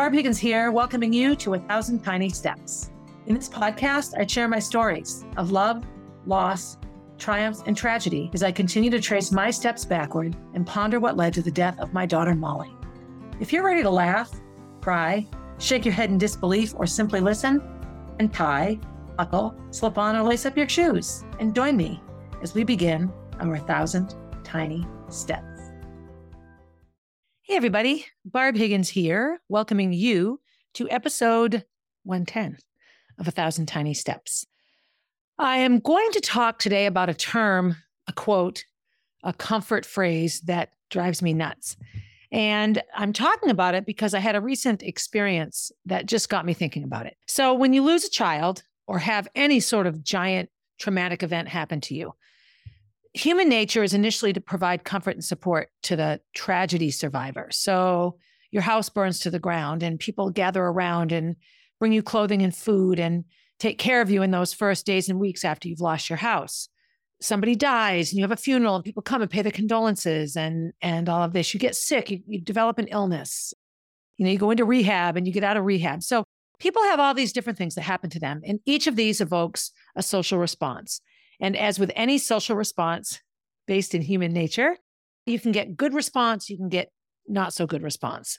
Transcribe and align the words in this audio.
Barb 0.00 0.14
Higgins 0.14 0.38
here, 0.38 0.72
welcoming 0.72 1.12
you 1.12 1.36
to 1.36 1.52
A 1.52 1.58
Thousand 1.58 2.02
Tiny 2.02 2.30
Steps. 2.30 2.90
In 3.26 3.34
this 3.34 3.50
podcast, 3.50 4.18
I 4.18 4.24
share 4.26 4.48
my 4.48 4.58
stories 4.58 5.26
of 5.36 5.52
love, 5.52 5.84
loss, 6.24 6.78
triumphs, 7.18 7.62
and 7.66 7.76
tragedy 7.76 8.30
as 8.32 8.42
I 8.42 8.50
continue 8.50 8.88
to 8.92 8.98
trace 8.98 9.30
my 9.30 9.50
steps 9.50 9.84
backward 9.84 10.34
and 10.54 10.66
ponder 10.66 11.00
what 11.00 11.18
led 11.18 11.34
to 11.34 11.42
the 11.42 11.50
death 11.50 11.78
of 11.78 11.92
my 11.92 12.06
daughter, 12.06 12.34
Molly. 12.34 12.74
If 13.40 13.52
you're 13.52 13.62
ready 13.62 13.82
to 13.82 13.90
laugh, 13.90 14.30
cry, 14.80 15.28
shake 15.58 15.84
your 15.84 15.92
head 15.92 16.08
in 16.08 16.16
disbelief, 16.16 16.72
or 16.76 16.86
simply 16.86 17.20
listen, 17.20 17.60
and 18.18 18.32
tie, 18.32 18.80
buckle, 19.18 19.54
slip 19.70 19.98
on, 19.98 20.16
or 20.16 20.22
lace 20.22 20.46
up 20.46 20.56
your 20.56 20.66
shoes, 20.66 21.24
and 21.40 21.54
join 21.54 21.76
me 21.76 22.02
as 22.42 22.54
we 22.54 22.64
begin 22.64 23.12
our 23.38 23.58
thousand 23.58 24.14
tiny 24.44 24.86
steps. 25.10 25.49
Hey, 27.50 27.56
everybody. 27.56 28.06
Barb 28.24 28.54
Higgins 28.54 28.90
here, 28.90 29.40
welcoming 29.48 29.92
you 29.92 30.40
to 30.74 30.88
episode 30.88 31.64
110 32.04 32.56
of 33.18 33.26
A 33.26 33.32
Thousand 33.32 33.66
Tiny 33.66 33.92
Steps. 33.92 34.46
I 35.36 35.56
am 35.56 35.80
going 35.80 36.12
to 36.12 36.20
talk 36.20 36.60
today 36.60 36.86
about 36.86 37.08
a 37.08 37.14
term, 37.14 37.74
a 38.06 38.12
quote, 38.12 38.66
a 39.24 39.32
comfort 39.32 39.84
phrase 39.84 40.42
that 40.42 40.74
drives 40.90 41.22
me 41.22 41.34
nuts. 41.34 41.76
And 42.30 42.80
I'm 42.94 43.12
talking 43.12 43.50
about 43.50 43.74
it 43.74 43.84
because 43.84 44.14
I 44.14 44.20
had 44.20 44.36
a 44.36 44.40
recent 44.40 44.84
experience 44.84 45.72
that 45.86 46.06
just 46.06 46.28
got 46.28 46.46
me 46.46 46.54
thinking 46.54 46.84
about 46.84 47.06
it. 47.06 47.16
So, 47.26 47.52
when 47.52 47.72
you 47.72 47.82
lose 47.82 48.04
a 48.04 48.10
child 48.10 48.62
or 48.86 49.00
have 49.00 49.26
any 49.34 49.58
sort 49.58 49.88
of 49.88 50.04
giant 50.04 50.50
traumatic 50.78 51.24
event 51.24 51.48
happen 51.48 51.80
to 51.80 51.96
you, 51.96 52.14
human 53.12 53.48
nature 53.48 53.82
is 53.82 53.94
initially 53.94 54.32
to 54.32 54.40
provide 54.40 54.84
comfort 54.84 55.16
and 55.16 55.24
support 55.24 55.70
to 55.82 55.96
the 55.96 56.20
tragedy 56.34 56.90
survivor. 56.90 57.48
So 57.50 58.18
your 58.50 58.62
house 58.62 58.88
burns 58.88 59.20
to 59.20 59.30
the 59.30 59.38
ground 59.38 59.82
and 59.82 59.98
people 59.98 60.30
gather 60.30 60.62
around 60.64 61.12
and 61.12 61.36
bring 61.78 61.92
you 61.92 62.02
clothing 62.02 62.42
and 62.42 62.54
food 62.54 62.98
and 62.98 63.24
take 63.58 63.78
care 63.78 64.00
of 64.00 64.10
you 64.10 64.22
in 64.22 64.30
those 64.30 64.52
first 64.52 64.86
days 64.86 65.08
and 65.08 65.18
weeks 65.18 65.44
after 65.44 65.68
you've 65.68 65.80
lost 65.80 66.08
your 66.08 66.18
house. 66.18 66.68
Somebody 67.20 67.54
dies 67.54 68.10
and 68.10 68.18
you 68.18 68.24
have 68.24 68.32
a 68.32 68.36
funeral 68.36 68.76
and 68.76 68.84
people 68.84 69.02
come 69.02 69.22
and 69.22 69.30
pay 69.30 69.42
the 69.42 69.52
condolences 69.52 70.36
and 70.36 70.72
and 70.80 71.08
all 71.08 71.22
of 71.22 71.32
this. 71.32 71.52
You 71.52 71.60
get 71.60 71.76
sick, 71.76 72.10
you, 72.10 72.20
you 72.26 72.40
develop 72.40 72.78
an 72.78 72.88
illness. 72.88 73.52
You 74.16 74.24
know, 74.24 74.32
you 74.32 74.38
go 74.38 74.50
into 74.50 74.64
rehab 74.64 75.16
and 75.16 75.26
you 75.26 75.32
get 75.32 75.44
out 75.44 75.56
of 75.56 75.64
rehab. 75.64 76.02
So 76.02 76.24
people 76.58 76.82
have 76.84 77.00
all 77.00 77.14
these 77.14 77.32
different 77.32 77.58
things 77.58 77.74
that 77.74 77.82
happen 77.82 78.10
to 78.10 78.20
them 78.20 78.40
and 78.44 78.60
each 78.64 78.86
of 78.86 78.96
these 78.96 79.20
evokes 79.20 79.72
a 79.96 80.02
social 80.02 80.38
response. 80.38 81.00
And 81.40 81.56
as 81.56 81.78
with 81.78 81.90
any 81.94 82.18
social 82.18 82.56
response 82.56 83.20
based 83.66 83.94
in 83.94 84.02
human 84.02 84.32
nature, 84.32 84.76
you 85.26 85.38
can 85.38 85.52
get 85.52 85.76
good 85.76 85.94
response, 85.94 86.50
you 86.50 86.56
can 86.56 86.68
get 86.68 86.90
not 87.28 87.52
so 87.52 87.66
good 87.66 87.82
response. 87.82 88.38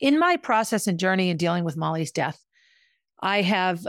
In 0.00 0.18
my 0.18 0.36
process 0.36 0.86
and 0.86 0.98
journey 0.98 1.30
in 1.30 1.36
dealing 1.36 1.64
with 1.64 1.76
Molly's 1.76 2.12
death, 2.12 2.38
I 3.20 3.42
have 3.42 3.86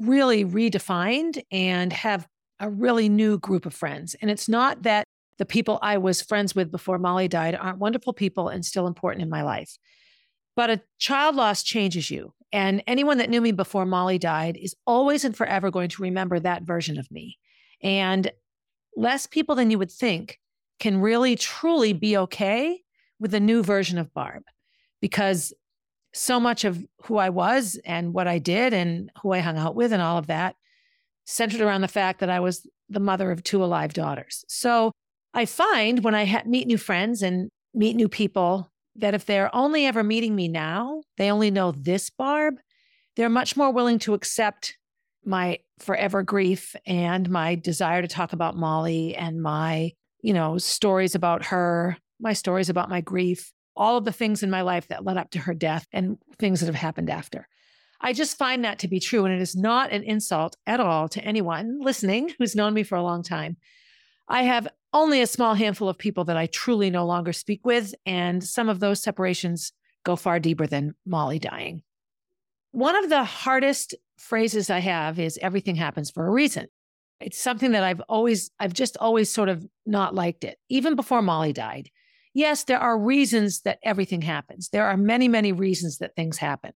really 0.00 0.44
redefined 0.44 1.42
and 1.50 1.92
have 1.92 2.26
a 2.60 2.70
really 2.70 3.08
new 3.08 3.38
group 3.38 3.66
of 3.66 3.74
friends. 3.74 4.14
And 4.20 4.30
it's 4.30 4.48
not 4.48 4.82
that 4.82 5.04
the 5.38 5.44
people 5.44 5.78
I 5.82 5.98
was 5.98 6.22
friends 6.22 6.54
with 6.54 6.70
before 6.70 6.98
Molly 6.98 7.28
died 7.28 7.54
aren't 7.54 7.78
wonderful 7.78 8.12
people 8.12 8.48
and 8.48 8.64
still 8.64 8.86
important 8.86 9.22
in 9.22 9.28
my 9.28 9.42
life. 9.42 9.76
But 10.56 10.70
a 10.70 10.80
child 10.98 11.34
loss 11.34 11.62
changes 11.62 12.10
you. 12.10 12.32
And 12.52 12.82
anyone 12.86 13.18
that 13.18 13.30
knew 13.30 13.40
me 13.40 13.50
before 13.50 13.84
Molly 13.84 14.18
died 14.18 14.56
is 14.56 14.76
always 14.86 15.24
and 15.24 15.36
forever 15.36 15.70
going 15.70 15.88
to 15.88 16.02
remember 16.02 16.38
that 16.38 16.62
version 16.62 16.98
of 16.98 17.10
me. 17.10 17.38
And 17.82 18.30
less 18.96 19.26
people 19.26 19.54
than 19.54 19.70
you 19.70 19.78
would 19.78 19.90
think 19.90 20.38
can 20.80 21.00
really 21.00 21.36
truly 21.36 21.92
be 21.92 22.16
okay 22.16 22.80
with 23.18 23.34
a 23.34 23.40
new 23.40 23.62
version 23.62 23.98
of 23.98 24.12
Barb 24.12 24.42
because 25.00 25.52
so 26.12 26.38
much 26.38 26.64
of 26.64 26.84
who 27.04 27.16
I 27.16 27.28
was 27.30 27.78
and 27.84 28.14
what 28.14 28.28
I 28.28 28.38
did 28.38 28.72
and 28.72 29.10
who 29.22 29.32
I 29.32 29.40
hung 29.40 29.58
out 29.58 29.74
with 29.74 29.92
and 29.92 30.00
all 30.00 30.16
of 30.16 30.28
that 30.28 30.56
centered 31.26 31.60
around 31.60 31.80
the 31.80 31.88
fact 31.88 32.20
that 32.20 32.30
I 32.30 32.40
was 32.40 32.66
the 32.88 33.00
mother 33.00 33.30
of 33.30 33.42
two 33.42 33.64
alive 33.64 33.92
daughters. 33.92 34.44
So 34.48 34.92
I 35.32 35.46
find 35.46 36.04
when 36.04 36.14
I 36.14 36.24
ha- 36.24 36.42
meet 36.46 36.66
new 36.66 36.78
friends 36.78 37.22
and 37.22 37.50
meet 37.74 37.96
new 37.96 38.08
people 38.08 38.70
that 38.96 39.14
if 39.14 39.26
they're 39.26 39.54
only 39.54 39.86
ever 39.86 40.04
meeting 40.04 40.36
me 40.36 40.46
now, 40.46 41.02
they 41.16 41.30
only 41.30 41.50
know 41.50 41.72
this 41.72 42.10
Barb, 42.10 42.54
they're 43.16 43.28
much 43.28 43.56
more 43.56 43.72
willing 43.72 43.98
to 44.00 44.14
accept 44.14 44.76
my 45.24 45.58
forever 45.78 46.22
grief 46.22 46.74
and 46.86 47.28
my 47.28 47.54
desire 47.54 48.02
to 48.02 48.08
talk 48.08 48.32
about 48.32 48.56
Molly 48.56 49.14
and 49.14 49.42
my, 49.42 49.92
you 50.22 50.32
know, 50.32 50.58
stories 50.58 51.14
about 51.14 51.46
her, 51.46 51.96
my 52.20 52.32
stories 52.32 52.68
about 52.68 52.88
my 52.88 53.00
grief, 53.00 53.52
all 53.76 53.96
of 53.96 54.04
the 54.04 54.12
things 54.12 54.42
in 54.42 54.50
my 54.50 54.62
life 54.62 54.88
that 54.88 55.04
led 55.04 55.16
up 55.16 55.30
to 55.30 55.38
her 55.40 55.54
death 55.54 55.86
and 55.92 56.18
things 56.38 56.60
that 56.60 56.66
have 56.66 56.74
happened 56.74 57.10
after. 57.10 57.48
I 58.00 58.12
just 58.12 58.38
find 58.38 58.64
that 58.64 58.78
to 58.80 58.88
be 58.88 59.00
true. 59.00 59.24
And 59.24 59.34
it 59.34 59.40
is 59.40 59.56
not 59.56 59.90
an 59.90 60.02
insult 60.02 60.56
at 60.66 60.80
all 60.80 61.08
to 61.08 61.24
anyone 61.24 61.78
listening 61.80 62.32
who's 62.38 62.54
known 62.54 62.74
me 62.74 62.82
for 62.82 62.96
a 62.96 63.02
long 63.02 63.22
time. 63.22 63.56
I 64.28 64.42
have 64.42 64.68
only 64.92 65.20
a 65.20 65.26
small 65.26 65.54
handful 65.54 65.88
of 65.88 65.98
people 65.98 66.24
that 66.24 66.36
I 66.36 66.46
truly 66.46 66.90
no 66.90 67.04
longer 67.04 67.32
speak 67.32 67.64
with. 67.64 67.94
And 68.06 68.44
some 68.44 68.68
of 68.68 68.80
those 68.80 69.02
separations 69.02 69.72
go 70.04 70.16
far 70.16 70.38
deeper 70.38 70.66
than 70.66 70.94
Molly 71.06 71.38
dying. 71.38 71.82
One 72.74 72.96
of 72.96 73.08
the 73.08 73.22
hardest 73.22 73.94
phrases 74.18 74.68
I 74.68 74.80
have 74.80 75.20
is 75.20 75.38
everything 75.40 75.76
happens 75.76 76.10
for 76.10 76.26
a 76.26 76.30
reason. 76.30 76.66
It's 77.20 77.40
something 77.40 77.70
that 77.70 77.84
I've 77.84 78.00
always, 78.08 78.50
I've 78.58 78.72
just 78.72 78.96
always 78.96 79.30
sort 79.30 79.48
of 79.48 79.64
not 79.86 80.16
liked 80.16 80.42
it, 80.42 80.58
even 80.68 80.96
before 80.96 81.22
Molly 81.22 81.52
died. 81.52 81.88
Yes, 82.34 82.64
there 82.64 82.80
are 82.80 82.98
reasons 82.98 83.60
that 83.60 83.78
everything 83.84 84.22
happens. 84.22 84.70
There 84.70 84.84
are 84.84 84.96
many, 84.96 85.28
many 85.28 85.52
reasons 85.52 85.98
that 85.98 86.16
things 86.16 86.38
happen. 86.38 86.72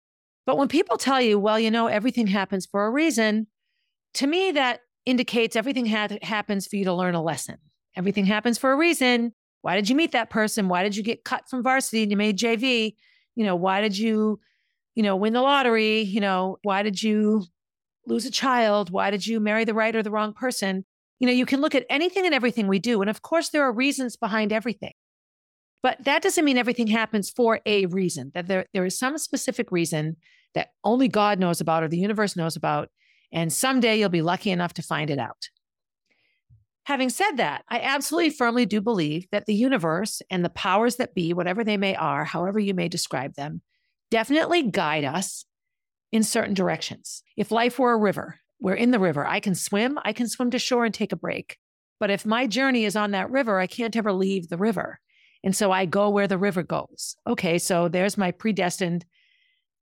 But 0.47 0.57
when 0.57 0.69
people 0.69 0.99
tell 0.99 1.21
you, 1.21 1.37
well, 1.37 1.59
you 1.59 1.69
know, 1.69 1.89
everything 1.89 2.29
happens 2.29 2.65
for 2.65 2.87
a 2.87 2.93
reason, 2.93 3.49
to 4.15 4.29
me, 4.29 4.53
that 4.53 4.83
indicates 5.05 5.57
everything 5.57 5.87
ha- 5.87 6.17
happens 6.23 6.69
for 6.69 6.77
you 6.77 6.85
to 6.85 6.95
learn 6.95 7.17
a 7.17 7.23
lesson. 7.23 7.57
Everything 7.97 8.25
happens 8.25 8.57
for 8.57 8.71
a 8.71 8.77
reason. 8.77 9.35
Why 9.63 9.75
did 9.75 9.89
you 9.89 9.97
meet 9.97 10.13
that 10.13 10.31
person? 10.31 10.69
Why 10.69 10.85
did 10.85 10.95
you 10.95 11.03
get 11.03 11.25
cut 11.25 11.49
from 11.51 11.65
varsity 11.65 12.03
and 12.03 12.11
you 12.13 12.17
made 12.17 12.39
JV? 12.39 12.95
You 13.35 13.45
know, 13.45 13.57
why 13.57 13.81
did 13.81 13.99
you 13.99 14.39
you 14.99 15.05
know, 15.05 15.15
win 15.15 15.33
the 15.33 15.41
lottery, 15.41 16.01
you 16.01 16.21
know, 16.21 16.59
why 16.63 16.83
did 16.83 17.01
you 17.01 17.45
lose 18.07 18.27
a 18.27 18.33
child? 18.33 18.91
Why 18.91 19.13
did 19.13 19.25
you 19.25 19.39
marry 19.39 19.65
the 19.65 19.73
right 19.73 19.95
or 19.95 20.03
the 20.03 20.11
wrong 20.11 20.33
person? 20.33 20.85
You 21.21 21.29
know, 21.29 21.33
you 21.33 21.47
can 21.47 21.61
look 21.61 21.77
at 21.77 21.87
anything 21.89 22.27
and 22.27 22.35
everything 22.35 22.67
we 22.67 22.81
do. 22.81 23.01
And 23.01 23.09
of 23.09 23.23
course, 23.23 23.51
there 23.51 23.63
are 23.63 23.71
reasons 23.71 24.17
behind 24.17 24.53
everything. 24.53 24.95
But 25.85 26.03
that 26.03 26.21
doesn't 26.21 26.45
mean 26.45 26.59
everything 26.59 26.89
happens 26.89 27.31
for 27.31 27.61
a 27.65 27.87
reason, 27.87 28.33
that 28.35 28.49
there, 28.49 28.67
there 28.75 28.85
is 28.85 28.99
some 28.99 29.19
specific 29.19 29.71
reason 29.71 30.17
that 30.57 30.71
only 30.83 31.07
God 31.07 31.39
knows 31.39 31.61
about 31.61 31.85
or 31.85 31.89
the 31.89 31.97
universe 31.97 32.35
knows 32.35 32.57
about. 32.57 32.89
And 33.31 33.53
someday 33.53 34.01
you'll 34.01 34.09
be 34.09 34.21
lucky 34.21 34.51
enough 34.51 34.75
to 34.75 34.83
find 34.83 35.11
it 35.11 35.21
out. 35.21 35.49
Having 36.87 37.11
said 37.11 37.37
that, 37.37 37.63
I 37.69 37.79
absolutely 37.79 38.31
firmly 38.31 38.67
do 38.67 38.81
believe 38.81 39.29
that 39.31 39.47
the 39.47 39.55
universe 39.55 40.23
and 40.29 40.45
the 40.45 40.51
powers 40.51 40.97
that 40.97 41.15
be, 41.15 41.33
whatever 41.33 41.63
they 41.63 41.77
may 41.77 41.95
are, 41.95 42.25
however 42.25 42.59
you 42.59 42.75
may 42.75 42.89
describe 42.89 43.35
them, 43.35 43.63
definitely 44.11 44.63
guide 44.63 45.05
us 45.05 45.45
in 46.13 46.23
certain 46.23 46.55
directions. 46.55 47.23
If 47.37 47.51
life 47.51 47.79
were 47.79 47.93
a 47.93 47.99
river, 47.99 48.39
we're 48.61 48.75
in 48.75 48.91
the 48.91 48.99
river. 48.99 49.27
I 49.27 49.41
can 49.41 49.55
swim, 49.55 49.99
I 50.05 50.13
can 50.13 50.29
swim 50.29 50.51
to 50.51 50.59
shore 50.59 50.85
and 50.85 50.95
take 50.95 51.13
a 51.13 51.17
break. 51.17 51.59
But 52.01 52.11
if 52.11 52.25
my 52.25 52.47
journey 52.47 52.85
is 52.85 52.97
on 52.97 53.11
that 53.13 53.31
river, 53.31 53.59
I 53.59 53.67
can't 53.67 53.97
ever 53.97 54.13
leave 54.13 54.49
the 54.49 54.57
river. 54.57 55.01
And 55.45 55.55
so 55.55 55.71
I 55.71 55.87
go 55.87 56.11
where 56.11 56.27
the 56.27 56.39
river 56.39 56.63
goes. 56.63 57.17
Okay, 57.27 57.59
so 57.59 57.89
there's 57.89 58.19
my 58.19 58.31
predestined 58.31 59.05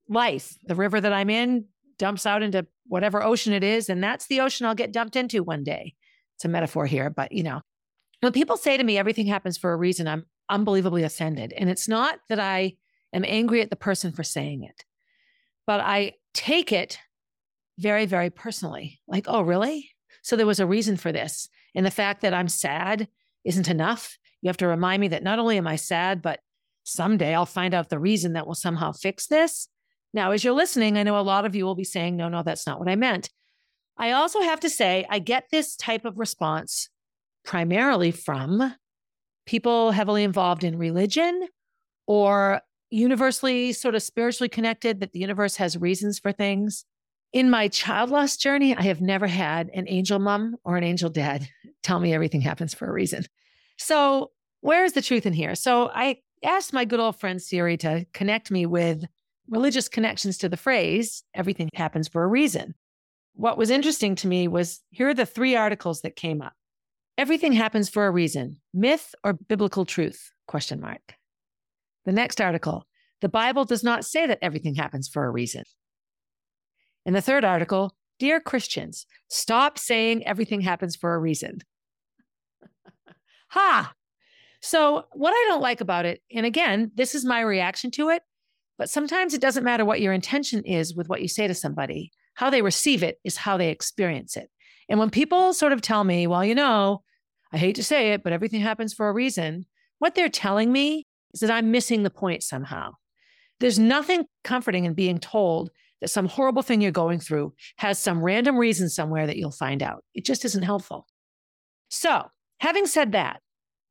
life. 0.09 0.57
The 0.65 0.75
river 0.75 1.01
that 1.01 1.13
I'm 1.13 1.31
in 1.31 1.67
dumps 1.99 2.27
out 2.27 2.43
into 2.43 2.67
whatever 2.87 3.23
ocean 3.23 3.53
it 3.53 3.65
is, 3.65 3.89
and 3.89 4.03
that's 4.03 4.27
the 4.27 4.41
ocean 4.41 4.67
I'll 4.67 4.75
get 4.75 4.93
dumped 4.93 5.17
into 5.17 5.43
one 5.43 5.65
day. 5.65 5.95
It's 6.37 6.45
a 6.45 6.49
metaphor 6.49 6.87
here, 6.87 7.09
but 7.09 7.33
you 7.33 7.43
know, 7.43 7.63
when 8.21 8.33
people 8.33 8.57
say 8.57 8.77
to 8.77 8.85
me 8.85 8.99
everything 8.99 9.27
happens 9.27 9.57
for 9.57 9.73
a 9.73 9.77
reason, 9.77 10.07
I'm 10.07 10.27
unbelievably 10.49 11.03
offended. 11.03 11.53
And 11.57 11.71
it's 11.71 11.89
not 11.89 12.19
that 12.29 12.41
I 12.41 12.77
am 13.16 13.25
angry 13.27 13.62
at 13.62 13.71
the 13.71 13.77
person 13.77 14.12
for 14.12 14.22
saying 14.22 14.62
it. 14.62 14.84
But 15.66 15.80
I 15.80 16.13
take 16.34 16.71
it 16.71 16.98
very, 17.78 18.07
very 18.07 18.30
personally 18.30 19.01
like, 19.09 19.24
oh, 19.28 19.42
really? 19.42 19.91
So 20.22 20.36
there 20.36 20.47
was 20.47 20.60
a 20.60 20.66
reason 20.66 20.97
for 20.97 21.13
this. 21.13 21.48
And 21.74 21.84
the 21.84 21.91
fact 21.91 22.22
that 22.22 22.34
I'm 22.34 22.48
sad 22.48 23.09
isn't 23.45 23.68
enough. 23.68 24.16
You 24.42 24.48
have 24.48 24.57
to 24.59 24.68
remind 24.68 25.01
me 25.01 25.09
that 25.09 25.22
not 25.22 25.39
only 25.39 25.57
am 25.57 25.66
I 25.66 25.77
sad, 25.77 26.22
but 26.22 26.41
someday 26.84 27.34
I'll 27.34 27.47
find 27.47 27.74
out 27.74 27.89
the 27.89 27.98
reason 27.98 28.34
that 28.34 28.47
will 28.47 28.54
somehow 28.54 28.92
fix 28.92 29.27
this. 29.27 29.69
Now, 30.15 30.30
as 30.30 30.45
you're 30.45 30.54
listening, 30.54 30.97
I 30.97 31.03
know 31.03 31.19
a 31.19 31.21
lot 31.21 31.45
of 31.45 31.54
you 31.54 31.65
will 31.65 31.74
be 31.74 31.84
saying, 31.84 32.16
no, 32.16 32.28
no, 32.28 32.42
that's 32.42 32.66
not 32.66 32.78
what 32.78 32.89
I 32.89 32.97
meant. 32.97 33.28
I 33.98 34.12
also 34.12 34.41
have 34.41 34.60
to 34.60 34.71
say, 34.71 35.07
I 35.10 35.19
get 35.19 35.48
this 35.51 35.74
type 35.77 36.04
of 36.04 36.19
response 36.19 36.89
primarily 37.45 38.10
from 38.10 38.74
people 39.47 39.92
heavily 39.92 40.24
involved 40.24 40.65
in 40.65 40.78
religion 40.78 41.48
or 42.07 42.60
universally 42.91 43.72
sort 43.72 43.94
of 43.94 44.03
spiritually 44.03 44.48
connected, 44.48 45.00
that 45.00 45.12
the 45.12 45.18
universe 45.18 45.56
has 45.56 45.77
reasons 45.77 46.18
for 46.18 46.33
things. 46.33 46.84
In 47.33 47.50
my 47.50 47.68
child 47.68 48.10
loss 48.10 48.36
journey, 48.36 48.77
I 48.77 48.83
have 48.83 49.00
never 49.00 49.27
had 49.27 49.71
an 49.74 49.86
angel 49.88 50.18
mom 50.18 50.56
or 50.65 50.77
an 50.77 50.84
angel 50.84 51.10
dad 51.10 51.48
tell 51.83 52.00
me 52.00 52.15
everything 52.15 52.41
happens 52.41 52.74
for 52.74 52.88
a 52.88 52.92
reason. 52.92 53.24
So, 53.78 54.30
where 54.60 54.84
is 54.84 54.94
the 54.94 55.03
truth 55.03 55.27
in 55.27 55.33
here? 55.33 55.54
So, 55.54 55.91
I 55.94 56.18
asked 56.42 56.72
my 56.72 56.84
good 56.84 57.00
old 57.00 57.18
friend 57.18 57.41
Siri 57.42 57.77
to 57.78 58.06
connect 58.12 58.50
me 58.50 58.66
with 58.66 59.04
religious 59.48 59.88
connections 59.88 60.38
to 60.38 60.48
the 60.48 60.56
phrase, 60.56 61.22
everything 61.34 61.71
happens 61.74 62.09
for 62.09 62.24
a 62.24 62.28
reason. 62.28 62.74
What 63.34 63.59
was 63.59 63.71
interesting 63.71 64.15
to 64.16 64.28
me 64.28 64.48
was 64.48 64.80
here 64.91 65.09
are 65.09 65.15
the 65.15 65.27
three 65.27 65.56
articles 65.56 66.00
that 66.00 66.16
came 66.16 66.41
up. 66.41 66.54
Everything 67.18 67.53
happens 67.53 67.88
for 67.88 68.06
a 68.06 68.10
reason. 68.10 68.60
Myth 68.72 69.15
or 69.24 69.34
biblical 69.34 69.84
truth? 69.84 70.33
Question 70.47 70.80
mark. 70.80 71.16
The 72.07 72.13
next 72.13 72.41
article, 72.41 72.87
the 73.21 73.29
Bible 73.29 73.65
does 73.65 73.83
not 73.83 74.05
say 74.05 74.27
that 74.27 74.39
everything 74.41 74.77
happens 74.77 75.09
for 75.09 75.27
a 75.27 75.31
reason. 75.31 75.65
In 77.05 77.15
the 77.15 77.21
third 77.21 77.45
article, 77.45 77.97
dear 78.21 78.41
Christians, 78.41 79.07
stop 79.29 79.77
saying 79.77 80.25
everything 80.25 80.61
happens 80.61 80.95
for 80.95 81.15
a 81.15 81.19
reason. 81.19 81.59
ha! 83.49 83.93
So, 84.63 85.07
what 85.13 85.33
I 85.33 85.45
don't 85.49 85.61
like 85.61 85.81
about 85.81 86.07
it, 86.07 86.23
and 86.33 86.47
again, 86.47 86.93
this 86.95 87.15
is 87.15 87.25
my 87.25 87.41
reaction 87.41 87.91
to 87.93 88.09
it, 88.11 88.23
but 88.79 88.89
sometimes 88.89 89.35
it 89.35 89.41
doesn't 89.41 89.65
matter 89.65 89.85
what 89.85 90.01
your 90.01 90.13
intention 90.13 90.63
is 90.65 90.95
with 90.95 91.09
what 91.09 91.23
you 91.23 91.29
say 91.29 91.49
to 91.49 91.55
somebody. 91.55 92.13
How 92.35 92.51
they 92.51 92.63
receive 92.63 93.03
it 93.03 93.19
is 93.25 93.37
how 93.37 93.57
they 93.57 93.71
experience 93.71 94.37
it. 94.37 94.49
And 94.89 95.01
when 95.01 95.11
people 95.11 95.53
sort 95.53 95.73
of 95.73 95.83
tell 95.83 96.05
me, 96.05 96.27
well, 96.29 96.45
you 96.45 96.55
know, 96.55 97.03
I 97.53 97.59
hate 97.59 97.77
to 97.77 97.85
say 97.85 98.13
it, 98.13 98.23
but 98.23 98.33
everything 98.33 98.61
happens 98.61 98.95
for 98.95 99.09
a 99.09 99.13
reason, 99.13 99.67
what 99.99 100.15
they're 100.15 100.29
telling 100.29 100.71
me 100.71 101.07
is 101.36 101.41
that 101.41 101.50
I'm 101.50 101.71
missing 101.71 102.03
the 102.03 102.10
point 102.10 102.42
somehow. 102.42 102.92
There's 103.60 103.78
nothing 103.78 104.24
comforting 104.42 104.84
in 104.84 104.94
being 104.94 105.18
told 105.18 105.71
that 106.00 106.09
some 106.09 106.28
horrible 106.28 106.62
thing 106.62 106.80
you're 106.80 106.92
going 106.92 107.21
through 107.21 107.54
has 107.77 107.98
some 107.98 108.22
random 108.22 108.56
reason 108.56 108.88
somewhere 108.88 109.27
that 109.27 109.36
you'll 109.36 109.50
find 109.50 109.83
out. 109.83 110.03
It 110.15 110.24
just 110.24 110.44
isn't 110.44 110.62
helpful. 110.62 111.06
So, 111.88 112.24
having 112.60 112.86
said 112.86 113.12
that, 113.12 113.41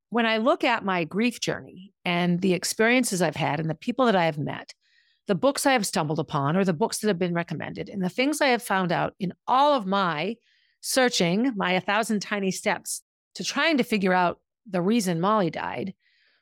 when 0.09 0.25
I 0.25 0.38
look 0.38 0.63
at 0.63 0.86
my 0.86 1.03
grief 1.03 1.39
journey 1.39 1.94
and 2.03 2.42
the 2.42 2.53
experiences 2.53 3.21
I've 3.21 3.36
had 3.36 3.59
and 3.59 3.69
the 3.69 3.75
people 3.75 4.06
that 4.06 4.15
I 4.15 4.25
have 4.25 4.38
met, 4.38 4.74
the 5.27 5.36
books 5.36 5.65
I 5.65 5.74
have 5.74 5.86
stumbled 5.86 6.19
upon 6.19 6.56
or 6.56 6.63
the 6.63 6.74
books 6.74 7.00
that 7.00 7.07
have 7.07 7.19
been 7.19 7.33
recommended, 7.33 7.89
and 7.89 8.03
the 8.03 8.09
things 8.09 8.42
I 8.42 8.47
have 8.47 8.63
found 8.63 8.92
out 8.92 9.13
in 9.19 9.33
all 9.47 9.74
of 9.74 9.86
my 9.86 10.36
searching, 10.81 11.51
my 11.56 11.74
A 11.74 11.81
Thousand 11.81 12.21
Tiny 12.21 12.51
Steps 12.51 13.01
to 13.36 13.44
trying 13.44 13.77
to 13.77 13.83
figure 13.83 14.13
out 14.13 14.39
the 14.69 14.81
reason 14.81 15.19
Molly 15.19 15.50
died, 15.50 15.94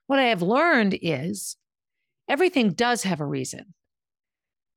what 0.07 0.19
I 0.19 0.25
have 0.25 0.41
learned 0.41 0.97
is 1.01 1.55
everything 2.27 2.71
does 2.71 3.03
have 3.03 3.19
a 3.19 3.25
reason. 3.25 3.73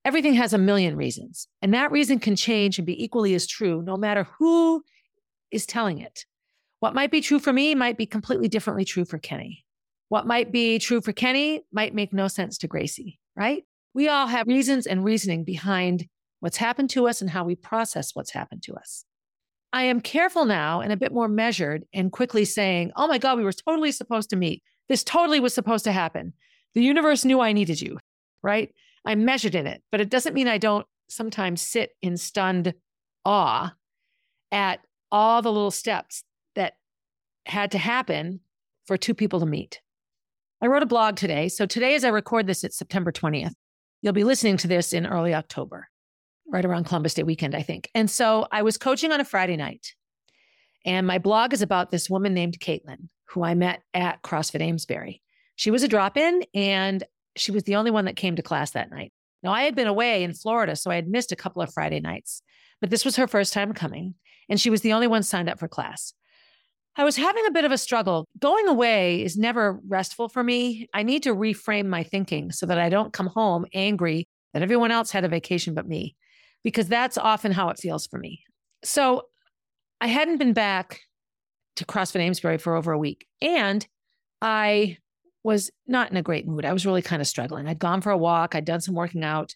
Everything 0.05 0.35
has 0.35 0.53
a 0.53 0.59
million 0.59 0.97
reasons, 0.97 1.49
and 1.61 1.75
that 1.75 1.91
reason 1.91 2.21
can 2.21 2.37
change 2.37 2.79
and 2.79 2.87
be 2.87 3.03
equally 3.03 3.35
as 3.35 3.47
true 3.47 3.83
no 3.83 3.97
matter 3.97 4.29
who 4.39 4.85
is 5.51 5.67
telling 5.67 5.99
it. 5.99 6.25
What 6.79 6.95
might 6.95 7.11
be 7.11 7.21
true 7.21 7.41
for 7.41 7.53
me 7.53 7.75
might 7.75 7.99
be 7.99 8.07
completely 8.07 8.49
differently 8.49 8.85
true 8.85 9.05
for 9.05 9.19
Kenny. 9.19 9.65
What 10.09 10.27
might 10.27 10.53
be 10.53 10.79
true 10.79 11.01
for 11.01 11.13
Kenny 11.13 11.63
might 11.73 11.95
make 11.95 12.13
no 12.13 12.29
sense 12.29 12.59
to 12.59 12.69
Gracie, 12.69 13.19
right? 13.35 13.65
We 13.95 14.09
all 14.09 14.27
have 14.27 14.47
reasons 14.47 14.87
and 14.87 15.05
reasoning 15.05 15.43
behind 15.43 16.07
what's 16.41 16.59
happened 16.59 16.91
to 16.91 17.09
us 17.09 17.21
and 17.21 17.31
how 17.31 17.45
we 17.45 17.57
process 17.57 18.15
what's 18.15 18.31
happened 18.31 18.63
to 18.65 18.75
us. 18.75 19.05
I 19.73 19.85
am 19.85 20.01
careful 20.01 20.45
now 20.45 20.81
and 20.81 20.93
a 20.93 20.97
bit 20.97 21.13
more 21.13 21.29
measured 21.29 21.85
in 21.93 22.11
quickly 22.11 22.45
saying, 22.45 22.93
oh 22.95 23.09
my 23.09 23.19
God, 23.19 23.39
we 23.39 23.45
were 23.45 23.53
totally 23.53 23.91
supposed 23.91 24.31
to 24.31 24.37
meet. 24.37 24.63
This 24.89 25.05
totally 25.05 25.41
was 25.41 25.55
supposed 25.55 25.85
to 25.85 25.93
happen. 25.93 26.33
The 26.75 26.83
universe 26.83 27.25
knew 27.25 27.41
I 27.41 27.53
needed 27.53 27.81
you, 27.81 27.99
right? 28.43 28.73
I'm 29.05 29.25
measured 29.25 29.55
in 29.55 29.67
it, 29.67 29.83
but 29.91 30.01
it 30.01 30.11
doesn't 30.11 30.35
mean 30.35 30.49
I 30.49 30.59
don't 30.59 30.87
sometimes 31.09 31.63
sit 31.63 31.93
in 32.03 32.17
stunned 32.17 32.75
awe 33.25 33.75
at 34.53 34.81
all 35.11 35.43
the 35.43 35.53
little 35.53 35.71
steps 35.71 36.25
that 36.55 36.77
had 37.47 37.71
to 37.73 37.79
happen 37.79 38.41
for 38.87 38.97
two 38.97 39.15
people 39.15 39.41
to 39.41 39.47
meet. 39.47 39.81
I 40.63 40.67
wrote 40.67 40.83
a 40.83 40.87
blog 40.87 41.17
today. 41.17 41.49
So 41.49 41.67
today, 41.67 41.95
as 41.95 42.05
I 42.05 42.09
record 42.09 42.47
this, 42.47 42.65
it's 42.65 42.79
September 42.79 43.13
20th. 43.13 43.53
You'll 44.03 44.13
be 44.13 44.25
listening 44.25 44.57
to 44.59 44.69
this 44.69 44.93
in 44.93 45.07
early 45.07 45.35
October, 45.35 45.89
right 46.49 46.65
around 46.65 46.85
Columbus 46.85 47.15
Day 47.15 47.23
weekend, 47.23 47.55
I 47.55 47.63
think. 47.63 47.91
And 47.95 48.11
so 48.11 48.47
I 48.51 48.63
was 48.63 48.79
coaching 48.79 49.13
on 49.13 49.21
a 49.21 49.25
Friday 49.25 49.57
night. 49.57 49.95
And 50.85 51.07
my 51.07 51.19
blog 51.19 51.53
is 51.53 51.63
about 51.63 51.91
this 51.91 52.09
woman 52.09 52.33
named 52.33 52.61
Caitlin, 52.61 53.09
who 53.29 53.43
I 53.43 53.55
met 53.55 53.83
at 53.95 54.23
CrossFit 54.23 54.61
Amesbury. 54.61 55.23
She 55.57 55.71
was 55.71 55.83
a 55.83 55.89
drop 55.89 56.17
in 56.17 56.45
and 56.55 57.03
she 57.37 57.51
was 57.51 57.65
the 57.65 57.77
only 57.77 57.91
one 57.91 58.07
that 58.07 58.17
came 58.17 58.37
to 58.37 58.43
class 58.43 58.73
that 58.73 58.91
night. 58.91 59.13
Now, 59.43 59.53
I 59.53 59.63
had 59.63 59.75
been 59.75 59.87
away 59.87 60.25
in 60.25 60.35
Florida, 60.35 60.75
so 60.77 60.91
I 60.91 60.97
had 60.97 61.09
missed 61.09 61.33
a 61.33 61.37
couple 61.37 61.63
of 61.63 61.73
Friday 61.73 62.01
nights, 62.01 62.43
but 62.81 62.91
this 62.91 63.05
was 63.05 63.17
her 63.17 63.27
first 63.27 63.53
time 63.53 63.73
coming, 63.73 64.15
and 64.49 64.61
she 64.61 64.71
was 64.71 64.81
the 64.81 64.93
only 64.93 65.07
one 65.07 65.23
signed 65.23 65.49
up 65.49 65.59
for 65.59 65.69
class. 65.69 66.15
I 66.97 67.05
was 67.05 67.17
having 67.17 67.45
a 67.47 67.51
bit 67.51 67.67
of 67.67 67.73
a 67.73 67.79
struggle. 67.79 68.27
Going 68.39 68.69
away 68.69 69.23
is 69.23 69.37
never 69.37 69.79
restful 69.87 70.31
for 70.31 70.43
me. 70.43 70.89
I 70.95 71.03
need 71.03 71.23
to 71.25 71.35
reframe 71.35 71.87
my 71.87 72.03
thinking 72.03 72.51
so 72.53 72.65
that 72.67 72.79
I 72.79 72.89
don't 72.89 73.13
come 73.13 73.27
home 73.27 73.67
angry 73.75 74.27
that 74.55 74.63
everyone 74.63 74.91
else 74.91 75.11
had 75.11 75.25
a 75.25 75.29
vacation 75.29 75.75
but 75.75 75.87
me, 75.87 76.17
because 76.65 76.89
that's 76.89 77.19
often 77.19 77.53
how 77.53 77.69
it 77.69 77.79
feels 77.79 78.07
for 78.07 78.19
me. 78.19 78.43
So 78.83 79.23
I 80.01 80.07
hadn't 80.07 80.39
been 80.39 80.55
back 80.55 81.01
to 81.77 81.85
CrossFit 81.85 82.21
Amesbury 82.21 82.59
for 82.59 82.77
over 82.77 82.93
a 82.93 82.99
week, 82.99 83.27
and 83.41 83.87
I 84.43 84.99
was 85.43 85.71
not 85.87 86.11
in 86.11 86.17
a 86.17 86.23
great 86.23 86.47
mood. 86.47 86.65
I 86.65 86.73
was 86.73 86.85
really 86.85 87.03
kind 87.03 87.23
of 87.23 87.29
struggling. 87.29 87.69
I'd 87.69 87.79
gone 87.79 88.01
for 88.01 88.11
a 88.11 88.19
walk, 88.19 88.55
I'd 88.55 88.65
done 88.65 88.81
some 88.81 88.95
working 88.95 89.23
out, 89.23 89.55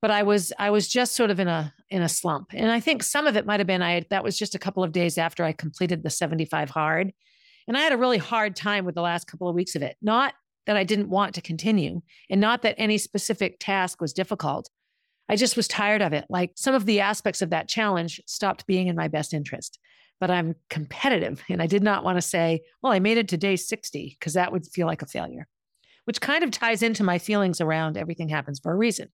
but 0.00 0.10
I 0.10 0.22
was 0.22 0.52
I 0.58 0.70
was 0.70 0.88
just 0.88 1.14
sort 1.14 1.30
of 1.30 1.40
in 1.40 1.48
a 1.48 1.74
in 1.90 2.02
a 2.02 2.08
slump. 2.08 2.48
And 2.54 2.70
I 2.70 2.80
think 2.80 3.02
some 3.02 3.26
of 3.26 3.36
it 3.36 3.46
might 3.46 3.60
have 3.60 3.66
been 3.66 3.82
I 3.82 4.04
that 4.10 4.24
was 4.24 4.38
just 4.38 4.54
a 4.54 4.58
couple 4.58 4.82
of 4.82 4.92
days 4.92 5.18
after 5.18 5.44
I 5.44 5.52
completed 5.52 6.02
the 6.02 6.10
75 6.10 6.70
hard. 6.70 7.12
And 7.66 7.76
I 7.76 7.80
had 7.80 7.92
a 7.92 7.98
really 7.98 8.18
hard 8.18 8.56
time 8.56 8.86
with 8.86 8.94
the 8.94 9.02
last 9.02 9.26
couple 9.26 9.48
of 9.48 9.54
weeks 9.54 9.76
of 9.76 9.82
it. 9.82 9.96
Not 10.00 10.32
that 10.66 10.76
I 10.76 10.84
didn't 10.84 11.10
want 11.10 11.34
to 11.34 11.42
continue 11.42 12.00
and 12.30 12.40
not 12.40 12.62
that 12.62 12.76
any 12.78 12.98
specific 12.98 13.56
task 13.58 14.00
was 14.00 14.12
difficult. 14.12 14.70
I 15.28 15.36
just 15.36 15.56
was 15.56 15.68
tired 15.68 16.00
of 16.00 16.12
it. 16.12 16.24
Like 16.30 16.52
some 16.56 16.74
of 16.74 16.86
the 16.86 17.00
aspects 17.00 17.42
of 17.42 17.50
that 17.50 17.68
challenge 17.68 18.20
stopped 18.26 18.66
being 18.66 18.86
in 18.86 18.96
my 18.96 19.08
best 19.08 19.34
interest. 19.34 19.78
But 20.20 20.30
I'm 20.30 20.56
competitive 20.68 21.42
and 21.48 21.62
I 21.62 21.66
did 21.66 21.82
not 21.82 22.02
want 22.02 22.18
to 22.18 22.22
say, 22.22 22.62
well, 22.82 22.92
I 22.92 22.98
made 22.98 23.18
it 23.18 23.28
to 23.28 23.36
day 23.36 23.56
60 23.56 24.16
because 24.18 24.34
that 24.34 24.52
would 24.52 24.66
feel 24.66 24.86
like 24.86 25.02
a 25.02 25.06
failure, 25.06 25.46
which 26.04 26.20
kind 26.20 26.42
of 26.42 26.50
ties 26.50 26.82
into 26.82 27.04
my 27.04 27.18
feelings 27.18 27.60
around 27.60 27.96
everything 27.96 28.28
happens 28.28 28.58
for 28.58 28.72
a 28.72 28.76
reason. 28.76 29.08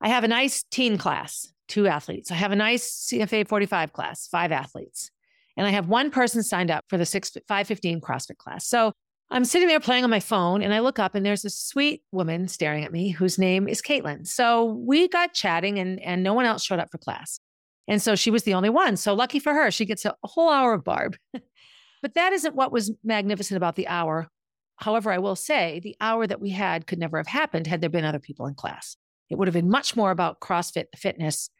I 0.00 0.08
have 0.08 0.24
a 0.24 0.28
nice 0.28 0.62
teen 0.70 0.98
class, 0.98 1.52
two 1.66 1.86
athletes. 1.86 2.30
I 2.30 2.34
have 2.34 2.52
a 2.52 2.56
nice 2.56 3.08
CFA 3.10 3.48
45 3.48 3.92
class, 3.92 4.28
five 4.28 4.52
athletes. 4.52 5.10
And 5.56 5.66
I 5.66 5.70
have 5.70 5.88
one 5.88 6.10
person 6.10 6.42
signed 6.42 6.70
up 6.70 6.84
for 6.88 6.98
the 6.98 7.06
6 7.06 7.30
515 7.48 8.00
CrossFit 8.00 8.36
class. 8.36 8.66
So 8.66 8.92
I'm 9.30 9.44
sitting 9.44 9.68
there 9.68 9.80
playing 9.80 10.04
on 10.04 10.10
my 10.10 10.20
phone 10.20 10.62
and 10.62 10.74
I 10.74 10.80
look 10.80 10.98
up 10.98 11.14
and 11.14 11.24
there's 11.24 11.44
a 11.44 11.50
sweet 11.50 12.02
woman 12.12 12.48
staring 12.48 12.84
at 12.84 12.92
me 12.92 13.10
whose 13.10 13.38
name 13.38 13.68
is 13.68 13.80
Caitlin. 13.80 14.26
So 14.26 14.64
we 14.64 15.08
got 15.08 15.32
chatting 15.32 15.78
and, 15.78 16.00
and 16.00 16.22
no 16.22 16.34
one 16.34 16.44
else 16.44 16.62
showed 16.62 16.78
up 16.78 16.90
for 16.90 16.98
class. 16.98 17.40
And 17.86 18.00
so 18.00 18.14
she 18.14 18.30
was 18.30 18.44
the 18.44 18.54
only 18.54 18.70
one. 18.70 18.96
So 18.96 19.14
lucky 19.14 19.38
for 19.38 19.52
her, 19.52 19.70
she 19.70 19.84
gets 19.84 20.04
a, 20.04 20.14
whole 20.22 20.50
hour 20.50 20.72
of 20.72 20.84
Barb. 20.84 21.16
but 22.02 22.14
that 22.14 22.32
isn't 22.32 22.54
what 22.54 22.72
was 22.72 22.92
magnificent 23.02 23.56
about 23.56 23.76
the 23.76 23.88
hour. 23.88 24.28
However, 24.76 25.12
I 25.12 25.18
will 25.18 25.36
say 25.36 25.80
the 25.80 25.96
hour 26.00 26.26
that 26.26 26.40
we 26.40 26.50
had 26.50 26.86
could 26.86 26.98
never 26.98 27.18
have 27.18 27.26
happened 27.26 27.66
had 27.66 27.80
there 27.80 27.90
been 27.90 28.04
other 28.04 28.18
people 28.18 28.46
in 28.46 28.54
class. 28.54 28.96
It 29.30 29.36
would 29.36 29.48
have 29.48 29.54
been 29.54 29.70
much 29.70 29.96
more 29.96 30.10
about 30.10 30.40
CrossFit 30.40 30.86
fitness 30.96 31.50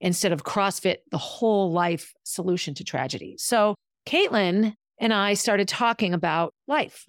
instead 0.00 0.32
of 0.32 0.44
CrossFit, 0.44 0.98
the 1.10 1.18
whole 1.18 1.72
life 1.72 2.12
solution 2.24 2.74
to 2.74 2.84
tragedy. 2.84 3.36
So 3.38 3.74
Caitlin 4.06 4.74
and 5.00 5.12
I 5.12 5.34
started 5.34 5.68
talking 5.68 6.14
about 6.14 6.54
life. 6.66 7.04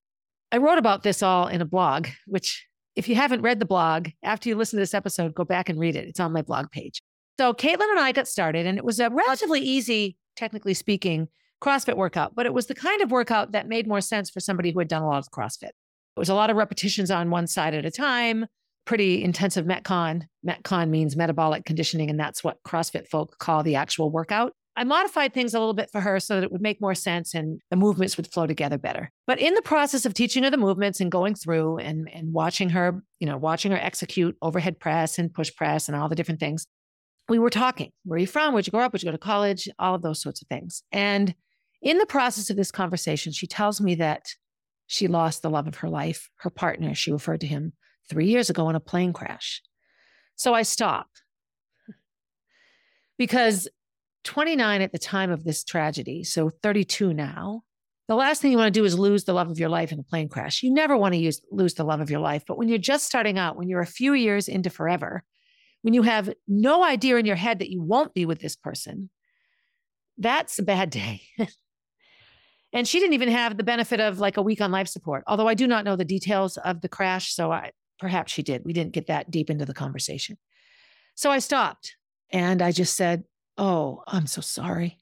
I 0.51 0.57
wrote 0.57 0.77
about 0.77 1.03
this 1.03 1.21
all 1.21 1.47
in 1.47 1.61
a 1.61 1.65
blog, 1.65 2.07
which 2.25 2.67
if 2.95 3.07
you 3.07 3.15
haven't 3.15 3.41
read 3.41 3.59
the 3.59 3.65
blog, 3.65 4.09
after 4.23 4.49
you 4.49 4.55
listen 4.55 4.77
to 4.77 4.81
this 4.81 4.93
episode, 4.93 5.35
go 5.35 5.45
back 5.45 5.69
and 5.69 5.79
read 5.79 5.95
it. 5.95 6.07
It's 6.07 6.19
on 6.19 6.33
my 6.33 6.41
blog 6.41 6.71
page. 6.71 7.01
So 7.39 7.53
Caitlin 7.53 7.89
and 7.89 7.99
I 8.01 8.11
got 8.11 8.27
started, 8.27 8.65
and 8.65 8.77
it 8.77 8.83
was 8.83 8.99
a 8.99 9.09
relatively 9.09 9.61
easy, 9.61 10.17
technically 10.35 10.73
speaking, 10.73 11.29
CrossFit 11.63 11.95
workout, 11.95 12.35
but 12.35 12.45
it 12.45 12.53
was 12.53 12.65
the 12.65 12.75
kind 12.75 13.01
of 13.01 13.11
workout 13.11 13.53
that 13.53 13.65
made 13.65 13.87
more 13.87 14.01
sense 14.01 14.29
for 14.29 14.41
somebody 14.41 14.71
who 14.73 14.79
had 14.79 14.89
done 14.89 15.03
a 15.03 15.07
lot 15.07 15.19
of 15.19 15.31
CrossFit. 15.31 15.69
It 15.69 16.17
was 16.17 16.27
a 16.27 16.35
lot 16.35 16.49
of 16.49 16.57
repetitions 16.57 17.09
on 17.09 17.29
one 17.29 17.47
side 17.47 17.73
at 17.73 17.85
a 17.85 17.91
time, 17.91 18.45
pretty 18.83 19.23
intensive 19.23 19.65
Metcon. 19.65 20.23
Metcon 20.45 20.89
means 20.89 21.15
metabolic 21.15 21.63
conditioning, 21.63 22.09
and 22.09 22.19
that's 22.19 22.43
what 22.43 22.61
CrossFit 22.67 23.07
folk 23.07 23.37
call 23.37 23.63
the 23.63 23.75
actual 23.75 24.11
workout. 24.11 24.51
I 24.75 24.83
modified 24.83 25.33
things 25.33 25.53
a 25.53 25.59
little 25.59 25.73
bit 25.73 25.89
for 25.93 26.01
her 26.01 26.19
so 26.19 26.35
that 26.35 26.43
it 26.43 26.51
would 26.51 26.61
make 26.61 26.81
more 26.81 26.95
sense 26.95 27.33
and 27.33 27.61
the 27.69 27.77
movements 27.77 28.17
would 28.17 28.27
flow 28.27 28.47
together 28.47 28.77
better. 28.77 29.11
But 29.27 29.39
in 29.39 29.53
the 29.53 29.61
process 29.61 30.05
of 30.05 30.13
teaching 30.13 30.43
her 30.43 30.49
the 30.49 30.57
movements 30.57 30.99
and 30.99 31.09
going 31.09 31.35
through 31.35 31.77
and, 31.77 32.09
and 32.13 32.33
watching 32.33 32.71
her, 32.71 33.01
you 33.21 33.27
know, 33.27 33.37
watching 33.37 33.71
her 33.71 33.77
execute 33.77 34.35
overhead 34.41 34.77
press 34.77 35.17
and 35.17 35.33
push 35.33 35.55
press 35.55 35.87
and 35.87 35.95
all 35.95 36.09
the 36.09 36.15
different 36.15 36.41
things, 36.41 36.65
we 37.29 37.39
were 37.39 37.49
talking. 37.49 37.91
Where 38.03 38.17
are 38.17 38.19
you 38.19 38.27
from? 38.27 38.53
Where'd 38.53 38.67
you 38.67 38.71
grow 38.71 38.81
up? 38.81 38.93
Where'd 38.93 39.03
you 39.03 39.07
go 39.07 39.11
to 39.11 39.17
college? 39.17 39.69
All 39.77 39.95
of 39.95 40.01
those 40.01 40.21
sorts 40.21 40.41
of 40.41 40.47
things. 40.47 40.83
And 40.91 41.33
in 41.81 41.97
the 41.97 42.05
process 42.05 42.49
of 42.49 42.57
this 42.57 42.71
conversation, 42.71 43.31
she 43.31 43.47
tells 43.47 43.79
me 43.79 43.95
that 43.95 44.33
she 44.87 45.07
lost 45.07 45.41
the 45.41 45.49
love 45.49 45.67
of 45.67 45.75
her 45.75 45.89
life, 45.89 46.29
her 46.37 46.49
partner. 46.49 46.95
She 46.95 47.11
referred 47.11 47.41
to 47.41 47.47
him 47.47 47.73
three 48.09 48.27
years 48.27 48.49
ago 48.49 48.69
in 48.69 48.75
a 48.75 48.79
plane 48.79 49.13
crash. 49.13 49.61
So 50.35 50.53
I 50.53 50.63
stopped 50.63 51.23
because 53.17 53.67
29 54.23 54.81
at 54.81 54.91
the 54.91 54.97
time 54.97 55.31
of 55.31 55.43
this 55.43 55.63
tragedy, 55.63 56.23
so 56.23 56.49
32 56.49 57.13
now, 57.13 57.63
the 58.07 58.15
last 58.15 58.41
thing 58.41 58.51
you 58.51 58.57
want 58.57 58.73
to 58.73 58.79
do 58.79 58.85
is 58.85 58.97
lose 58.97 59.25
the 59.25 59.33
love 59.33 59.51
of 59.51 59.59
your 59.59 59.69
life 59.69 59.91
in 59.91 59.99
a 59.99 60.03
plane 60.03 60.29
crash. 60.29 60.63
You 60.63 60.73
never 60.73 60.97
want 60.97 61.13
to 61.13 61.19
use, 61.19 61.41
lose 61.51 61.75
the 61.75 61.83
love 61.83 62.01
of 62.01 62.09
your 62.09 62.19
life. 62.19 62.43
But 62.47 62.57
when 62.57 62.67
you're 62.67 62.79
just 62.79 63.05
starting 63.05 63.37
out, 63.37 63.55
when 63.55 63.69
you're 63.69 63.81
a 63.81 63.85
few 63.85 64.13
years 64.13 64.47
into 64.47 64.71
forever, 64.71 65.23
when 65.81 65.93
you 65.93 66.01
have 66.03 66.33
no 66.47 66.83
idea 66.83 67.17
in 67.17 67.25
your 67.25 67.35
head 67.35 67.59
that 67.59 67.71
you 67.71 67.81
won't 67.81 68.13
be 68.13 68.25
with 68.25 68.39
this 68.39 68.55
person, 68.55 69.09
that's 70.17 70.59
a 70.59 70.63
bad 70.63 70.89
day. 70.89 71.21
and 72.73 72.87
she 72.87 72.99
didn't 72.99 73.13
even 73.13 73.29
have 73.29 73.57
the 73.57 73.63
benefit 73.63 73.99
of 73.99 74.19
like 74.19 74.37
a 74.37 74.41
week 74.41 74.61
on 74.61 74.71
life 74.71 74.87
support, 74.87 75.23
although 75.27 75.47
I 75.47 75.53
do 75.53 75.67
not 75.67 75.85
know 75.85 75.95
the 75.95 76.05
details 76.05 76.57
of 76.57 76.81
the 76.81 76.89
crash. 76.89 77.33
So 77.33 77.51
I, 77.51 77.71
perhaps 77.99 78.31
she 78.31 78.43
did. 78.43 78.63
We 78.65 78.73
didn't 78.73 78.93
get 78.93 79.07
that 79.07 79.31
deep 79.31 79.49
into 79.49 79.65
the 79.65 79.73
conversation. 79.73 80.37
So 81.15 81.31
I 81.31 81.39
stopped 81.39 81.95
and 82.31 82.61
I 82.61 82.71
just 82.71 82.95
said, 82.95 83.23
Oh, 83.57 84.03
I'm 84.07 84.25
so 84.25 84.39
sorry. 84.39 84.99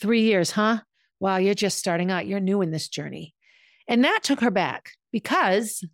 Three 0.00 0.22
years, 0.22 0.52
huh? 0.52 0.78
wow, 1.20 1.36
you're 1.36 1.54
just 1.54 1.78
starting 1.78 2.10
out. 2.10 2.26
You're 2.26 2.40
new 2.40 2.62
in 2.62 2.70
this 2.70 2.88
journey. 2.88 3.34
And 3.86 4.04
that 4.04 4.20
took 4.22 4.40
her 4.40 4.50
back 4.50 4.92
because 5.12 5.84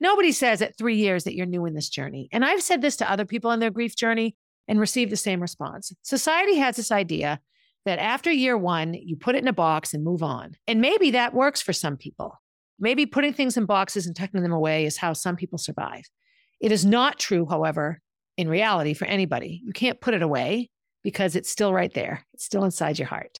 nobody 0.00 0.32
says 0.32 0.62
at 0.62 0.76
three 0.76 0.96
years 0.96 1.24
that 1.24 1.34
you're 1.34 1.46
new 1.46 1.66
in 1.66 1.74
this 1.74 1.88
journey. 1.88 2.28
And 2.32 2.44
I've 2.44 2.62
said 2.62 2.82
this 2.82 2.96
to 2.96 3.10
other 3.10 3.24
people 3.24 3.50
in 3.50 3.60
their 3.60 3.70
grief 3.70 3.96
journey 3.96 4.36
and 4.68 4.80
received 4.80 5.12
the 5.12 5.16
same 5.16 5.40
response. 5.40 5.92
Society 6.02 6.56
has 6.56 6.76
this 6.76 6.90
idea 6.90 7.40
that 7.84 7.98
after 7.98 8.30
year 8.30 8.56
one, 8.56 8.94
you 8.94 9.16
put 9.16 9.34
it 9.34 9.42
in 9.42 9.48
a 9.48 9.52
box 9.52 9.92
and 9.92 10.04
move 10.04 10.22
on. 10.22 10.52
And 10.66 10.80
maybe 10.80 11.10
that 11.12 11.34
works 11.34 11.60
for 11.60 11.72
some 11.72 11.96
people. 11.96 12.40
Maybe 12.78 13.06
putting 13.06 13.32
things 13.32 13.56
in 13.56 13.66
boxes 13.66 14.06
and 14.06 14.16
tucking 14.16 14.42
them 14.42 14.52
away 14.52 14.86
is 14.86 14.96
how 14.96 15.12
some 15.12 15.36
people 15.36 15.58
survive. 15.58 16.04
It 16.60 16.72
is 16.72 16.84
not 16.84 17.18
true, 17.18 17.46
however, 17.48 18.00
in 18.36 18.48
reality 18.48 18.94
for 18.94 19.04
anybody. 19.04 19.60
You 19.64 19.72
can't 19.72 20.00
put 20.00 20.14
it 20.14 20.22
away 20.22 20.70
because 21.02 21.36
it's 21.36 21.50
still 21.50 21.72
right 21.72 21.92
there, 21.92 22.24
it's 22.32 22.44
still 22.44 22.64
inside 22.64 22.98
your 22.98 23.08
heart. 23.08 23.38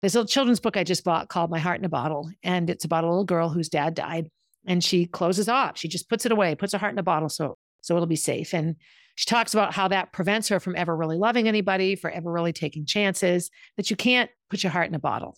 There's 0.00 0.14
a 0.14 0.18
little 0.18 0.28
children's 0.28 0.60
book 0.60 0.76
I 0.76 0.84
just 0.84 1.04
bought 1.04 1.28
called 1.28 1.50
My 1.50 1.58
Heart 1.58 1.80
in 1.80 1.84
a 1.84 1.90
Bottle, 1.90 2.30
and 2.42 2.70
it's 2.70 2.84
about 2.84 3.04
a 3.04 3.08
little 3.08 3.24
girl 3.24 3.50
whose 3.50 3.68
dad 3.68 3.94
died, 3.94 4.30
and 4.66 4.82
she 4.82 5.06
closes 5.06 5.48
off. 5.48 5.78
She 5.78 5.88
just 5.88 6.08
puts 6.08 6.26
it 6.26 6.32
away, 6.32 6.54
puts 6.54 6.72
her 6.72 6.78
heart 6.78 6.92
in 6.92 6.98
a 6.98 7.02
bottle 7.02 7.28
so 7.28 7.56
so 7.82 7.96
it'll 7.96 8.06
be 8.06 8.16
safe. 8.16 8.52
And 8.52 8.76
she 9.14 9.24
talks 9.24 9.54
about 9.54 9.72
how 9.72 9.88
that 9.88 10.12
prevents 10.12 10.48
her 10.48 10.60
from 10.60 10.76
ever 10.76 10.94
really 10.94 11.16
loving 11.16 11.48
anybody, 11.48 11.96
for 11.96 12.10
ever 12.10 12.30
really 12.30 12.52
taking 12.52 12.86
chances. 12.86 13.50
That 13.76 13.90
you 13.90 13.96
can't 13.96 14.30
put 14.50 14.62
your 14.62 14.70
heart 14.70 14.88
in 14.88 14.94
a 14.94 15.00
bottle. 15.00 15.36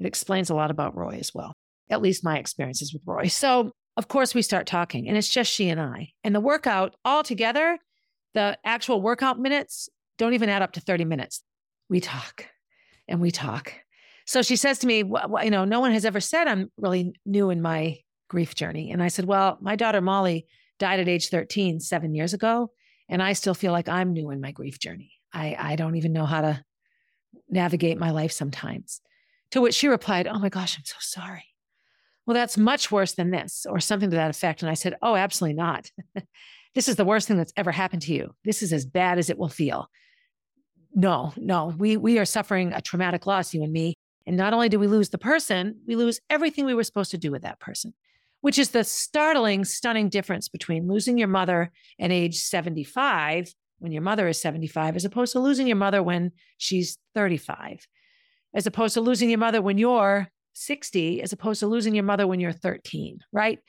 It 0.00 0.06
explains 0.06 0.50
a 0.50 0.54
lot 0.54 0.70
about 0.70 0.96
Roy 0.96 1.18
as 1.20 1.32
well. 1.32 1.52
At 1.88 2.02
least 2.02 2.24
my 2.24 2.38
experiences 2.38 2.92
with 2.92 3.02
Roy. 3.06 3.28
So 3.28 3.72
of 3.96 4.08
course 4.08 4.34
we 4.34 4.42
start 4.42 4.66
talking, 4.66 5.08
and 5.08 5.16
it's 5.16 5.28
just 5.28 5.52
she 5.52 5.68
and 5.68 5.80
I. 5.80 6.10
And 6.24 6.34
the 6.34 6.40
workout 6.40 6.96
all 7.04 7.22
together, 7.22 7.78
the 8.34 8.58
actual 8.64 9.00
workout 9.00 9.38
minutes 9.38 9.88
don't 10.18 10.34
even 10.34 10.48
add 10.48 10.62
up 10.62 10.72
to 10.72 10.80
30 10.80 11.04
minutes. 11.04 11.42
We 11.88 12.00
talk 12.00 12.46
and 13.06 13.20
we 13.20 13.30
talk 13.30 13.74
so 14.26 14.42
she 14.42 14.56
says 14.56 14.78
to 14.80 14.86
me, 14.86 15.02
well, 15.02 15.44
you 15.44 15.50
know, 15.50 15.64
no 15.64 15.80
one 15.80 15.92
has 15.92 16.04
ever 16.04 16.20
said 16.20 16.48
I'm 16.48 16.70
really 16.78 17.12
new 17.26 17.50
in 17.50 17.60
my 17.60 17.98
grief 18.34 18.56
journey. 18.56 18.90
And 18.90 19.00
I 19.00 19.06
said, 19.06 19.26
well, 19.26 19.58
my 19.60 19.76
daughter 19.76 20.00
Molly 20.00 20.44
died 20.80 20.98
at 20.98 21.06
age 21.06 21.28
13 21.28 21.78
seven 21.78 22.16
years 22.16 22.34
ago. 22.34 22.72
And 23.08 23.22
I 23.22 23.32
still 23.32 23.54
feel 23.54 23.70
like 23.70 23.88
I'm 23.88 24.12
new 24.12 24.30
in 24.30 24.40
my 24.40 24.50
grief 24.50 24.80
journey. 24.80 25.12
I, 25.32 25.56
I 25.56 25.76
don't 25.76 25.94
even 25.94 26.12
know 26.12 26.26
how 26.26 26.40
to 26.40 26.64
navigate 27.48 27.96
my 27.96 28.10
life 28.10 28.32
sometimes. 28.32 29.00
To 29.52 29.60
which 29.60 29.76
she 29.76 29.86
replied, 29.86 30.26
Oh 30.26 30.40
my 30.40 30.48
gosh, 30.48 30.76
I'm 30.76 30.84
so 30.84 30.96
sorry. 30.98 31.44
Well, 32.26 32.34
that's 32.34 32.58
much 32.58 32.90
worse 32.90 33.12
than 33.12 33.30
this, 33.30 33.66
or 33.70 33.78
something 33.78 34.10
to 34.10 34.16
that 34.16 34.30
effect. 34.30 34.62
And 34.62 34.70
I 34.70 34.74
said, 34.74 34.96
Oh, 35.00 35.14
absolutely 35.14 35.54
not. 35.54 35.92
this 36.74 36.88
is 36.88 36.96
the 36.96 37.04
worst 37.04 37.28
thing 37.28 37.36
that's 37.36 37.52
ever 37.56 37.70
happened 37.70 38.02
to 38.02 38.14
you. 38.14 38.34
This 38.44 38.64
is 38.64 38.72
as 38.72 38.84
bad 38.84 39.18
as 39.18 39.30
it 39.30 39.38
will 39.38 39.48
feel. 39.48 39.88
No, 40.92 41.32
no, 41.36 41.72
we 41.78 41.96
we 41.96 42.18
are 42.18 42.24
suffering 42.24 42.72
a 42.72 42.80
traumatic 42.80 43.26
loss, 43.26 43.54
you 43.54 43.62
and 43.62 43.72
me, 43.72 43.94
and 44.26 44.36
not 44.36 44.54
only 44.54 44.68
do 44.68 44.80
we 44.80 44.88
lose 44.88 45.10
the 45.10 45.18
person, 45.18 45.76
we 45.86 45.94
lose 45.94 46.20
everything 46.28 46.64
we 46.64 46.74
were 46.74 46.84
supposed 46.84 47.12
to 47.12 47.18
do 47.18 47.30
with 47.30 47.42
that 47.42 47.60
person, 47.60 47.94
which 48.44 48.58
is 48.58 48.72
the 48.72 48.84
startling, 48.84 49.64
stunning 49.64 50.10
difference 50.10 50.48
between 50.48 50.86
losing 50.86 51.16
your 51.16 51.28
mother 51.28 51.72
at 51.98 52.12
age 52.12 52.36
75 52.36 53.50
when 53.78 53.90
your 53.90 54.02
mother 54.02 54.28
is 54.28 54.38
75, 54.38 54.96
as 54.96 55.06
opposed 55.06 55.32
to 55.32 55.40
losing 55.40 55.66
your 55.66 55.78
mother 55.78 56.02
when 56.02 56.30
she's 56.58 56.98
35, 57.14 57.88
as 58.52 58.66
opposed 58.66 58.92
to 58.92 59.00
losing 59.00 59.30
your 59.30 59.38
mother 59.38 59.62
when 59.62 59.78
you're 59.78 60.28
60, 60.52 61.22
as 61.22 61.32
opposed 61.32 61.60
to 61.60 61.66
losing 61.66 61.94
your 61.94 62.04
mother 62.04 62.26
when 62.26 62.38
you're 62.38 62.52
13, 62.52 63.20
right? 63.32 63.60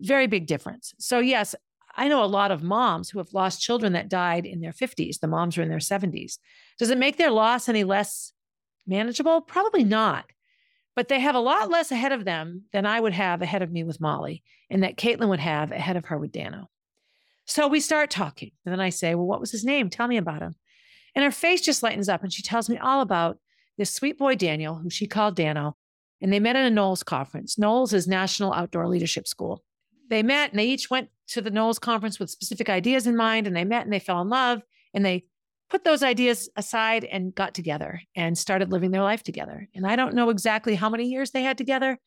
Very 0.00 0.28
big 0.28 0.46
difference. 0.46 0.94
So, 0.98 1.18
yes, 1.18 1.54
I 1.94 2.08
know 2.08 2.24
a 2.24 2.26
lot 2.26 2.52
of 2.52 2.62
moms 2.62 3.10
who 3.10 3.18
have 3.18 3.34
lost 3.34 3.60
children 3.60 3.92
that 3.92 4.08
died 4.08 4.46
in 4.46 4.62
their 4.62 4.72
50s. 4.72 5.20
The 5.20 5.28
moms 5.28 5.58
are 5.58 5.62
in 5.62 5.68
their 5.68 5.76
70s. 5.76 6.38
Does 6.78 6.88
it 6.88 6.96
make 6.96 7.18
their 7.18 7.30
loss 7.30 7.68
any 7.68 7.84
less 7.84 8.32
manageable? 8.86 9.42
Probably 9.42 9.84
not. 9.84 10.24
But 10.94 11.08
they 11.08 11.20
have 11.20 11.34
a 11.34 11.40
lot 11.40 11.66
oh. 11.66 11.68
less 11.68 11.90
ahead 11.90 12.12
of 12.12 12.24
them 12.24 12.64
than 12.72 12.86
I 12.86 13.00
would 13.00 13.14
have 13.14 13.42
ahead 13.42 13.62
of 13.62 13.72
me 13.72 13.84
with 13.84 14.00
Molly, 14.00 14.42
and 14.70 14.82
that 14.82 14.96
Caitlin 14.96 15.28
would 15.28 15.40
have 15.40 15.72
ahead 15.72 15.96
of 15.96 16.06
her 16.06 16.18
with 16.18 16.32
Dano. 16.32 16.68
So 17.46 17.66
we 17.66 17.80
start 17.80 18.10
talking. 18.10 18.52
And 18.64 18.72
then 18.72 18.80
I 18.80 18.90
say, 18.90 19.14
Well, 19.14 19.26
what 19.26 19.40
was 19.40 19.50
his 19.50 19.64
name? 19.64 19.90
Tell 19.90 20.08
me 20.08 20.16
about 20.16 20.42
him. 20.42 20.54
And 21.14 21.24
her 21.24 21.30
face 21.30 21.60
just 21.60 21.82
lightens 21.82 22.08
up 22.08 22.22
and 22.22 22.32
she 22.32 22.42
tells 22.42 22.68
me 22.68 22.78
all 22.78 23.00
about 23.00 23.38
this 23.76 23.90
sweet 23.90 24.18
boy, 24.18 24.34
Daniel, 24.34 24.76
who 24.76 24.90
she 24.90 25.06
called 25.06 25.36
Dano. 25.36 25.76
And 26.20 26.32
they 26.32 26.40
met 26.40 26.56
at 26.56 26.70
a 26.70 26.74
NOLS 26.74 27.04
conference. 27.04 27.56
NOLS 27.56 27.92
is 27.92 28.06
National 28.06 28.52
Outdoor 28.52 28.88
Leadership 28.88 29.26
School. 29.26 29.62
They 30.08 30.22
met 30.22 30.50
and 30.50 30.58
they 30.58 30.66
each 30.66 30.88
went 30.88 31.08
to 31.28 31.40
the 31.40 31.50
NOLS 31.50 31.80
conference 31.80 32.18
with 32.18 32.30
specific 32.30 32.70
ideas 32.70 33.06
in 33.06 33.16
mind. 33.16 33.46
And 33.46 33.56
they 33.56 33.64
met 33.64 33.84
and 33.84 33.92
they 33.92 33.98
fell 33.98 34.20
in 34.20 34.28
love 34.28 34.62
and 34.94 35.04
they 35.04 35.24
put 35.72 35.84
those 35.84 36.02
ideas 36.02 36.50
aside 36.54 37.02
and 37.02 37.34
got 37.34 37.54
together 37.54 37.98
and 38.14 38.36
started 38.36 38.70
living 38.70 38.90
their 38.90 39.02
life 39.02 39.22
together. 39.22 39.66
And 39.74 39.86
I 39.86 39.96
don't 39.96 40.14
know 40.14 40.28
exactly 40.28 40.74
how 40.74 40.90
many 40.90 41.06
years 41.06 41.30
they 41.30 41.42
had 41.42 41.56
together, 41.56 41.98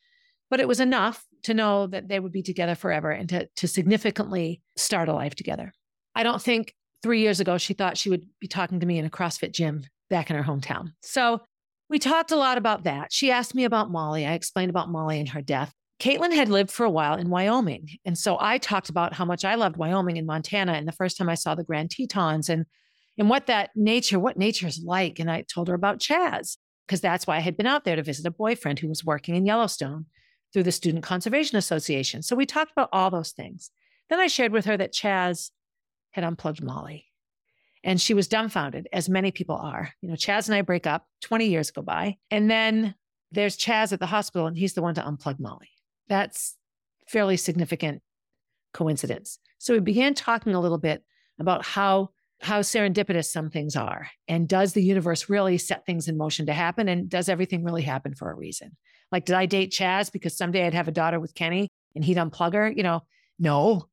but 0.52 0.60
it 0.60 0.68
was 0.68 0.80
enough 0.80 1.26
to 1.46 1.56
know 1.56 1.88
that 1.88 2.08
they 2.08 2.20
would 2.20 2.32
be 2.32 2.44
together 2.44 2.76
forever 2.76 3.10
and 3.10 3.28
to, 3.30 3.50
to 3.56 3.68
significantly 3.68 4.62
start 4.78 5.10
a 5.10 5.14
life 5.14 5.34
together. 5.34 5.74
I 6.14 6.22
don't 6.22 6.40
think 6.40 6.76
three 7.02 7.22
years 7.22 7.40
ago 7.40 7.58
she 7.58 7.74
thought 7.74 7.98
she 7.98 8.12
would 8.12 8.28
be 8.40 8.48
talking 8.48 8.82
to 8.82 8.86
me 8.86 9.00
in 9.00 9.06
a 9.06 9.10
CrossFit 9.10 9.52
gym 9.52 9.82
back 10.12 10.30
in 10.30 10.36
her 10.36 10.44
hometown. 10.44 10.92
So 11.02 11.42
we 11.90 11.98
talked 11.98 12.30
a 12.30 12.36
lot 12.36 12.60
about 12.60 12.84
that. 12.84 13.12
She 13.12 13.32
asked 13.32 13.56
me 13.56 13.64
about 13.64 13.90
Molly. 13.90 14.28
I 14.28 14.34
explained 14.34 14.70
about 14.70 14.92
Molly 14.92 15.20
and 15.20 15.30
her 15.30 15.42
death. 15.42 15.74
Caitlin 16.00 16.36
had 16.36 16.50
lived 16.50 16.70
for 16.70 16.86
a 16.86 16.92
while 16.92 17.16
in 17.16 17.32
Wyoming. 17.32 17.90
And 18.06 18.16
so 18.16 18.38
I 18.40 18.60
talked 18.60 18.90
about 18.90 19.14
how 19.14 19.26
much 19.26 19.44
I 19.44 19.56
loved 19.56 19.78
Wyoming 19.78 20.20
and 20.20 20.28
Montana. 20.28 20.74
And 20.74 20.88
the 20.88 20.92
first 20.92 21.18
time 21.18 21.30
I 21.30 21.36
saw 21.36 21.56
the 21.56 21.64
Grand 21.64 21.90
Tetons 21.90 22.48
and 22.48 22.68
and 23.18 23.30
what 23.30 23.48
that 23.48 23.72
nature, 23.76 24.20
what 24.20 24.38
nature 24.38 24.68
is 24.68 24.82
like. 24.84 25.20
And 25.20 25.30
I 25.30 25.44
told 25.44 25.68
her 25.68 25.74
about 25.74 26.00
Chaz, 26.00 26.58
because 26.88 27.02
that's 27.02 27.26
why 27.26 27.38
I 27.38 27.42
had 27.42 27.58
been 27.58 27.66
out 27.66 27.86
there 27.86 27.96
to 27.96 28.04
visit 28.04 28.26
a 28.26 28.32
boyfriend 28.32 28.80
who 28.80 28.88
was 28.88 29.06
working 29.06 29.36
in 29.36 29.46
Yellowstone 29.46 30.06
through 30.54 30.64
the 30.64 30.72
Student 30.72 31.04
Conservation 31.04 31.58
Association. 31.58 32.22
So 32.22 32.36
we 32.36 32.46
talked 32.46 32.72
about 32.72 32.90
all 32.92 33.10
those 33.10 33.32
things. 33.32 33.72
Then 34.10 34.20
I 34.20 34.28
shared 34.28 34.52
with 34.52 34.66
her 34.66 34.78
that 34.78 34.94
Chaz 34.94 35.52
had 36.12 36.24
unplugged 36.24 36.64
Molly. 36.64 37.06
And 37.84 38.02
she 38.02 38.14
was 38.16 38.28
dumbfounded, 38.28 38.88
as 38.92 39.10
many 39.10 39.32
people 39.32 39.56
are. 39.58 39.94
You 40.02 40.10
know, 40.10 40.16
Chaz 40.16 40.48
and 40.48 40.56
I 40.56 40.62
break 40.62 40.88
up, 40.88 41.06
20 41.22 41.46
years 41.46 41.72
go 41.72 41.84
by. 41.84 42.18
And 42.32 42.50
then 42.50 42.96
there's 43.32 43.58
Chaz 43.58 43.94
at 43.94 44.00
the 44.00 44.06
hospital, 44.08 44.48
and 44.48 44.58
he's 44.58 44.74
the 44.74 44.82
one 44.82 44.96
to 44.96 45.02
unplug 45.02 45.40
Molly. 45.40 45.70
That's 46.08 46.56
fairly 47.08 47.38
significant 47.38 48.02
coincidence. 48.74 49.40
So 49.60 49.74
we 49.74 49.80
began 49.80 50.14
talking 50.14 50.56
a 50.56 50.60
little 50.60 50.78
bit 50.78 51.04
about 51.40 51.66
how 51.66 52.10
how 52.42 52.62
serendipitous 52.62 53.26
some 53.26 53.50
things 53.50 53.76
are. 53.76 54.08
And 54.28 54.48
does 54.48 54.74
the 54.74 54.84
universe 54.84 55.30
really 55.30 55.58
set 55.58 55.86
things 55.86 56.08
in 56.08 56.18
motion 56.18 56.46
to 56.48 56.54
happen? 56.54 56.88
And 56.88 57.10
does 57.10 57.30
everything 57.30 57.64
really 57.64 57.82
happen 57.82 58.14
for 58.14 58.30
a 58.30 58.36
reason? 58.36 58.76
Like, 59.12 59.26
did 59.26 59.36
I 59.36 59.46
date 59.46 59.72
Chaz 59.72 60.12
because 60.12 60.38
someday 60.38 60.66
I'd 60.66 60.74
have 60.74 60.88
a 60.88 60.92
daughter 60.92 61.20
with 61.20 61.36
Kenny 61.36 61.70
and 61.96 62.04
he'd 62.04 62.18
unplug 62.18 62.54
her? 62.54 62.70
You 62.70 62.84
know, 62.84 63.04
no. 63.40 63.88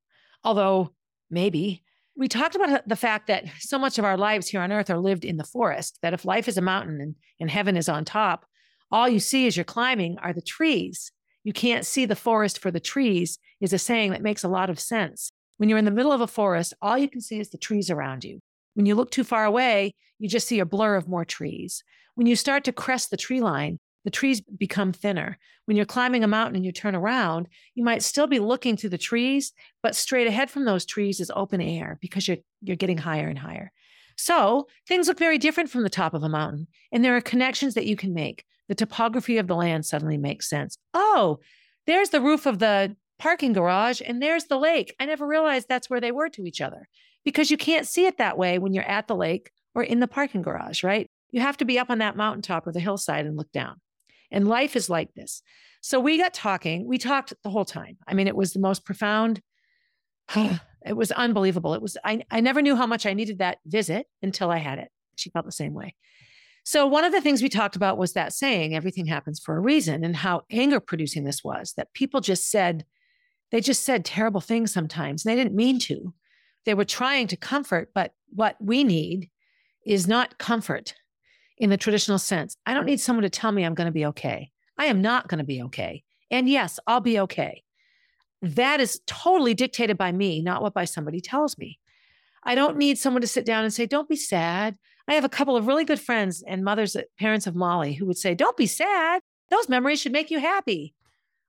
Although 0.44 0.90
maybe. 1.30 1.82
We 2.14 2.28
talked 2.28 2.54
about 2.54 2.86
the 2.86 2.96
fact 2.96 3.28
that 3.28 3.44
so 3.58 3.78
much 3.78 3.98
of 3.98 4.04
our 4.04 4.18
lives 4.18 4.48
here 4.48 4.60
on 4.60 4.70
earth 4.70 4.90
are 4.90 4.98
lived 4.98 5.24
in 5.24 5.38
the 5.38 5.44
forest, 5.44 5.98
that 6.02 6.12
if 6.12 6.26
life 6.26 6.46
is 6.46 6.58
a 6.58 6.62
mountain 6.62 7.00
and, 7.00 7.14
and 7.40 7.50
heaven 7.50 7.74
is 7.74 7.88
on 7.88 8.04
top, 8.04 8.44
all 8.90 9.08
you 9.08 9.18
see 9.18 9.46
as 9.46 9.56
you're 9.56 9.64
climbing 9.64 10.18
are 10.18 10.34
the 10.34 10.42
trees. 10.42 11.10
You 11.42 11.54
can't 11.54 11.86
see 11.86 12.04
the 12.04 12.14
forest 12.14 12.58
for 12.58 12.70
the 12.70 12.80
trees, 12.80 13.38
is 13.60 13.72
a 13.72 13.78
saying 13.78 14.10
that 14.10 14.22
makes 14.22 14.44
a 14.44 14.48
lot 14.48 14.68
of 14.68 14.78
sense. 14.78 15.32
When 15.56 15.68
you're 15.68 15.78
in 15.78 15.84
the 15.84 15.90
middle 15.90 16.12
of 16.12 16.20
a 16.20 16.26
forest, 16.26 16.74
all 16.82 16.98
you 16.98 17.08
can 17.08 17.20
see 17.20 17.38
is 17.38 17.50
the 17.50 17.58
trees 17.58 17.90
around 17.90 18.24
you. 18.24 18.40
When 18.74 18.86
you 18.86 18.94
look 18.94 19.10
too 19.10 19.24
far 19.24 19.44
away, 19.44 19.94
you 20.18 20.28
just 20.28 20.48
see 20.48 20.60
a 20.60 20.66
blur 20.66 20.96
of 20.96 21.08
more 21.08 21.24
trees. 21.24 21.84
When 22.14 22.26
you 22.26 22.36
start 22.36 22.64
to 22.64 22.72
crest 22.72 23.10
the 23.10 23.16
tree 23.16 23.40
line, 23.40 23.78
the 24.04 24.10
trees 24.10 24.40
become 24.40 24.92
thinner. 24.92 25.38
When 25.66 25.76
you're 25.76 25.86
climbing 25.86 26.24
a 26.24 26.28
mountain 26.28 26.56
and 26.56 26.64
you 26.64 26.72
turn 26.72 26.94
around, 26.94 27.48
you 27.74 27.84
might 27.84 28.02
still 28.02 28.26
be 28.26 28.40
looking 28.40 28.76
through 28.76 28.90
the 28.90 28.98
trees, 28.98 29.52
but 29.82 29.94
straight 29.94 30.26
ahead 30.26 30.50
from 30.50 30.64
those 30.64 30.84
trees 30.84 31.20
is 31.20 31.30
open 31.34 31.60
air 31.60 31.98
because 32.00 32.26
you're, 32.26 32.38
you're 32.62 32.76
getting 32.76 32.98
higher 32.98 33.28
and 33.28 33.38
higher. 33.38 33.70
So 34.16 34.66
things 34.88 35.08
look 35.08 35.18
very 35.18 35.38
different 35.38 35.70
from 35.70 35.82
the 35.82 35.90
top 35.90 36.14
of 36.14 36.22
a 36.22 36.28
mountain, 36.28 36.66
and 36.90 37.04
there 37.04 37.16
are 37.16 37.20
connections 37.20 37.74
that 37.74 37.86
you 37.86 37.96
can 37.96 38.12
make. 38.12 38.44
The 38.68 38.74
topography 38.74 39.38
of 39.38 39.46
the 39.46 39.56
land 39.56 39.86
suddenly 39.86 40.18
makes 40.18 40.48
sense. 40.48 40.76
Oh, 40.94 41.38
there's 41.86 42.10
the 42.10 42.20
roof 42.20 42.46
of 42.46 42.58
the 42.58 42.96
parking 43.22 43.52
garage 43.52 44.02
and 44.04 44.20
there's 44.20 44.46
the 44.46 44.58
lake. 44.58 44.96
I 44.98 45.06
never 45.06 45.24
realized 45.24 45.68
that's 45.68 45.88
where 45.88 46.00
they 46.00 46.10
were 46.10 46.28
to 46.30 46.44
each 46.44 46.60
other 46.60 46.88
because 47.24 47.52
you 47.52 47.56
can't 47.56 47.86
see 47.86 48.06
it 48.06 48.18
that 48.18 48.36
way 48.36 48.58
when 48.58 48.74
you're 48.74 48.82
at 48.82 49.06
the 49.06 49.14
lake 49.14 49.52
or 49.76 49.84
in 49.84 50.00
the 50.00 50.08
parking 50.08 50.42
garage, 50.42 50.82
right? 50.82 51.08
You 51.30 51.40
have 51.40 51.56
to 51.58 51.64
be 51.64 51.78
up 51.78 51.88
on 51.88 51.98
that 51.98 52.16
mountaintop 52.16 52.66
or 52.66 52.72
the 52.72 52.80
hillside 52.80 53.24
and 53.24 53.36
look 53.36 53.52
down. 53.52 53.76
And 54.32 54.48
life 54.48 54.74
is 54.74 54.90
like 54.90 55.14
this. 55.14 55.40
So 55.82 56.00
we 56.00 56.18
got 56.18 56.34
talking. 56.34 56.88
We 56.88 56.98
talked 56.98 57.32
the 57.44 57.50
whole 57.50 57.64
time. 57.64 57.96
I 58.08 58.14
mean, 58.14 58.26
it 58.26 58.34
was 58.34 58.54
the 58.54 58.58
most 58.58 58.84
profound. 58.84 59.40
it 60.36 60.96
was 60.96 61.12
unbelievable. 61.12 61.74
It 61.74 61.82
was, 61.82 61.96
I, 62.04 62.22
I 62.28 62.40
never 62.40 62.60
knew 62.60 62.74
how 62.74 62.88
much 62.88 63.06
I 63.06 63.14
needed 63.14 63.38
that 63.38 63.58
visit 63.64 64.06
until 64.20 64.50
I 64.50 64.58
had 64.58 64.80
it. 64.80 64.88
She 65.14 65.30
felt 65.30 65.46
the 65.46 65.52
same 65.52 65.74
way. 65.74 65.94
So, 66.64 66.86
one 66.86 67.04
of 67.04 67.12
the 67.12 67.20
things 67.20 67.42
we 67.42 67.48
talked 67.48 67.74
about 67.74 67.98
was 67.98 68.12
that 68.12 68.32
saying, 68.32 68.74
everything 68.74 69.06
happens 69.06 69.40
for 69.40 69.56
a 69.56 69.60
reason, 69.60 70.04
and 70.04 70.14
how 70.14 70.42
anger 70.48 70.78
producing 70.78 71.24
this 71.24 71.42
was 71.42 71.74
that 71.76 71.92
people 71.92 72.20
just 72.20 72.50
said, 72.50 72.84
they 73.52 73.60
just 73.60 73.84
said 73.84 74.04
terrible 74.04 74.40
things 74.40 74.72
sometimes. 74.72 75.24
And 75.24 75.30
they 75.30 75.40
didn't 75.40 75.54
mean 75.54 75.78
to. 75.80 76.12
They 76.64 76.74
were 76.74 76.84
trying 76.84 77.28
to 77.28 77.36
comfort, 77.36 77.90
but 77.94 78.14
what 78.30 78.56
we 78.60 78.82
need 78.82 79.30
is 79.86 80.08
not 80.08 80.38
comfort 80.38 80.94
in 81.58 81.70
the 81.70 81.76
traditional 81.76 82.18
sense. 82.18 82.56
I 82.66 82.74
don't 82.74 82.86
need 82.86 83.00
someone 83.00 83.22
to 83.22 83.30
tell 83.30 83.52
me 83.52 83.62
I'm 83.62 83.74
going 83.74 83.86
to 83.86 83.92
be 83.92 84.06
okay. 84.06 84.50
I 84.78 84.86
am 84.86 85.02
not 85.02 85.28
going 85.28 85.38
to 85.38 85.44
be 85.44 85.62
okay. 85.64 86.02
And 86.30 86.48
yes, 86.48 86.80
I'll 86.86 87.00
be 87.00 87.20
okay. 87.20 87.62
That 88.40 88.80
is 88.80 89.00
totally 89.06 89.54
dictated 89.54 89.98
by 89.98 90.12
me, 90.12 90.40
not 90.42 90.62
what 90.62 90.74
by 90.74 90.86
somebody 90.86 91.20
tells 91.20 91.58
me. 91.58 91.78
I 92.42 92.54
don't 92.54 92.78
need 92.78 92.98
someone 92.98 93.20
to 93.20 93.28
sit 93.28 93.44
down 93.44 93.64
and 93.64 93.72
say, 93.72 93.86
Don't 93.86 94.08
be 94.08 94.16
sad. 94.16 94.76
I 95.06 95.14
have 95.14 95.24
a 95.24 95.28
couple 95.28 95.56
of 95.56 95.66
really 95.66 95.84
good 95.84 96.00
friends 96.00 96.42
and 96.46 96.64
mothers, 96.64 96.96
uh, 96.96 97.02
parents 97.18 97.46
of 97.46 97.54
Molly, 97.54 97.92
who 97.92 98.06
would 98.06 98.18
say, 98.18 98.34
Don't 98.34 98.56
be 98.56 98.66
sad. 98.66 99.20
Those 99.50 99.68
memories 99.68 100.00
should 100.00 100.12
make 100.12 100.30
you 100.30 100.40
happy. 100.40 100.94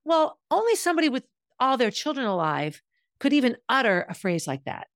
Well, 0.06 0.38
only 0.52 0.76
somebody 0.76 1.10
with 1.10 1.24
all 1.60 1.78
their 1.78 1.92
children 1.92 2.26
alive 2.26 2.82
could 3.20 3.34
even 3.34 3.58
utter 3.70 4.06
a 4.10 4.14
phrase 4.14 4.48
like 4.48 4.64
that. 4.66 4.88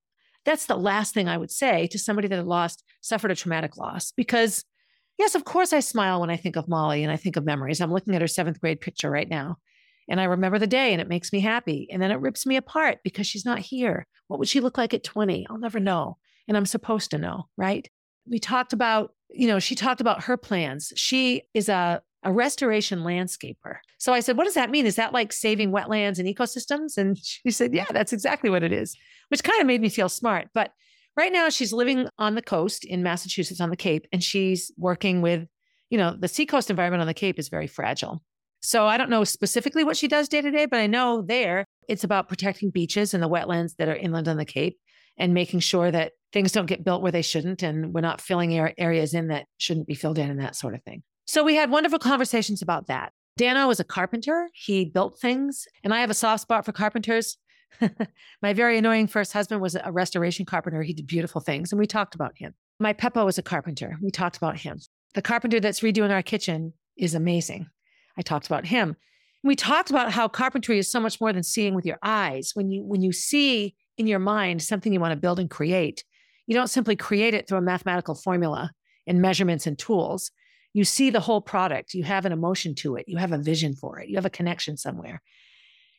That's 0.46 0.66
the 0.66 0.78
last 0.78 1.14
thing 1.14 1.28
I 1.28 1.38
would 1.38 1.52
say 1.52 1.88
to 1.88 2.00
somebody 2.00 2.28
that 2.28 2.38
had 2.38 2.46
lost, 2.46 2.84
suffered 3.02 3.32
a 3.32 3.36
traumatic 3.36 3.78
loss. 3.78 4.12
Because, 4.12 4.64
yes, 5.18 5.36
of 5.36 5.44
course, 5.44 5.74
I 5.74 5.82
smile 5.82 6.22
when 6.22 6.30
I 6.30 6.38
think 6.38 6.56
of 6.56 6.70
Molly 6.70 7.04
and 7.04 7.12
I 7.12 7.18
think 7.18 7.36
of 7.36 7.46
memories. 7.46 7.82
I'm 7.82 7.92
looking 7.92 8.16
at 8.16 8.22
her 8.22 8.28
seventh 8.28 8.62
grade 8.62 8.80
picture 8.80 9.10
right 9.12 9.30
now. 9.30 9.58
And 10.10 10.22
I 10.22 10.26
remember 10.26 10.58
the 10.58 10.68
day 10.68 10.94
and 10.94 11.02
it 11.02 11.10
makes 11.10 11.34
me 11.34 11.42
happy. 11.42 11.90
And 11.92 12.02
then 12.02 12.12
it 12.12 12.22
rips 12.22 12.46
me 12.46 12.56
apart 12.56 13.00
because 13.04 13.28
she's 13.28 13.46
not 13.46 13.60
here. 13.60 14.08
What 14.28 14.40
would 14.40 14.48
she 14.48 14.62
look 14.62 14.78
like 14.78 14.94
at 14.94 15.04
20? 15.04 15.48
I'll 15.50 15.58
never 15.58 15.82
know. 15.82 16.18
And 16.48 16.56
I'm 16.56 16.66
supposed 16.66 17.12
to 17.12 17.18
know, 17.18 17.50
right? 17.58 17.90
We 18.26 18.40
talked 18.40 18.72
about, 18.72 19.12
you 19.30 19.48
know, 19.48 19.60
she 19.60 19.76
talked 19.76 20.00
about 20.00 20.24
her 20.24 20.38
plans. 20.38 20.94
She 20.96 21.44
is 21.54 21.68
a, 21.68 22.02
a 22.28 22.32
restoration 22.34 23.00
landscaper. 23.00 23.78
So 24.00 24.12
I 24.12 24.20
said, 24.20 24.36
What 24.36 24.44
does 24.44 24.56
that 24.56 24.70
mean? 24.70 24.86
Is 24.86 24.98
that 24.98 25.14
like 25.14 25.32
saving 25.32 25.72
wetlands 25.72 26.20
and 26.20 26.28
ecosystems? 26.28 26.98
And 26.98 27.18
she 27.24 27.50
said, 27.52 27.74
Yeah, 27.74 27.86
that's 27.90 28.12
exactly 28.12 28.50
what 28.50 28.64
it 28.64 28.74
is, 28.74 28.96
which 29.30 29.44
kind 29.44 29.62
of 29.62 29.66
made 29.66 29.82
me 29.82 29.88
feel 29.88 30.10
smart. 30.10 30.50
But 30.54 30.72
right 31.16 31.32
now 31.32 31.48
she's 31.48 31.72
living 31.72 32.10
on 32.20 32.36
the 32.36 32.42
coast 32.42 32.84
in 32.84 33.02
Massachusetts 33.02 33.62
on 33.62 33.70
the 33.70 33.78
Cape, 33.78 34.06
and 34.12 34.22
she's 34.22 34.72
working 34.78 35.22
with, 35.22 35.48
you 35.90 35.98
know, 35.98 36.16
the 36.20 36.28
seacoast 36.28 36.70
environment 36.70 37.00
on 37.00 37.08
the 37.08 37.14
Cape 37.14 37.40
is 37.40 37.48
very 37.48 37.68
fragile. 37.68 38.22
So 38.60 38.86
I 38.86 38.98
don't 38.98 39.10
know 39.10 39.24
specifically 39.24 39.86
what 39.86 39.96
she 39.96 40.10
does 40.10 40.28
day 40.28 40.42
to 40.42 40.52
day, 40.52 40.66
but 40.66 40.82
I 40.82 40.88
know 40.88 41.22
there 41.22 41.64
it's 41.88 42.04
about 42.04 42.28
protecting 42.28 42.72
beaches 42.72 43.14
and 43.14 43.24
the 43.24 43.30
wetlands 43.30 43.78
that 43.78 43.88
are 43.88 43.96
inland 43.96 44.28
on 44.28 44.36
the 44.36 44.44
Cape 44.44 44.78
and 45.18 45.34
making 45.34 45.62
sure 45.62 45.90
that 45.90 46.12
things 46.34 46.52
don't 46.52 46.66
get 46.66 46.84
built 46.84 47.02
where 47.02 47.12
they 47.12 47.22
shouldn't 47.22 47.64
and 47.64 47.94
we're 47.94 48.02
not 48.02 48.20
filling 48.20 48.58
areas 48.78 49.14
in 49.14 49.30
that 49.30 49.46
shouldn't 49.58 49.88
be 49.88 49.96
filled 49.96 50.18
in 50.18 50.30
and 50.30 50.42
that 50.42 50.58
sort 50.58 50.74
of 50.74 50.84
thing. 50.84 51.04
So 51.28 51.44
we 51.44 51.56
had 51.56 51.70
wonderful 51.70 52.00
conversations 52.00 52.62
about 52.62 52.88
that. 52.88 53.12
Dano 53.36 53.68
was 53.68 53.80
a 53.80 53.84
carpenter. 53.84 54.50
He 54.54 54.86
built 54.86 55.20
things, 55.20 55.68
and 55.84 55.94
I 55.94 56.00
have 56.00 56.10
a 56.10 56.16
soft 56.16 56.42
spot 56.42 56.66
for 56.66 56.72
carpenters. 56.72 57.38
My 58.42 58.54
very 58.54 58.78
annoying 58.78 59.08
first 59.08 59.34
husband 59.34 59.62
was 59.62 59.76
a 59.76 59.92
restoration 59.92 60.46
carpenter. 60.46 60.82
He 60.82 60.94
did 60.94 61.06
beautiful 61.06 61.42
things, 61.42 61.72
and 61.72 61.80
we 61.80 61.86
talked 61.86 62.16
about 62.16 62.38
him. 62.38 62.54
My 62.80 62.94
Peppo 62.94 63.26
was 63.26 63.38
a 63.38 63.44
carpenter. 63.44 63.98
We 64.02 64.10
talked 64.10 64.38
about 64.38 64.58
him. 64.58 64.80
The 65.14 65.22
carpenter 65.22 65.60
that's 65.60 65.82
redoing 65.82 66.12
our 66.12 66.24
kitchen 66.24 66.74
is 66.96 67.14
amazing. 67.14 67.68
I 68.18 68.22
talked 68.22 68.48
about 68.48 68.66
him. 68.66 68.96
We 69.44 69.56
talked 69.56 69.90
about 69.90 70.12
how 70.12 70.28
carpentry 70.28 70.80
is 70.80 70.90
so 70.90 71.00
much 71.00 71.22
more 71.22 71.34
than 71.34 71.44
seeing 71.44 71.76
with 71.76 71.86
your 71.86 72.00
eyes. 72.02 72.52
When 72.54 72.72
you 72.72 72.84
when 72.84 73.02
you 73.02 73.12
see 73.12 73.76
in 73.98 74.08
your 74.08 74.20
mind 74.20 74.62
something 74.62 74.94
you 74.94 75.00
want 75.00 75.12
to 75.12 75.20
build 75.20 75.40
and 75.40 75.50
create, 75.50 76.04
you 76.48 76.56
don't 76.56 76.70
simply 76.70 76.96
create 76.96 77.34
it 77.34 77.48
through 77.48 77.60
a 77.60 77.62
mathematical 77.62 78.16
formula 78.16 78.72
and 79.06 79.22
measurements 79.22 79.68
and 79.68 79.78
tools. 79.78 80.32
You 80.78 80.86
see 80.86 81.10
the 81.10 81.20
whole 81.20 81.42
product. 81.42 81.96
You 81.96 82.04
have 82.04 82.28
an 82.28 82.32
emotion 82.32 82.76
to 82.76 82.98
it. 82.98 83.06
You 83.08 83.18
have 83.18 83.32
a 83.32 83.38
vision 83.40 83.74
for 83.74 83.98
it. 84.00 84.10
You 84.10 84.16
have 84.16 84.28
a 84.28 84.30
connection 84.30 84.78
somewhere. 84.78 85.24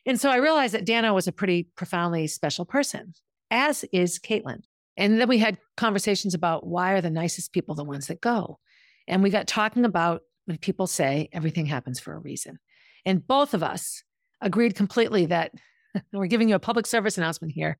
And 0.05 0.17
so 0.17 0.29
I 0.29 0.37
realized 0.37 0.73
that 0.73 0.85
Dano 0.85 1.13
was 1.13 1.27
a 1.27 1.33
pretty 1.33 1.67
profoundly 1.75 2.27
special 2.27 2.63
person, 2.63 3.13
as 3.51 3.83
is 3.91 4.19
Caitlin. 4.19 4.61
And 4.95 5.19
then 5.19 5.27
we 5.27 5.37
had 5.37 5.57
conversations 5.75 6.33
about 6.33 6.65
why 6.65 6.93
are 6.93 7.01
the 7.01 7.09
nicest 7.09 7.51
people 7.51 7.75
the 7.75 7.83
ones 7.83 8.07
that 8.07 8.21
go? 8.21 8.57
And 9.05 9.21
we 9.21 9.29
got 9.29 9.47
talking 9.47 9.83
about 9.83 10.21
when 10.45 10.57
people 10.57 10.87
say 10.87 11.27
everything 11.33 11.65
happens 11.65 11.99
for 11.99 12.13
a 12.13 12.19
reason. 12.19 12.57
And 13.05 13.27
both 13.27 13.53
of 13.53 13.61
us 13.61 14.01
agreed 14.39 14.75
completely 14.75 15.25
that 15.25 15.51
we're 16.13 16.27
giving 16.27 16.47
you 16.47 16.55
a 16.55 16.59
public 16.59 16.87
service 16.87 17.17
announcement 17.17 17.51
here. 17.51 17.77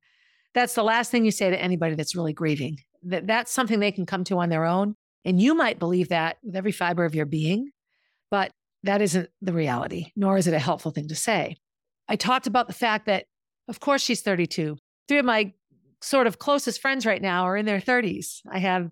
That's 0.53 0.75
the 0.75 0.83
last 0.83 1.11
thing 1.11 1.23
you 1.23 1.31
say 1.31 1.49
to 1.49 1.61
anybody 1.61 1.95
that's 1.95 2.13
really 2.13 2.33
grieving. 2.33 2.79
That 3.03 3.25
that's 3.25 3.53
something 3.53 3.79
they 3.79 3.93
can 3.93 4.05
come 4.05 4.25
to 4.25 4.39
on 4.39 4.49
their 4.49 4.65
own. 4.65 4.97
And 5.29 5.39
you 5.39 5.53
might 5.53 5.77
believe 5.77 6.09
that 6.09 6.37
with 6.41 6.55
every 6.55 6.71
fiber 6.71 7.05
of 7.05 7.13
your 7.13 7.27
being, 7.27 7.69
but 8.31 8.51
that 8.81 8.99
isn't 8.99 9.29
the 9.43 9.53
reality, 9.53 10.07
nor 10.15 10.39
is 10.39 10.47
it 10.47 10.55
a 10.55 10.59
helpful 10.59 10.89
thing 10.89 11.07
to 11.09 11.15
say. 11.15 11.57
I 12.07 12.15
talked 12.15 12.47
about 12.47 12.65
the 12.65 12.73
fact 12.73 13.05
that, 13.05 13.25
of 13.67 13.79
course, 13.79 14.01
she's 14.01 14.23
32. 14.23 14.75
Three 15.07 15.19
of 15.19 15.25
my 15.25 15.53
sort 16.01 16.25
of 16.25 16.39
closest 16.39 16.81
friends 16.81 17.05
right 17.05 17.21
now 17.21 17.43
are 17.43 17.55
in 17.55 17.67
their 17.67 17.79
30s. 17.79 18.41
I 18.51 18.57
have 18.57 18.89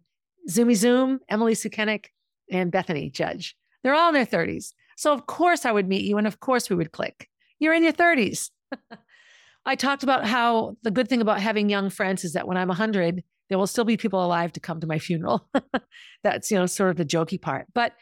Zoomy 0.47 0.75
Zoom, 0.75 1.21
Emily 1.27 1.55
Sukenick, 1.55 2.05
and 2.51 2.71
Bethany 2.71 3.09
Judge. 3.09 3.57
They're 3.81 3.95
all 3.95 4.09
in 4.09 4.13
their 4.13 4.23
30s. 4.23 4.73
So, 4.95 5.13
of 5.13 5.25
course, 5.25 5.65
I 5.65 5.71
would 5.71 5.87
meet 5.87 6.05
you 6.05 6.19
and 6.19 6.27
of 6.27 6.39
course 6.39 6.69
we 6.69 6.75
would 6.75 6.91
click. 6.91 7.29
You're 7.57 7.73
in 7.73 7.83
your 7.83 7.93
30s. 7.93 8.51
I 9.65 9.73
talked 9.73 10.03
about 10.03 10.27
how 10.27 10.77
the 10.83 10.91
good 10.91 11.09
thing 11.09 11.21
about 11.21 11.41
having 11.41 11.67
young 11.67 11.89
friends 11.89 12.23
is 12.23 12.33
that 12.33 12.47
when 12.47 12.57
I'm 12.57 12.67
100, 12.67 13.23
there 13.49 13.57
will 13.57 13.67
still 13.67 13.85
be 13.85 13.97
people 13.97 14.23
alive 14.23 14.51
to 14.53 14.59
come 14.59 14.79
to 14.79 14.87
my 14.87 14.99
funeral. 14.99 15.49
That's, 16.23 16.51
you 16.51 16.57
know, 16.57 16.65
sort 16.65 16.89
of 16.89 16.97
the 16.97 17.05
jokey 17.05 17.41
part. 17.41 17.67
But 17.73 17.93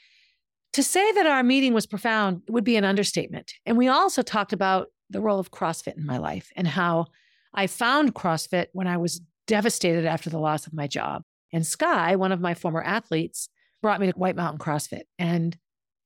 to 0.74 0.84
say 0.84 1.12
that 1.14 1.26
our 1.26 1.44
meeting 1.44 1.74
was 1.74 1.86
profound 1.86 2.42
would 2.50 2.64
be 2.64 2.76
an 2.76 2.84
understatement. 2.84 3.54
And 3.66 3.78
we 3.78 3.88
also 3.88 4.22
talked 4.22 4.54
about 4.54 4.88
the 5.10 5.22
role 5.22 5.40
of 5.40 5.52
CrossFit 5.52 5.98
in 5.98 6.06
my 6.06 6.18
life 6.18 6.50
and 6.56 6.68
how 6.68 7.06
I 7.54 7.68
found 7.68 8.16
CrossFit 8.16 8.68
when 8.74 8.88
I 8.88 8.98
was 8.98 9.22
devastated 9.48 10.06
after 10.06 10.30
the 10.30 10.40
loss 10.40 10.68
of 10.68 10.74
my 10.74 10.88
job. 10.88 11.24
And 11.54 11.66
Sky, 11.66 12.16
one 12.16 12.32
of 12.32 12.42
my 12.42 12.54
former 12.54 12.82
athletes, 12.82 13.50
brought 13.82 14.02
me 14.02 14.12
to 14.12 14.18
White 14.18 14.36
Mountain 14.36 14.60
CrossFit. 14.60 15.04
And 15.18 15.56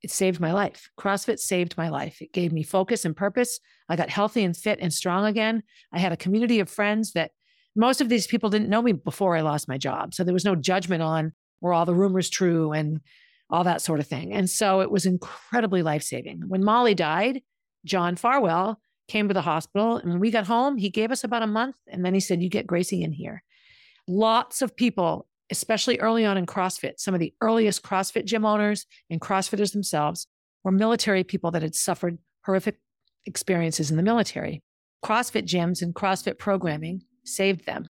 it 0.02 0.12
saved 0.12 0.40
my 0.40 0.54
life. 0.54 0.90
CrossFit 0.98 1.40
saved 1.40 1.78
my 1.78 1.90
life. 1.90 2.22
It 2.22 2.32
gave 2.32 2.54
me 2.54 2.64
focus 2.64 3.06
and 3.06 3.16
purpose. 3.16 3.60
I 3.90 3.96
got 3.96 4.10
healthy 4.10 4.44
and 4.44 4.56
fit 4.56 4.80
and 4.82 4.94
strong 4.94 5.26
again. 5.26 5.64
I 5.92 6.00
had 6.00 6.12
a 6.12 6.18
community 6.18 6.60
of 6.60 6.70
friends 6.70 7.14
that 7.14 7.32
most 7.76 8.02
of 8.02 8.10
these 8.10 8.28
people 8.28 8.50
didn't 8.50 8.70
know 8.70 8.82
me 8.82 8.94
before 8.94 9.36
I 9.36 9.42
lost 9.42 9.68
my 9.68 9.78
job. 9.78 10.14
So 10.14 10.24
there 10.24 10.34
was 10.34 10.46
no 10.46 10.56
judgment 10.56 11.04
on 11.04 11.34
were 11.62 11.74
all 11.74 11.86
the 11.86 11.94
rumors 11.94 12.30
true 12.30 12.72
and 12.72 13.02
all 13.50 13.64
that 13.64 13.82
sort 13.82 14.00
of 14.00 14.08
thing. 14.08 14.34
And 14.34 14.50
so 14.50 14.82
it 14.82 14.92
was 14.92 15.06
incredibly 15.06 15.82
life 15.82 16.04
saving. 16.04 16.44
When 16.48 16.64
Molly 16.64 16.96
died, 16.96 17.42
John 17.86 18.16
Farwell 18.16 18.80
came 19.08 19.28
to 19.28 19.34
the 19.34 19.42
hospital 19.42 19.98
and 19.98 20.10
when 20.10 20.20
we 20.20 20.32
got 20.32 20.48
home, 20.48 20.78
he 20.78 20.90
gave 20.90 21.12
us 21.12 21.24
about 21.24 21.44
a 21.44 21.48
month 21.48 21.76
and 21.88 22.06
then 22.06 22.14
he 22.14 22.20
said, 22.20 22.42
You 22.42 22.50
get 22.50 22.68
Gracie 22.68 23.04
in 23.04 23.12
here. 23.12 23.44
Lots 24.08 24.62
of 24.62 24.76
people 24.76 25.28
especially 25.50 26.00
early 26.00 26.26
on 26.26 26.38
in 26.38 26.46
CrossFit, 26.46 27.00
some 27.00 27.14
of 27.14 27.20
the 27.20 27.34
earliest 27.42 27.84
CrossFit 27.84 28.26
gym 28.26 28.46
owners 28.46 28.86
and 29.10 29.20
CrossFitters 29.20 29.74
themselves 29.74 30.28
were 30.64 30.72
military 30.72 31.24
people 31.24 31.52
that 31.52 31.62
had 31.62 31.76
suffered 31.76 32.18
horrific 32.46 32.80
experiences 33.26 33.90
in 33.90 33.98
the 33.98 34.04
military. 34.04 34.62
CrossFit 35.04 35.46
gyms 35.46 35.82
and 35.82 35.96
CrossFit 35.96 36.38
programming 36.38 37.02
saved 37.26 37.66
them. 37.66 37.88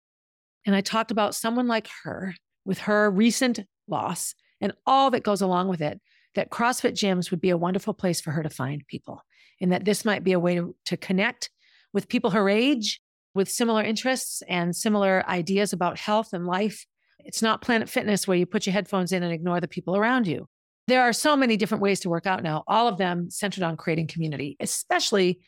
And 0.67 0.75
I 0.75 0.81
talked 0.81 1.11
about 1.11 1.35
someone 1.35 1.67
like 1.67 1.89
her 2.05 2.35
with 2.65 2.81
her 2.81 3.11
recent 3.11 3.61
loss 3.87 4.35
and 4.61 4.73
all 4.87 5.11
that 5.11 5.23
goes 5.23 5.41
along 5.41 5.69
with 5.69 5.81
it, 5.81 6.01
that 6.35 6.51
CrossFit 6.51 6.93
gyms 6.93 7.31
would 7.31 7.41
be 7.41 7.51
a 7.51 7.57
wonderful 7.57 7.95
place 7.95 8.21
for 8.21 8.33
her 8.33 8.43
to 8.43 8.51
find 8.51 8.87
people, 8.87 9.23
and 9.61 9.73
that 9.73 9.85
this 9.85 10.05
might 10.05 10.25
be 10.25 10.33
a 10.33 10.41
way 10.41 10.57
to, 10.57 10.75
to 10.87 10.97
connect 10.97 11.51
with 11.93 12.09
people 12.09 12.31
her 12.31 12.49
age 12.49 13.01
with 13.35 13.49
similar 13.49 13.83
interests 13.83 14.43
and 14.49 14.75
similar 14.75 15.25
ideas 15.29 15.73
about 15.73 15.99
health 15.99 16.33
and 16.33 16.47
life 16.47 16.85
it's 17.25 17.43
not 17.43 17.61
Planet 17.61 17.89
Fitness 17.89 18.27
where 18.27 18.37
you 18.37 18.47
put 18.47 18.67
your 18.67 18.73
headphones 18.73 19.13
in 19.13 19.23
and 19.23 19.33
ignore 19.33 19.61
the 19.61 19.69
people 19.69 19.97
around 19.97 20.27
you. 20.27 20.47
There 20.87 21.03
are 21.03 21.13
so 21.13 21.37
many 21.37 21.57
different 21.57 21.83
ways 21.83 22.01
to 22.01 22.09
work 22.09 22.27
out 22.27 22.43
now, 22.43 22.65
all 22.67 22.89
of 22.89 22.97
them 22.97 23.31
centered 23.31 23.63
on 23.63 23.77
creating 23.77 24.07
community, 24.07 24.57
especially 24.61 25.41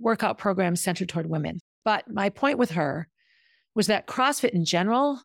workout 0.00 0.38
programs 0.38 0.80
centered 0.80 1.08
toward 1.08 1.30
women. 1.30 1.60
But 1.84 2.10
my 2.10 2.30
point 2.30 2.58
with 2.58 2.72
her 2.72 3.08
was 3.74 3.86
that 3.86 4.06
CrossFit 4.06 4.50
in 4.50 4.64
general 4.64 5.20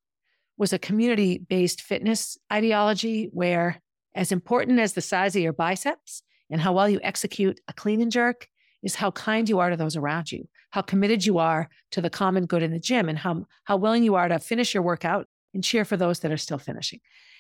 was 0.57 0.73
a 0.73 0.79
community 0.79 1.37
based 1.37 1.81
fitness 1.81 2.37
ideology 2.51 3.29
where, 3.31 3.81
as 4.15 4.31
important 4.31 4.79
as 4.79 4.93
the 4.93 5.01
size 5.01 5.35
of 5.35 5.41
your 5.41 5.53
biceps 5.53 6.23
and 6.49 6.61
how 6.61 6.73
well 6.73 6.87
you 6.87 6.99
execute 7.03 7.59
a 7.67 7.73
clean 7.73 8.01
and 8.01 8.11
jerk, 8.11 8.47
is 8.83 8.95
how 8.95 9.11
kind 9.11 9.49
you 9.49 9.59
are 9.59 9.69
to 9.69 9.77
those 9.77 9.95
around 9.95 10.31
you, 10.31 10.47
how 10.71 10.81
committed 10.81 11.25
you 11.25 11.37
are 11.37 11.69
to 11.91 12.01
the 12.01 12.09
common 12.09 12.45
good 12.45 12.61
in 12.61 12.71
the 12.71 12.79
gym, 12.79 13.09
and 13.09 13.17
how, 13.17 13.45
how 13.63 13.77
willing 13.77 14.03
you 14.03 14.15
are 14.15 14.27
to 14.27 14.39
finish 14.39 14.73
your 14.73 14.83
workout 14.83 15.25
and 15.53 15.63
cheer 15.63 15.85
for 15.85 15.97
those 15.97 16.19
that 16.19 16.31
are 16.31 16.37
still 16.37 16.57
finishing. 16.57 16.99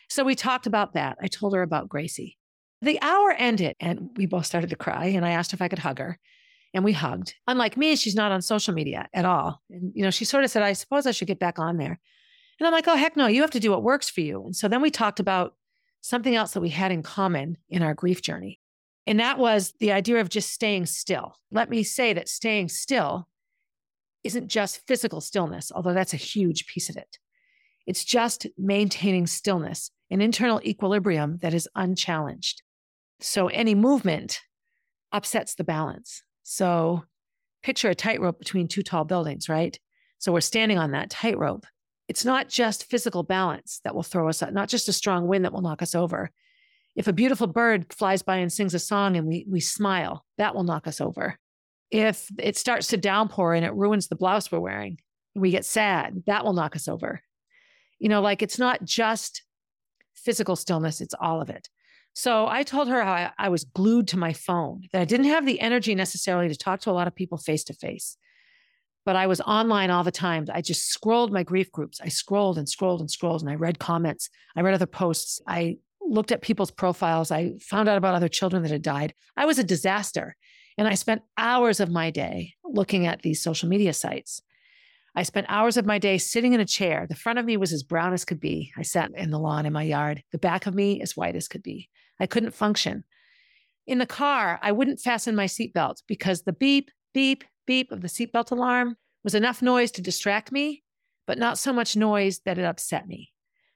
So 0.09 0.23
we 0.23 0.35
talked 0.35 0.67
about 0.67 0.93
that. 0.93 1.17
I 1.21 1.27
told 1.27 1.53
her 1.53 1.61
about 1.61 1.89
Gracie. 1.89 2.37
The 2.81 3.01
hour 3.01 3.31
ended 3.31 3.75
and 3.79 4.09
we 4.15 4.25
both 4.25 4.45
started 4.45 4.69
to 4.69 4.75
cry. 4.75 5.05
And 5.07 5.25
I 5.25 5.31
asked 5.31 5.53
if 5.53 5.61
I 5.61 5.67
could 5.67 5.79
hug 5.79 5.99
her 5.99 6.19
and 6.73 6.83
we 6.83 6.93
hugged. 6.93 7.35
Unlike 7.47 7.77
me, 7.77 7.95
she's 7.95 8.15
not 8.15 8.31
on 8.31 8.41
social 8.41 8.73
media 8.73 9.07
at 9.13 9.25
all. 9.25 9.61
And, 9.69 9.91
you 9.93 10.03
know, 10.03 10.11
she 10.11 10.25
sort 10.25 10.43
of 10.43 10.51
said, 10.51 10.63
I 10.63 10.73
suppose 10.73 11.05
I 11.05 11.11
should 11.11 11.27
get 11.27 11.39
back 11.39 11.59
on 11.59 11.77
there. 11.77 11.99
And 12.59 12.67
I'm 12.67 12.73
like, 12.73 12.87
oh, 12.87 12.95
heck 12.95 13.15
no, 13.15 13.27
you 13.27 13.41
have 13.41 13.51
to 13.51 13.59
do 13.59 13.71
what 13.71 13.83
works 13.83 14.09
for 14.09 14.21
you. 14.21 14.43
And 14.45 14.55
so 14.55 14.67
then 14.67 14.81
we 14.81 14.89
talked 14.89 15.19
about 15.19 15.55
something 16.01 16.35
else 16.35 16.51
that 16.51 16.61
we 16.61 16.69
had 16.69 16.91
in 16.91 17.03
common 17.03 17.57
in 17.69 17.81
our 17.81 17.93
grief 17.93 18.21
journey. 18.21 18.59
And 19.05 19.19
that 19.19 19.37
was 19.37 19.73
the 19.79 19.91
idea 19.91 20.19
of 20.19 20.29
just 20.29 20.51
staying 20.51 20.85
still. 20.85 21.35
Let 21.51 21.69
me 21.69 21.83
say 21.83 22.13
that 22.13 22.29
staying 22.29 22.69
still 22.69 23.27
isn't 24.23 24.47
just 24.47 24.85
physical 24.87 25.21
stillness, 25.21 25.71
although 25.73 25.93
that's 25.93 26.13
a 26.13 26.17
huge 26.17 26.67
piece 26.67 26.89
of 26.89 26.95
it. 26.95 27.17
It's 27.85 28.05
just 28.05 28.47
maintaining 28.57 29.27
stillness, 29.27 29.91
an 30.09 30.21
internal 30.21 30.61
equilibrium 30.63 31.39
that 31.41 31.53
is 31.53 31.67
unchallenged. 31.75 32.61
So 33.19 33.47
any 33.47 33.75
movement 33.75 34.39
upsets 35.11 35.55
the 35.55 35.65
balance. 35.65 36.23
So 36.43 37.03
picture 37.63 37.89
a 37.89 37.95
tightrope 37.95 38.39
between 38.39 38.67
two 38.67 38.83
tall 38.83 39.05
buildings, 39.05 39.49
right? 39.49 39.77
So 40.19 40.31
we're 40.31 40.41
standing 40.41 40.77
on 40.77 40.91
that 40.91 41.09
tightrope. 41.09 41.65
It's 42.07 42.25
not 42.25 42.49
just 42.49 42.89
physical 42.89 43.23
balance 43.23 43.79
that 43.83 43.95
will 43.95 44.03
throw 44.03 44.29
us 44.29 44.41
up, 44.41 44.53
not 44.53 44.69
just 44.69 44.89
a 44.89 44.93
strong 44.93 45.27
wind 45.27 45.45
that 45.45 45.53
will 45.53 45.61
knock 45.61 45.81
us 45.81 45.95
over. 45.95 46.29
If 46.95 47.07
a 47.07 47.13
beautiful 47.13 47.47
bird 47.47 47.91
flies 47.91 48.21
by 48.21 48.37
and 48.37 48.51
sings 48.51 48.73
a 48.73 48.79
song 48.79 49.17
and 49.17 49.25
we, 49.25 49.45
we 49.49 49.59
smile, 49.59 50.25
that 50.37 50.53
will 50.53 50.63
knock 50.63 50.85
us 50.85 51.01
over. 51.01 51.39
If 51.89 52.29
it 52.37 52.57
starts 52.57 52.87
to 52.87 52.97
downpour 52.97 53.53
and 53.53 53.65
it 53.65 53.73
ruins 53.73 54.07
the 54.07 54.15
blouse 54.15 54.51
we're 54.51 54.59
wearing, 54.59 54.99
we 55.33 55.51
get 55.51 55.65
sad, 55.65 56.23
that 56.27 56.43
will 56.43 56.53
knock 56.53 56.75
us 56.75 56.87
over. 56.87 57.21
You 57.99 58.09
know, 58.09 58.21
like 58.21 58.41
it's 58.41 58.59
not 58.59 58.83
just 58.83 59.43
physical 60.13 60.55
stillness, 60.55 61.01
it's 61.01 61.15
all 61.19 61.41
of 61.41 61.49
it. 61.49 61.69
So 62.13 62.47
I 62.47 62.63
told 62.63 62.87
her 62.89 63.03
how 63.03 63.11
I, 63.11 63.31
I, 63.37 63.49
was 63.49 63.63
glued 63.63 64.07
to 64.09 64.17
my 64.17 64.33
phone, 64.33 64.83
that 64.91 65.01
I 65.01 65.05
didn't 65.05 65.25
have 65.27 65.47
the 65.47 65.59
energy 65.59 65.95
necessarily 65.95 66.47
to 66.47 66.55
talk 66.55 66.79
to 66.81 66.91
a 66.91 66.93
lot 66.93 67.07
of 67.07 67.15
people 67.15 67.39
face 67.39 67.63
to 67.65 67.73
face. 67.73 68.17
But 69.03 69.15
I 69.15 69.25
was 69.27 69.41
online 69.41 69.89
all 69.89 70.03
the 70.03 70.11
time. 70.11 70.45
I 70.53 70.61
just 70.61 70.87
scrolled 70.87 71.33
my 71.33 71.43
grief 71.43 71.71
groups. 71.71 71.99
I 72.01 72.09
scrolled 72.09 72.57
and 72.57 72.69
scrolled 72.69 73.01
and 73.01 73.09
scrolled 73.09 73.41
and 73.41 73.49
I 73.49 73.55
read 73.55 73.79
comments. 73.79 74.29
I 74.55 74.61
read 74.61 74.75
other 74.75 74.85
posts. 74.85 75.41
I 75.47 75.77
looked 76.01 76.31
at 76.31 76.41
people's 76.41 76.71
profiles. 76.71 77.31
I 77.31 77.53
found 77.59 77.89
out 77.89 77.97
about 77.97 78.15
other 78.15 78.29
children 78.29 78.61
that 78.63 78.71
had 78.71 78.81
died. 78.83 79.13
I 79.35 79.45
was 79.45 79.57
a 79.57 79.63
disaster. 79.63 80.35
And 80.77 80.87
I 80.87 80.95
spent 80.95 81.23
hours 81.37 81.79
of 81.79 81.89
my 81.89 82.11
day 82.11 82.53
looking 82.63 83.05
at 83.05 83.21
these 83.21 83.43
social 83.43 83.69
media 83.69 83.93
sites. 83.93 84.41
I 85.15 85.23
spent 85.23 85.45
hours 85.49 85.77
of 85.77 85.85
my 85.85 85.99
day 85.99 86.17
sitting 86.17 86.53
in 86.53 86.59
a 86.59 86.65
chair. 86.65 87.05
The 87.07 87.15
front 87.15 87.37
of 87.37 87.45
me 87.45 87.55
was 87.55 87.71
as 87.71 87.83
brown 87.83 88.13
as 88.13 88.25
could 88.25 88.39
be. 88.39 88.71
I 88.77 88.81
sat 88.81 89.11
in 89.15 89.29
the 89.29 89.39
lawn 89.39 89.65
in 89.65 89.73
my 89.73 89.83
yard. 89.83 90.23
The 90.31 90.39
back 90.39 90.65
of 90.65 90.73
me 90.73 91.01
as 91.01 91.15
white 91.15 91.35
as 91.35 91.47
could 91.47 91.61
be. 91.61 91.89
I 92.19 92.25
couldn't 92.25 92.55
function. 92.55 93.03
In 93.85 93.99
the 93.99 94.05
car, 94.05 94.59
I 94.61 94.71
wouldn't 94.71 94.99
fasten 94.99 95.35
my 95.35 95.45
seatbelt 95.45 96.01
because 96.07 96.41
the 96.41 96.53
beep, 96.53 96.89
beep, 97.13 97.43
beep 97.67 97.91
of 97.91 98.01
the 98.01 98.07
seatbelt 98.07 98.51
alarm 98.51 98.95
was 99.23 99.35
enough 99.35 99.61
noise 99.61 99.91
to 99.91 100.01
distract 100.01 100.51
me, 100.51 100.83
but 101.27 101.37
not 101.37 101.57
so 101.57 101.71
much 101.71 101.95
noise 101.95 102.39
that 102.45 102.57
it 102.57 102.65
upset 102.65 103.07
me. 103.07 103.31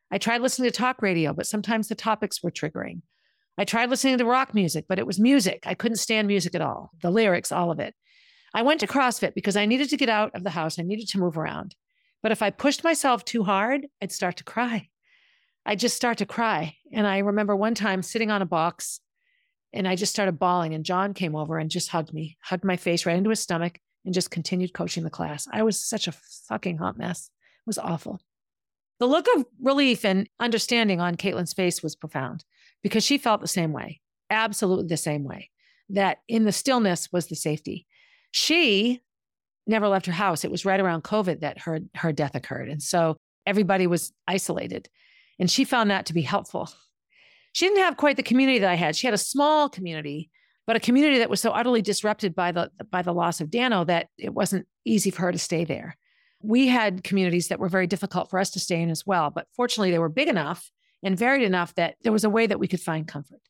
I 0.10 0.18
tried 0.18 0.42
listening 0.42 0.72
to 0.72 0.76
talk 0.78 1.02
radio, 1.02 1.34
but 1.34 1.48
sometimes 1.48 1.88
the 1.88 1.96
topics 1.96 2.42
were 2.42 2.52
triggering. 2.52 3.02
I 3.58 3.66
tried 3.66 3.90
listening 3.90 4.18
to 4.18 4.26
rock 4.26 4.54
music, 4.54 4.86
but 4.88 5.00
it 5.00 5.06
was 5.06 5.20
music. 5.20 5.64
I 5.66 5.74
couldn't 5.74 5.98
stand 5.98 6.28
music 6.28 6.56
at 6.56 6.62
all. 6.62 6.92
The 7.02 7.12
lyrics, 7.12 7.52
all 7.52 7.72
of 7.72 7.80
it. 7.80 7.94
I 8.54 8.62
went 8.62 8.80
to 8.80 8.88
CrossFit 8.88 9.34
because 9.34 9.58
I 9.58 9.66
needed 9.66 9.90
to 9.90 9.98
get 9.98 10.10
out 10.10 10.34
of 10.36 10.44
the 10.44 10.52
house. 10.52 10.80
I 10.80 10.84
needed 10.84 11.08
to 11.10 11.20
move 11.20 11.38
around. 11.38 11.76
But 12.24 12.32
if 12.32 12.42
I 12.42 12.50
pushed 12.50 12.84
myself 12.84 13.24
too 13.24 13.44
hard, 13.44 13.88
I'd 14.02 14.12
start 14.12 14.38
to 14.38 14.44
cry. 14.44 14.90
I'd 15.66 15.80
just 15.80 15.96
start 15.96 16.18
to 16.20 16.26
cry. 16.26 16.76
And 16.94 17.06
I 17.06 17.20
remember 17.20 17.56
one 17.56 17.76
time 17.76 18.02
sitting 18.02 18.32
on 18.32 18.42
a 18.42 18.46
box 18.46 19.00
and 19.74 19.88
I 19.88 19.96
just 19.96 20.14
started 20.14 20.40
bawling. 20.40 20.74
And 20.74 20.86
John 20.86 21.14
came 21.14 21.36
over 21.36 21.58
and 21.58 21.70
just 21.70 21.90
hugged 21.90 22.14
me, 22.14 22.38
hugged 22.42 22.64
my 22.64 22.78
face 22.78 23.06
right 23.06 23.18
into 23.18 23.30
his 23.30 23.42
stomach, 23.42 23.80
and 24.06 24.14
just 24.14 24.32
continued 24.32 24.74
coaching 24.74 25.04
the 25.04 25.10
class. 25.10 25.48
I 25.52 25.64
was 25.64 25.80
such 25.80 26.08
a 26.08 26.14
fucking 26.48 26.78
hot 26.78 26.98
mess. 26.98 27.30
It 27.66 27.68
was 27.68 27.78
awful. 27.78 28.22
The 29.00 29.06
look 29.06 29.28
of 29.36 29.46
relief 29.62 30.06
and 30.06 30.28
understanding 30.40 31.02
on 31.02 31.16
Caitlin's 31.16 31.54
face 31.54 31.84
was 31.84 31.96
profound 31.96 32.44
because 32.82 33.04
she 33.04 33.18
felt 33.18 33.42
the 33.42 33.48
same 33.48 33.74
way, 33.74 34.02
absolutely 34.30 34.88
the 34.88 34.98
same 34.98 35.24
way, 35.24 35.52
that 35.90 36.20
in 36.28 36.46
the 36.46 36.52
stillness 36.52 37.12
was 37.12 37.28
the 37.28 37.36
safety. 37.36 37.87
She 38.32 39.02
never 39.66 39.88
left 39.88 40.06
her 40.06 40.12
house. 40.12 40.44
It 40.44 40.52
was 40.52 40.66
right 40.66 40.80
around 40.80 41.04
COVID 41.04 41.42
that 41.42 41.60
her, 41.60 41.80
her 41.96 42.12
death 42.12 42.36
occurred. 42.36 42.70
And 42.70 42.82
so 42.82 43.18
everybody 43.46 43.88
was 43.88 44.12
isolated. 44.28 44.90
And 45.40 45.50
she 45.52 45.66
found 45.66 45.92
that 45.92 46.06
to 46.08 46.14
be 46.14 46.22
helpful. 46.22 46.70
She 47.54 47.66
didn't 47.66 47.84
have 47.84 47.98
quite 47.98 48.18
the 48.18 48.24
community 48.24 48.60
that 48.60 48.70
I 48.70 48.76
had. 48.76 48.96
She 48.96 49.08
had 49.08 49.14
a 49.14 49.20
small 49.20 49.70
community, 49.70 50.30
but 50.66 50.76
a 50.76 50.80
community 50.80 51.20
that 51.20 51.30
was 51.30 51.42
so 51.42 51.52
utterly 51.52 51.82
disrupted 51.82 52.36
by 52.36 52.52
the 52.52 52.70
by 52.92 53.02
the 53.02 53.14
loss 53.14 53.42
of 53.42 53.50
Dano 53.50 53.84
that 53.86 54.10
it 54.18 54.34
wasn't 54.34 54.68
easy 54.86 55.10
for 55.10 55.24
her 55.24 55.32
to 55.32 55.40
stay 55.40 55.66
there. 55.66 55.98
We 56.42 56.68
had 56.68 57.04
communities 57.04 57.48
that 57.48 57.60
were 57.60 57.70
very 57.70 57.88
difficult 57.88 58.30
for 58.30 58.38
us 58.38 58.52
to 58.52 58.60
stay 58.60 58.82
in 58.82 58.92
as 58.92 59.06
well, 59.06 59.32
but 59.32 59.48
fortunately 59.56 59.92
they 59.92 60.00
were 60.00 60.10
big 60.10 60.28
enough 60.28 60.70
and 61.04 61.18
varied 61.18 61.44
enough 61.44 61.74
that 61.76 61.96
there 62.04 62.12
was 62.12 62.24
a 62.24 62.30
way 62.30 62.46
that 62.46 62.60
we 62.60 62.68
could 62.68 62.82
find 62.82 63.08
comfort. 63.08 63.42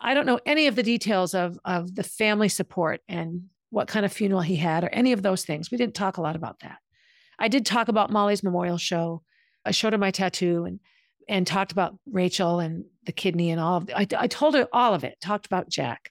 I 0.00 0.14
don't 0.14 0.26
know 0.26 0.40
any 0.44 0.66
of 0.66 0.74
the 0.74 0.82
details 0.82 1.34
of 1.34 1.58
of 1.64 1.94
the 1.94 2.02
family 2.02 2.48
support 2.48 3.00
and 3.08 3.44
what 3.70 3.88
kind 3.88 4.06
of 4.06 4.12
funeral 4.12 4.40
he 4.40 4.56
had 4.56 4.84
or 4.84 4.88
any 4.88 5.12
of 5.12 5.22
those 5.22 5.44
things. 5.44 5.70
We 5.70 5.78
didn't 5.78 5.94
talk 5.94 6.16
a 6.16 6.22
lot 6.22 6.36
about 6.36 6.60
that. 6.60 6.78
I 7.38 7.48
did 7.48 7.66
talk 7.66 7.88
about 7.88 8.10
Molly's 8.10 8.42
memorial 8.42 8.78
show. 8.78 9.22
I 9.64 9.72
showed 9.72 9.92
her 9.92 9.98
my 9.98 10.10
tattoo 10.10 10.64
and 10.64 10.80
and 11.28 11.46
talked 11.46 11.72
about 11.72 11.98
Rachel 12.10 12.60
and 12.60 12.84
the 13.04 13.12
kidney 13.12 13.50
and 13.50 13.60
all 13.60 13.78
of. 13.78 13.90
I, 13.94 14.06
I 14.16 14.26
told 14.28 14.54
her 14.54 14.68
all 14.72 14.94
of 14.94 15.04
it, 15.04 15.20
talked 15.20 15.46
about 15.46 15.68
Jack. 15.68 16.10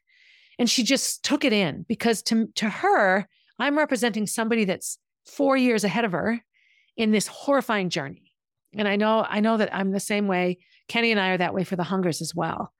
And 0.58 0.70
she 0.70 0.84
just 0.84 1.24
took 1.24 1.44
it 1.44 1.54
in 1.54 1.86
because 1.88 2.22
to, 2.24 2.48
to 2.56 2.70
her, 2.70 3.28
I'm 3.60 3.78
representing 3.78 4.28
somebody 4.28 4.66
that's 4.66 4.98
four 5.26 5.58
years 5.58 5.84
ahead 5.84 6.06
of 6.06 6.12
her 6.12 6.42
in 6.98 7.12
this 7.12 7.28
horrifying 7.28 7.90
journey. 7.90 8.34
And 8.74 8.88
I 8.88 8.96
know, 8.96 9.26
I 9.28 9.40
know 9.40 9.58
that 9.58 9.74
I'm 9.74 9.92
the 9.92 10.00
same 10.00 10.28
way. 10.28 10.60
Kenny 10.88 11.12
and 11.12 11.20
I 11.20 11.30
are 11.30 11.38
that 11.38 11.54
way 11.54 11.64
for 11.64 11.76
the 11.76 11.84
hungers 11.84 12.22
as 12.22 12.34
well. 12.36 12.74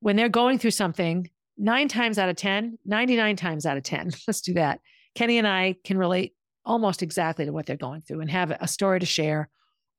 When 0.00 0.16
they're 0.16 0.28
going 0.28 0.58
through 0.58 0.72
something, 0.72 1.30
nine 1.58 1.88
times 1.88 2.18
out 2.18 2.28
of 2.28 2.36
10, 2.36 2.78
99 2.84 3.36
times 3.36 3.66
out 3.66 3.76
of 3.76 3.82
10, 3.82 4.12
let's 4.26 4.40
do 4.40 4.54
that. 4.54 4.80
Kenny 5.14 5.38
and 5.38 5.46
I 5.46 5.76
can 5.84 5.98
relate 5.98 6.34
almost 6.64 7.02
exactly 7.02 7.44
to 7.44 7.52
what 7.52 7.66
they're 7.66 7.76
going 7.76 8.02
through 8.02 8.20
and 8.20 8.30
have 8.30 8.50
a 8.50 8.68
story 8.68 9.00
to 9.00 9.06
share 9.06 9.48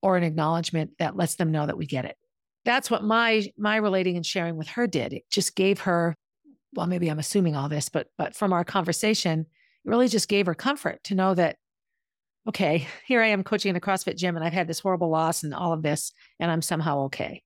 or 0.01 0.17
an 0.17 0.23
acknowledgement 0.23 0.91
that 0.99 1.15
lets 1.15 1.35
them 1.35 1.51
know 1.51 1.65
that 1.65 1.77
we 1.77 1.85
get 1.85 2.05
it. 2.05 2.17
That's 2.65 2.91
what 2.91 3.03
my 3.03 3.49
my 3.57 3.77
relating 3.77 4.17
and 4.17 4.25
sharing 4.25 4.57
with 4.57 4.67
her 4.69 4.85
did. 4.85 5.13
It 5.13 5.23
just 5.31 5.55
gave 5.55 5.81
her 5.81 6.15
well 6.75 6.85
maybe 6.85 7.09
I'm 7.09 7.19
assuming 7.19 7.55
all 7.55 7.69
this 7.69 7.87
but 7.89 8.07
but 8.17 8.35
from 8.35 8.51
our 8.51 8.65
conversation 8.65 9.39
it 9.39 9.89
really 9.89 10.09
just 10.09 10.27
gave 10.27 10.45
her 10.45 10.53
comfort 10.53 11.03
to 11.05 11.15
know 11.15 11.33
that 11.33 11.55
okay, 12.47 12.87
here 13.05 13.21
I 13.21 13.27
am 13.27 13.43
coaching 13.43 13.69
in 13.69 13.75
a 13.75 13.81
CrossFit 13.81 14.15
gym 14.15 14.35
and 14.35 14.45
I've 14.45 14.53
had 14.53 14.67
this 14.67 14.79
horrible 14.79 15.09
loss 15.09 15.43
and 15.43 15.53
all 15.53 15.73
of 15.73 15.81
this 15.81 16.13
and 16.39 16.51
I'm 16.51 16.61
somehow 16.61 17.05
okay. 17.05 17.43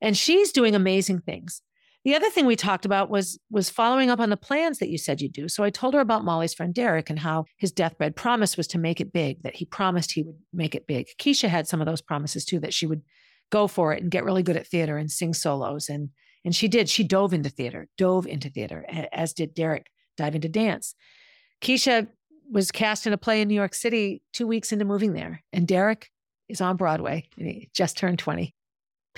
And 0.00 0.16
she's 0.16 0.52
doing 0.52 0.74
amazing 0.74 1.20
things. 1.20 1.62
The 2.08 2.14
other 2.14 2.30
thing 2.30 2.46
we 2.46 2.56
talked 2.56 2.86
about 2.86 3.10
was 3.10 3.38
was 3.50 3.68
following 3.68 4.08
up 4.08 4.18
on 4.18 4.30
the 4.30 4.36
plans 4.38 4.78
that 4.78 4.88
you 4.88 4.96
said 4.96 5.20
you'd 5.20 5.34
do. 5.34 5.46
So 5.46 5.62
I 5.62 5.68
told 5.68 5.92
her 5.92 6.00
about 6.00 6.24
Molly's 6.24 6.54
friend 6.54 6.72
Derek 6.72 7.10
and 7.10 7.18
how 7.18 7.44
his 7.58 7.70
deathbed 7.70 8.16
promise 8.16 8.56
was 8.56 8.66
to 8.68 8.78
make 8.78 8.98
it 8.98 9.12
big, 9.12 9.42
that 9.42 9.56
he 9.56 9.66
promised 9.66 10.12
he 10.12 10.22
would 10.22 10.38
make 10.50 10.74
it 10.74 10.86
big. 10.86 11.08
Keisha 11.20 11.50
had 11.50 11.68
some 11.68 11.82
of 11.82 11.86
those 11.86 12.00
promises 12.00 12.46
too, 12.46 12.60
that 12.60 12.72
she 12.72 12.86
would 12.86 13.02
go 13.50 13.66
for 13.66 13.92
it 13.92 14.00
and 14.00 14.10
get 14.10 14.24
really 14.24 14.42
good 14.42 14.56
at 14.56 14.66
theater 14.66 14.96
and 14.96 15.10
sing 15.10 15.34
solos. 15.34 15.90
And 15.90 16.08
and 16.46 16.56
she 16.56 16.66
did. 16.66 16.88
She 16.88 17.04
dove 17.04 17.34
into 17.34 17.50
theater, 17.50 17.88
dove 17.98 18.26
into 18.26 18.48
theater, 18.48 18.86
as 19.12 19.34
did 19.34 19.52
Derek 19.52 19.90
dive 20.16 20.34
into 20.34 20.48
dance. 20.48 20.94
Keisha 21.60 22.08
was 22.50 22.70
cast 22.70 23.06
in 23.06 23.12
a 23.12 23.18
play 23.18 23.42
in 23.42 23.48
New 23.48 23.54
York 23.54 23.74
City 23.74 24.22
two 24.32 24.46
weeks 24.46 24.72
into 24.72 24.86
moving 24.86 25.12
there. 25.12 25.42
And 25.52 25.68
Derek 25.68 26.08
is 26.48 26.62
on 26.62 26.78
Broadway 26.78 27.28
and 27.36 27.46
he 27.46 27.68
just 27.74 27.98
turned 27.98 28.18
20 28.18 28.54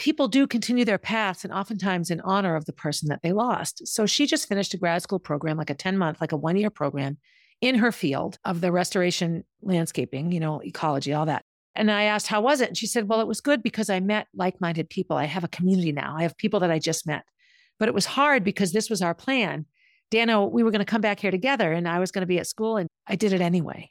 people 0.01 0.29
do 0.29 0.47
continue 0.47 0.87
their 0.87 0.97
paths 0.97 1.45
and 1.45 1.53
oftentimes 1.53 2.11
in 2.11 2.23
honor 2.23 2.57
of 2.57 2.65
the 2.65 2.73
person 2.73 3.11
that 3.11 3.21
they 3.23 3.33
lost. 3.33 3.87
So 3.87 4.07
she 4.07 4.27
just 4.27 4.49
finished 4.49 4.73
a 4.73 4.79
grad 4.79 5.03
school 5.03 5.19
program, 5.19 5.59
like 5.59 5.69
a 5.69 5.75
10 5.75 5.99
month, 5.99 6.23
like 6.23 6.33
a 6.33 6.39
one 6.39 6.57
year 6.57 6.71
program 6.71 7.19
in 7.61 7.75
her 7.75 7.93
field 7.93 8.39
of 8.47 8.63
the 8.63 8.73
restoration 8.73 9.45
landscaping, 9.61 10.33
you 10.33 10.41
know, 10.41 10.63
ecology, 10.65 11.13
all 11.13 11.27
that. 11.27 11.45
And 11.75 11.91
I 11.91 12.05
asked, 12.05 12.29
how 12.29 12.41
was 12.41 12.63
it? 12.63 12.69
And 12.69 12.79
she 12.79 12.87
said, 12.87 13.09
well, 13.11 13.21
it 13.21 13.27
was 13.27 13.43
good 13.43 13.63
because 13.63 13.91
I 13.91 14.01
met 14.01 14.27
like 14.35 14.59
minded 14.59 14.89
people. 14.89 15.19
I 15.19 15.27
have 15.27 15.45
a 15.45 15.49
community 15.49 15.93
now. 15.93 16.17
I 16.17 16.23
have 16.23 16.35
people 16.39 16.61
that 16.61 16.71
I 16.71 16.79
just 16.79 17.07
met. 17.07 17.25
But 17.79 17.89
it 17.89 17.95
was 17.95 18.07
hard 18.07 18.43
because 18.43 18.73
this 18.73 18.89
was 18.89 19.03
our 19.03 19.15
plan. 19.15 19.67
Dano, 20.11 20.47
we 20.47 20.63
were 20.63 20.71
going 20.71 20.79
to 20.79 20.87
come 20.87 21.03
back 21.03 21.21
here 21.21 21.31
together 21.31 21.73
and 21.73 21.87
I 21.87 21.99
was 21.99 22.11
going 22.11 22.23
to 22.23 22.27
be 22.27 22.39
at 22.39 22.47
school 22.47 22.79
and 22.79 22.89
I 23.07 23.17
did 23.17 23.35
it 23.35 23.43
anyway. 23.43 23.91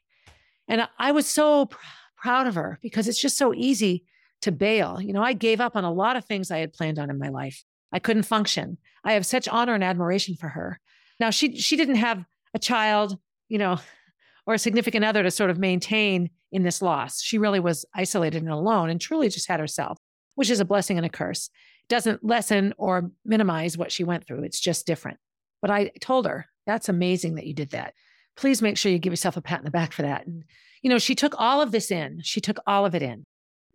And 0.67 0.87
I 0.97 1.11
was 1.11 1.27
so 1.27 1.67
pr- 1.67 1.77
proud 2.17 2.47
of 2.47 2.55
her 2.55 2.79
because 2.81 3.07
it's 3.07 3.21
just 3.21 3.37
so 3.37 3.53
easy 3.53 4.05
to 4.41 4.51
bail. 4.51 5.01
You 5.01 5.13
know, 5.13 5.23
I 5.23 5.33
gave 5.33 5.61
up 5.61 5.75
on 5.75 5.83
a 5.83 5.91
lot 5.91 6.15
of 6.15 6.25
things 6.25 6.51
I 6.51 6.59
had 6.59 6.73
planned 6.73 6.99
on 6.99 7.09
in 7.09 7.19
my 7.19 7.29
life. 7.29 7.63
I 7.91 7.99
couldn't 7.99 8.23
function. 8.23 8.77
I 9.03 9.13
have 9.13 9.25
such 9.25 9.47
honor 9.47 9.73
and 9.73 9.83
admiration 9.83 10.35
for 10.35 10.49
her. 10.49 10.79
Now 11.19 11.29
she 11.29 11.57
she 11.57 11.75
didn't 11.75 11.95
have 11.95 12.23
a 12.53 12.59
child, 12.59 13.17
you 13.47 13.57
know, 13.57 13.79
or 14.45 14.53
a 14.53 14.59
significant 14.59 15.05
other 15.05 15.23
to 15.23 15.31
sort 15.31 15.49
of 15.49 15.59
maintain 15.59 16.29
in 16.51 16.63
this 16.63 16.81
loss. 16.81 17.21
She 17.21 17.37
really 17.37 17.59
was 17.59 17.85
isolated 17.93 18.41
and 18.41 18.51
alone 18.51 18.89
and 18.89 18.99
truly 18.99 19.29
just 19.29 19.47
had 19.47 19.59
herself, 19.59 19.97
which 20.35 20.49
is 20.49 20.59
a 20.59 20.65
blessing 20.65 20.97
and 20.97 21.05
a 21.05 21.09
curse. 21.09 21.49
doesn't 21.87 22.23
lessen 22.23 22.73
or 22.77 23.11
minimize 23.25 23.77
what 23.77 23.91
she 23.91 24.03
went 24.03 24.25
through. 24.25 24.43
It's 24.43 24.59
just 24.59 24.87
different. 24.87 25.17
But 25.61 25.71
I 25.71 25.91
told 25.99 26.25
her, 26.25 26.45
that's 26.65 26.89
amazing 26.89 27.35
that 27.35 27.45
you 27.45 27.53
did 27.53 27.71
that. 27.71 27.93
Please 28.35 28.61
make 28.61 28.77
sure 28.77 28.91
you 28.91 28.99
give 28.99 29.13
yourself 29.13 29.37
a 29.37 29.41
pat 29.41 29.59
in 29.59 29.65
the 29.65 29.71
back 29.71 29.91
for 29.91 30.03
that. 30.03 30.25
And, 30.25 30.43
you 30.81 30.89
know, 30.89 30.99
she 30.99 31.15
took 31.15 31.35
all 31.37 31.61
of 31.61 31.71
this 31.71 31.91
in. 31.91 32.21
She 32.23 32.39
took 32.39 32.57
all 32.65 32.85
of 32.85 32.95
it 32.95 33.01
in. 33.01 33.25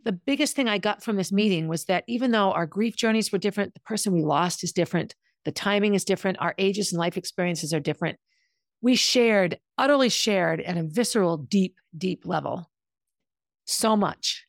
The 0.05 0.13
biggest 0.13 0.55
thing 0.55 0.69
I 0.69 0.79
got 0.79 1.03
from 1.03 1.17
this 1.17 1.33
meeting 1.33 1.67
was 1.67 1.87
that 1.87 2.05
even 2.07 2.31
though 2.31 2.53
our 2.53 2.67
grief 2.67 2.95
journeys 2.95 3.33
were 3.33 3.39
different, 3.39 3.75
the 3.75 3.81
person 3.81 4.13
we 4.13 4.23
lost 4.23 4.63
is 4.63 4.73
different, 4.73 5.15
the 5.45 5.53
timing 5.53 5.95
is 5.95 6.05
different, 6.05 6.39
our 6.41 6.55
ages 6.59 6.93
and 6.93 6.99
life 6.99 7.17
experiences 7.17 7.73
are 7.73 7.81
different. 7.81 8.19
We 8.83 8.97
shared, 8.97 9.59
utterly 9.79 10.11
shared 10.11 10.61
at 10.61 10.77
a 10.77 10.83
visceral, 10.83 11.39
deep, 11.39 11.77
deep 11.97 12.27
level 12.27 12.71
so 13.65 13.97
much 13.97 14.45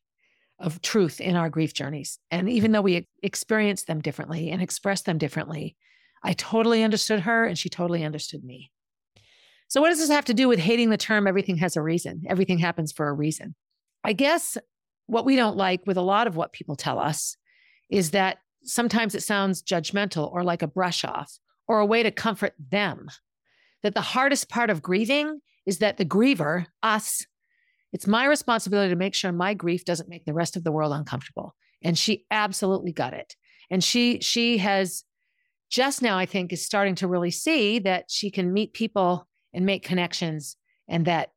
of 0.59 0.81
truth 0.81 1.21
in 1.21 1.35
our 1.35 1.49
grief 1.49 1.73
journeys. 1.73 2.19
And 2.31 2.49
even 2.49 2.71
though 2.71 2.81
we 2.81 3.07
experienced 3.23 3.87
them 3.87 4.01
differently 4.01 4.49
and 4.49 4.61
expressed 4.61 5.05
them 5.05 5.17
differently, 5.17 5.77
I 6.23 6.33
totally 6.33 6.83
understood 6.83 7.21
her 7.21 7.45
and 7.45 7.57
she 7.57 7.69
totally 7.69 8.03
understood 8.03 8.43
me. 8.43 8.71
So, 9.67 9.81
what 9.81 9.89
does 9.89 9.99
this 9.99 10.09
have 10.09 10.25
to 10.25 10.33
do 10.33 10.47
with 10.47 10.59
hating 10.59 10.89
the 10.89 10.97
term 10.97 11.27
everything 11.27 11.57
has 11.57 11.75
a 11.75 11.81
reason? 11.81 12.23
Everything 12.27 12.57
happens 12.57 12.91
for 12.91 13.07
a 13.07 13.13
reason. 13.13 13.55
I 14.03 14.13
guess 14.13 14.57
what 15.07 15.25
we 15.25 15.35
don't 15.35 15.57
like 15.57 15.81
with 15.85 15.97
a 15.97 16.01
lot 16.01 16.27
of 16.27 16.35
what 16.35 16.53
people 16.53 16.75
tell 16.75 16.99
us 16.99 17.37
is 17.89 18.11
that 18.11 18.37
sometimes 18.63 19.15
it 19.15 19.23
sounds 19.23 19.61
judgmental 19.61 20.31
or 20.31 20.43
like 20.43 20.61
a 20.61 20.67
brush 20.67 21.05
off 21.05 21.37
or 21.67 21.79
a 21.79 21.85
way 21.85 22.03
to 22.03 22.11
comfort 22.11 22.53
them. 22.71 23.09
That 23.83 23.93
the 23.93 24.01
hardest 24.01 24.49
part 24.49 24.69
of 24.69 24.81
grieving 24.81 25.41
is 25.65 25.79
that 25.79 25.97
the 25.97 26.05
griever, 26.05 26.65
us, 26.81 27.25
it's 27.93 28.07
my 28.07 28.25
responsibility 28.25 28.89
to 28.89 28.95
make 28.95 29.13
sure 29.13 29.31
my 29.31 29.53
grief 29.53 29.85
doesn't 29.85 30.09
make 30.09 30.25
the 30.25 30.33
rest 30.33 30.57
of 30.57 30.63
the 30.63 30.71
world 30.71 30.91
uncomfortable. 30.91 31.55
And 31.83 31.97
she 31.97 32.25
absolutely 32.31 32.91
got 32.91 33.13
it. 33.13 33.35
And 33.69 33.83
she 33.83 34.19
she 34.21 34.57
has 34.57 35.03
just 35.69 36.01
now 36.01 36.17
I 36.17 36.25
think 36.25 36.51
is 36.51 36.65
starting 36.65 36.95
to 36.95 37.07
really 37.07 37.31
see 37.31 37.79
that 37.79 38.05
she 38.09 38.31
can 38.31 38.53
meet 38.53 38.73
people 38.73 39.27
and 39.53 39.65
make 39.65 39.83
connections 39.83 40.57
and 40.87 41.05
that 41.05 41.31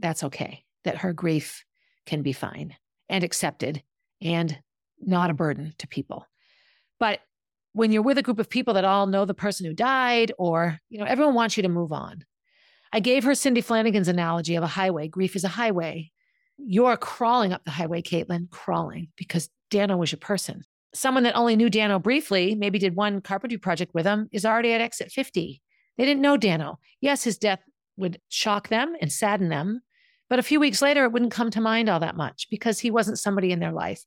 that's 0.00 0.24
okay. 0.24 0.64
That 0.84 0.98
her 0.98 1.12
grief 1.12 1.64
can 2.06 2.22
be 2.22 2.32
fine 2.32 2.76
and 3.08 3.24
accepted 3.24 3.82
and 4.20 4.58
not 5.00 5.30
a 5.30 5.34
burden 5.34 5.74
to 5.78 5.86
people. 5.86 6.26
But 6.98 7.20
when 7.72 7.92
you're 7.92 8.02
with 8.02 8.18
a 8.18 8.22
group 8.22 8.38
of 8.38 8.48
people 8.48 8.74
that 8.74 8.84
all 8.84 9.06
know 9.06 9.24
the 9.24 9.34
person 9.34 9.66
who 9.66 9.74
died 9.74 10.32
or 10.38 10.78
you 10.88 10.98
know 10.98 11.04
everyone 11.04 11.34
wants 11.34 11.56
you 11.56 11.62
to 11.64 11.68
move 11.68 11.92
on 11.92 12.24
I 12.94 13.00
gave 13.00 13.24
her 13.24 13.34
Cindy 13.34 13.60
Flanagan's 13.60 14.06
analogy 14.06 14.54
of 14.54 14.62
a 14.62 14.68
highway. 14.68 15.08
Grief 15.08 15.34
is 15.34 15.42
a 15.42 15.48
highway. 15.48 16.12
You're 16.56 16.96
crawling 16.96 17.52
up 17.52 17.64
the 17.64 17.72
highway, 17.72 18.02
Caitlin, 18.02 18.48
crawling 18.50 19.08
because 19.16 19.50
Dano 19.68 19.96
was 19.96 20.12
your 20.12 20.20
person. 20.20 20.62
Someone 20.94 21.24
that 21.24 21.34
only 21.34 21.56
knew 21.56 21.68
Dano 21.68 21.98
briefly, 21.98 22.54
maybe 22.54 22.78
did 22.78 22.94
one 22.94 23.20
carpentry 23.20 23.58
project 23.58 23.94
with 23.94 24.06
him, 24.06 24.28
is 24.30 24.46
already 24.46 24.72
at 24.72 24.80
exit 24.80 25.10
50. 25.10 25.60
They 25.98 26.04
didn't 26.04 26.22
know 26.22 26.36
Dano. 26.36 26.78
Yes, 27.00 27.24
his 27.24 27.36
death 27.36 27.58
would 27.96 28.20
shock 28.28 28.68
them 28.68 28.94
and 29.00 29.10
sadden 29.10 29.48
them, 29.48 29.80
but 30.28 30.38
a 30.38 30.42
few 30.42 30.60
weeks 30.60 30.82
later, 30.82 31.04
it 31.04 31.12
wouldn't 31.12 31.32
come 31.32 31.50
to 31.50 31.60
mind 31.60 31.88
all 31.88 32.00
that 32.00 32.16
much 32.16 32.46
because 32.50 32.80
he 32.80 32.90
wasn't 32.90 33.18
somebody 33.18 33.52
in 33.52 33.60
their 33.60 33.72
life. 33.72 34.02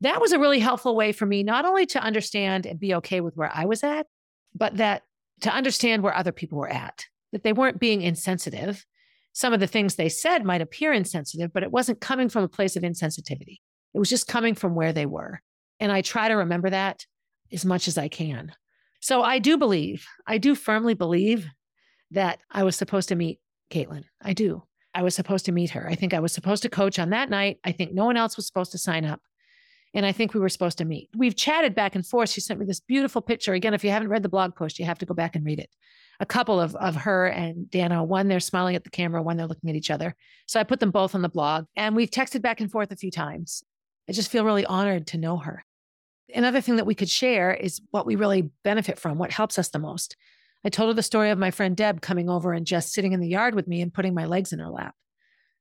That 0.00 0.20
was 0.20 0.32
a 0.32 0.38
really 0.38 0.58
helpful 0.58 0.94
way 0.94 1.12
for 1.12 1.26
me, 1.26 1.42
not 1.42 1.64
only 1.64 1.86
to 1.86 2.02
understand 2.02 2.66
and 2.66 2.78
be 2.78 2.94
okay 2.96 3.20
with 3.20 3.36
where 3.36 3.50
I 3.52 3.64
was 3.64 3.82
at, 3.82 4.06
but 4.54 4.76
that 4.76 5.02
to 5.40 5.50
understand 5.50 6.02
where 6.02 6.14
other 6.14 6.32
people 6.32 6.58
were 6.58 6.68
at 6.68 7.06
that 7.32 7.42
they 7.42 7.52
weren't 7.52 7.80
being 7.80 8.02
insensitive. 8.02 8.84
Some 9.32 9.52
of 9.52 9.60
the 9.60 9.66
things 9.66 9.96
they 9.96 10.08
said 10.08 10.44
might 10.44 10.60
appear 10.60 10.92
insensitive, 10.92 11.52
but 11.52 11.64
it 11.64 11.72
wasn't 11.72 12.00
coming 12.00 12.28
from 12.28 12.44
a 12.44 12.48
place 12.48 12.76
of 12.76 12.84
insensitivity. 12.84 13.58
It 13.92 13.98
was 13.98 14.08
just 14.08 14.28
coming 14.28 14.54
from 14.54 14.74
where 14.74 14.92
they 14.92 15.06
were. 15.06 15.40
And 15.80 15.90
I 15.90 16.02
try 16.02 16.28
to 16.28 16.34
remember 16.34 16.70
that 16.70 17.04
as 17.52 17.64
much 17.64 17.88
as 17.88 17.98
I 17.98 18.08
can. 18.08 18.52
So 19.00 19.22
I 19.22 19.38
do 19.38 19.58
believe, 19.58 20.06
I 20.26 20.38
do 20.38 20.54
firmly 20.54 20.94
believe 20.94 21.46
that 22.12 22.38
I 22.50 22.62
was 22.62 22.76
supposed 22.76 23.08
to 23.08 23.16
meet 23.16 23.40
Caitlin. 23.70 24.04
I 24.22 24.32
do. 24.32 24.62
I 24.94 25.02
was 25.02 25.14
supposed 25.14 25.46
to 25.46 25.52
meet 25.52 25.70
her. 25.70 25.88
I 25.88 25.94
think 25.94 26.14
I 26.14 26.20
was 26.20 26.32
supposed 26.32 26.62
to 26.62 26.68
coach 26.68 26.98
on 26.98 27.10
that 27.10 27.30
night. 27.30 27.58
I 27.64 27.72
think 27.72 27.92
no 27.92 28.04
one 28.04 28.16
else 28.16 28.36
was 28.36 28.46
supposed 28.46 28.72
to 28.72 28.78
sign 28.78 29.04
up. 29.04 29.20
And 29.92 30.04
I 30.04 30.12
think 30.12 30.34
we 30.34 30.40
were 30.40 30.48
supposed 30.48 30.78
to 30.78 30.84
meet. 30.84 31.08
We've 31.16 31.36
chatted 31.36 31.74
back 31.74 31.94
and 31.94 32.04
forth. 32.04 32.30
She 32.30 32.40
sent 32.40 32.58
me 32.58 32.66
this 32.66 32.80
beautiful 32.80 33.22
picture. 33.22 33.52
Again, 33.52 33.74
if 33.74 33.84
you 33.84 33.90
haven't 33.90 34.08
read 34.08 34.22
the 34.22 34.28
blog 34.28 34.56
post, 34.56 34.78
you 34.78 34.84
have 34.84 34.98
to 34.98 35.06
go 35.06 35.14
back 35.14 35.36
and 35.36 35.44
read 35.44 35.60
it 35.60 35.70
a 36.20 36.26
couple 36.26 36.60
of, 36.60 36.74
of 36.76 36.96
her 36.96 37.26
and 37.26 37.70
Dano, 37.70 38.02
one 38.02 38.28
they're 38.28 38.40
smiling 38.40 38.76
at 38.76 38.84
the 38.84 38.90
camera, 38.90 39.22
one, 39.22 39.36
they're 39.36 39.46
looking 39.46 39.70
at 39.70 39.76
each 39.76 39.90
other. 39.90 40.14
So 40.46 40.60
I 40.60 40.64
put 40.64 40.80
them 40.80 40.90
both 40.90 41.14
on 41.14 41.22
the 41.22 41.28
blog 41.28 41.66
and 41.76 41.96
we've 41.96 42.10
texted 42.10 42.42
back 42.42 42.60
and 42.60 42.70
forth 42.70 42.92
a 42.92 42.96
few 42.96 43.10
times. 43.10 43.62
I 44.08 44.12
just 44.12 44.30
feel 44.30 44.44
really 44.44 44.66
honored 44.66 45.06
to 45.08 45.18
know 45.18 45.38
her. 45.38 45.64
Another 46.34 46.60
thing 46.60 46.76
that 46.76 46.86
we 46.86 46.94
could 46.94 47.08
share 47.08 47.52
is 47.52 47.80
what 47.90 48.06
we 48.06 48.16
really 48.16 48.50
benefit 48.62 48.98
from, 48.98 49.18
what 49.18 49.32
helps 49.32 49.58
us 49.58 49.68
the 49.68 49.78
most. 49.78 50.16
I 50.64 50.70
told 50.70 50.88
her 50.88 50.94
the 50.94 51.02
story 51.02 51.30
of 51.30 51.38
my 51.38 51.50
friend 51.50 51.76
Deb 51.76 52.00
coming 52.00 52.28
over 52.28 52.52
and 52.52 52.66
just 52.66 52.92
sitting 52.92 53.12
in 53.12 53.20
the 53.20 53.28
yard 53.28 53.54
with 53.54 53.68
me 53.68 53.82
and 53.82 53.92
putting 53.92 54.14
my 54.14 54.24
legs 54.24 54.52
in 54.52 54.58
her 54.58 54.70
lap 54.70 54.94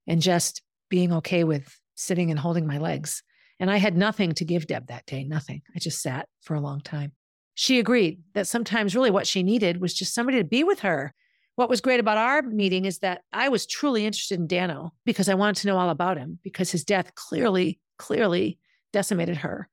and 0.08 0.22
just 0.22 0.62
being 0.90 1.12
okay 1.14 1.44
with 1.44 1.78
sitting 1.96 2.32
and 2.32 2.40
holding 2.40 2.66
my 2.66 2.78
legs. 2.78 3.24
And 3.60 3.70
I 3.70 3.78
had 3.78 3.98
nothing 3.98 4.34
to 4.34 4.46
give 4.46 4.68
Deb 4.68 4.88
that 4.88 5.06
day, 5.06 5.24
nothing. 5.24 5.62
I 5.76 5.80
just 5.80 6.02
sat 6.02 6.28
for 6.42 6.56
a 6.56 6.62
long 6.62 6.82
time 6.82 7.14
she 7.56 7.80
agreed 7.80 8.22
that 8.34 8.48
sometimes 8.48 8.96
really 8.96 9.12
what 9.12 9.28
she 9.28 9.44
needed 9.44 9.80
was 9.80 9.94
just 9.94 10.14
somebody 10.14 10.38
to 10.38 10.44
be 10.44 10.64
with 10.64 10.80
her. 10.80 11.14
What 11.56 11.70
was 11.70 11.82
great 11.82 12.00
about 12.00 12.18
our 12.18 12.42
meeting 12.42 12.86
is 12.86 13.00
that 13.00 13.22
I 13.32 13.50
was 13.50 13.68
truly 13.68 14.06
interested 14.06 14.40
in 14.40 14.48
Dano 14.48 14.94
because 15.06 15.30
I 15.30 15.36
wanted 15.36 15.58
to 15.58 15.68
know 15.68 15.78
all 15.78 15.92
about 15.92 16.18
him 16.18 16.40
because 16.44 16.72
his 16.72 16.84
death 16.84 17.14
clearly, 17.14 17.80
clearly 17.98 18.58
decimated 18.92 19.38
her 19.38 19.70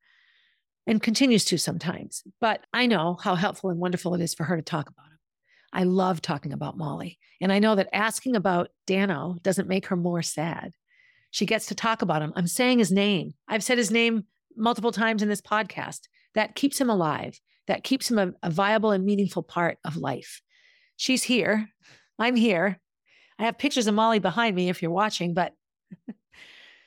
and 0.85 1.01
continues 1.01 1.43
to 1.45 1.57
sometimes. 1.57 2.23
But 2.39 2.65
I 2.71 2.85
know 2.85 3.17
how 3.21 3.33
helpful 3.33 3.71
and 3.71 3.79
wonderful 3.79 4.13
it 4.13 4.21
is 4.21 4.35
for 4.35 4.43
her 4.43 4.57
to 4.57 4.61
talk 4.61 4.89
about. 4.89 5.10
I 5.73 5.83
love 5.83 6.21
talking 6.21 6.53
about 6.53 6.77
Molly. 6.77 7.17
And 7.39 7.51
I 7.51 7.59
know 7.59 7.75
that 7.75 7.89
asking 7.93 8.35
about 8.35 8.69
Dano 8.85 9.37
doesn't 9.41 9.67
make 9.67 9.87
her 9.87 9.95
more 9.95 10.21
sad. 10.21 10.73
She 11.31 11.45
gets 11.45 11.67
to 11.67 11.75
talk 11.75 12.01
about 12.01 12.21
him. 12.21 12.33
I'm 12.35 12.47
saying 12.47 12.79
his 12.79 12.91
name. 12.91 13.33
I've 13.47 13.63
said 13.63 13.77
his 13.77 13.91
name 13.91 14.25
multiple 14.55 14.91
times 14.91 15.23
in 15.23 15.29
this 15.29 15.41
podcast. 15.41 16.01
That 16.33 16.55
keeps 16.55 16.79
him 16.79 16.89
alive 16.89 17.39
that 17.67 17.83
keeps 17.83 18.09
him 18.09 18.19
a, 18.19 18.33
a 18.43 18.49
viable 18.49 18.91
and 18.91 19.05
meaningful 19.05 19.43
part 19.43 19.77
of 19.85 19.97
life. 19.97 20.41
She's 20.97 21.23
here. 21.23 21.69
I'm 22.19 22.35
here. 22.35 22.79
I 23.39 23.45
have 23.45 23.57
pictures 23.57 23.87
of 23.87 23.95
Molly 23.95 24.19
behind 24.19 24.55
me 24.55 24.69
if 24.69 24.81
you're 24.81 24.91
watching, 24.91 25.33
but 25.33 25.53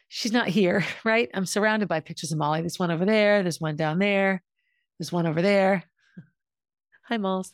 she's 0.08 0.32
not 0.32 0.48
here, 0.48 0.84
right? 1.04 1.30
I'm 1.34 1.46
surrounded 1.46 1.88
by 1.88 2.00
pictures 2.00 2.32
of 2.32 2.38
Molly. 2.38 2.60
There's 2.60 2.78
one 2.78 2.90
over 2.90 3.04
there, 3.04 3.42
there's 3.42 3.60
one 3.60 3.76
down 3.76 3.98
there, 3.98 4.42
there's 4.98 5.10
one 5.10 5.26
over 5.26 5.42
there. 5.42 5.84
Hi, 7.08 7.16
Moles. 7.16 7.52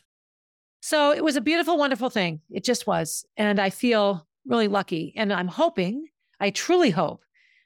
So 0.81 1.11
it 1.11 1.23
was 1.23 1.35
a 1.35 1.41
beautiful, 1.41 1.77
wonderful 1.77 2.09
thing. 2.09 2.41
It 2.49 2.63
just 2.63 2.87
was. 2.87 3.23
And 3.37 3.59
I 3.59 3.69
feel 3.69 4.27
really 4.45 4.67
lucky. 4.67 5.13
And 5.15 5.31
I'm 5.31 5.47
hoping, 5.47 6.07
I 6.39 6.49
truly 6.49 6.89
hope 6.89 7.23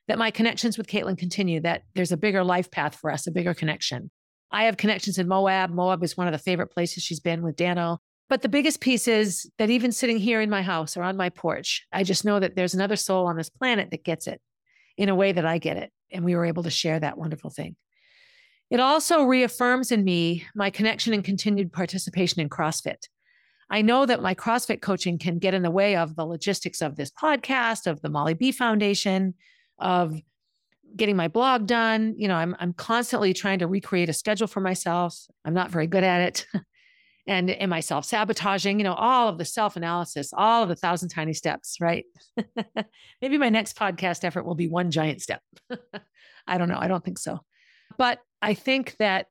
that 0.07 0.17
my 0.17 0.31
connections 0.31 0.77
with 0.77 0.87
Caitlin 0.87 1.17
continue, 1.17 1.61
that 1.61 1.83
there's 1.95 2.11
a 2.11 2.17
bigger 2.17 2.43
life 2.43 2.69
path 2.69 2.95
for 2.95 3.09
us, 3.09 3.25
a 3.25 3.31
bigger 3.31 3.53
connection. 3.53 4.11
I 4.51 4.65
have 4.65 4.77
connections 4.77 5.17
in 5.17 5.27
Moab. 5.27 5.71
Moab 5.71 6.03
is 6.03 6.15
one 6.15 6.27
of 6.27 6.33
the 6.33 6.37
favorite 6.39 6.67
places 6.67 7.03
she's 7.03 7.19
been 7.19 7.41
with 7.41 7.55
Dano. 7.55 7.99
But 8.27 8.41
the 8.41 8.49
biggest 8.49 8.81
piece 8.81 9.07
is 9.07 9.49
that 9.57 9.69
even 9.69 9.91
sitting 9.91 10.17
here 10.17 10.41
in 10.41 10.49
my 10.49 10.61
house 10.61 10.97
or 10.97 11.03
on 11.03 11.15
my 11.17 11.29
porch, 11.29 11.85
I 11.91 12.03
just 12.03 12.25
know 12.25 12.39
that 12.39 12.55
there's 12.55 12.73
another 12.73 12.95
soul 12.95 13.27
on 13.27 13.37
this 13.37 13.49
planet 13.49 13.91
that 13.91 14.03
gets 14.03 14.27
it 14.27 14.41
in 14.97 15.09
a 15.09 15.15
way 15.15 15.31
that 15.31 15.45
I 15.45 15.57
get 15.57 15.77
it. 15.77 15.91
And 16.11 16.25
we 16.25 16.35
were 16.35 16.45
able 16.45 16.63
to 16.63 16.69
share 16.69 16.99
that 16.99 17.17
wonderful 17.17 17.49
thing. 17.49 17.75
It 18.69 18.79
also 18.79 19.23
reaffirms 19.23 19.91
in 19.91 20.03
me 20.03 20.45
my 20.55 20.69
connection 20.69 21.13
and 21.13 21.23
continued 21.23 21.71
participation 21.71 22.41
in 22.41 22.49
CrossFit. 22.49 23.07
I 23.69 23.81
know 23.81 24.05
that 24.05 24.21
my 24.21 24.35
CrossFit 24.35 24.81
coaching 24.81 25.17
can 25.17 25.39
get 25.39 25.53
in 25.53 25.63
the 25.63 25.71
way 25.71 25.95
of 25.95 26.15
the 26.15 26.25
logistics 26.25 26.81
of 26.81 26.95
this 26.95 27.11
podcast, 27.11 27.87
of 27.87 28.01
the 28.01 28.09
Molly 28.09 28.33
B 28.33 28.51
Foundation, 28.51 29.33
of 29.79 30.15
getting 30.95 31.15
my 31.15 31.27
blog 31.27 31.67
done. 31.67 32.15
You 32.17 32.27
know, 32.27 32.35
I'm 32.35 32.55
I'm 32.59 32.73
constantly 32.73 33.33
trying 33.33 33.59
to 33.59 33.67
recreate 33.67 34.09
a 34.09 34.13
schedule 34.13 34.47
for 34.47 34.61
myself. 34.61 35.17
I'm 35.43 35.53
not 35.53 35.71
very 35.71 35.87
good 35.87 36.03
at 36.03 36.21
it. 36.21 36.47
and 37.27 37.49
am 37.49 37.73
I 37.73 37.79
self 37.79 38.05
sabotaging? 38.05 38.79
You 38.79 38.83
know, 38.83 38.93
all 38.93 39.27
of 39.29 39.37
the 39.37 39.45
self 39.45 39.75
analysis, 39.75 40.31
all 40.35 40.63
of 40.63 40.69
the 40.69 40.75
thousand 40.75 41.09
tiny 41.09 41.33
steps, 41.33 41.77
right? 41.81 42.05
Maybe 43.21 43.37
my 43.37 43.49
next 43.49 43.77
podcast 43.77 44.23
effort 44.23 44.45
will 44.45 44.55
be 44.55 44.67
one 44.67 44.91
giant 44.91 45.21
step. 45.21 45.41
I 46.47 46.57
don't 46.57 46.69
know. 46.69 46.79
I 46.79 46.87
don't 46.87 47.03
think 47.03 47.17
so. 47.19 47.39
But 47.97 48.19
I 48.41 48.53
think 48.53 48.95
that 48.97 49.27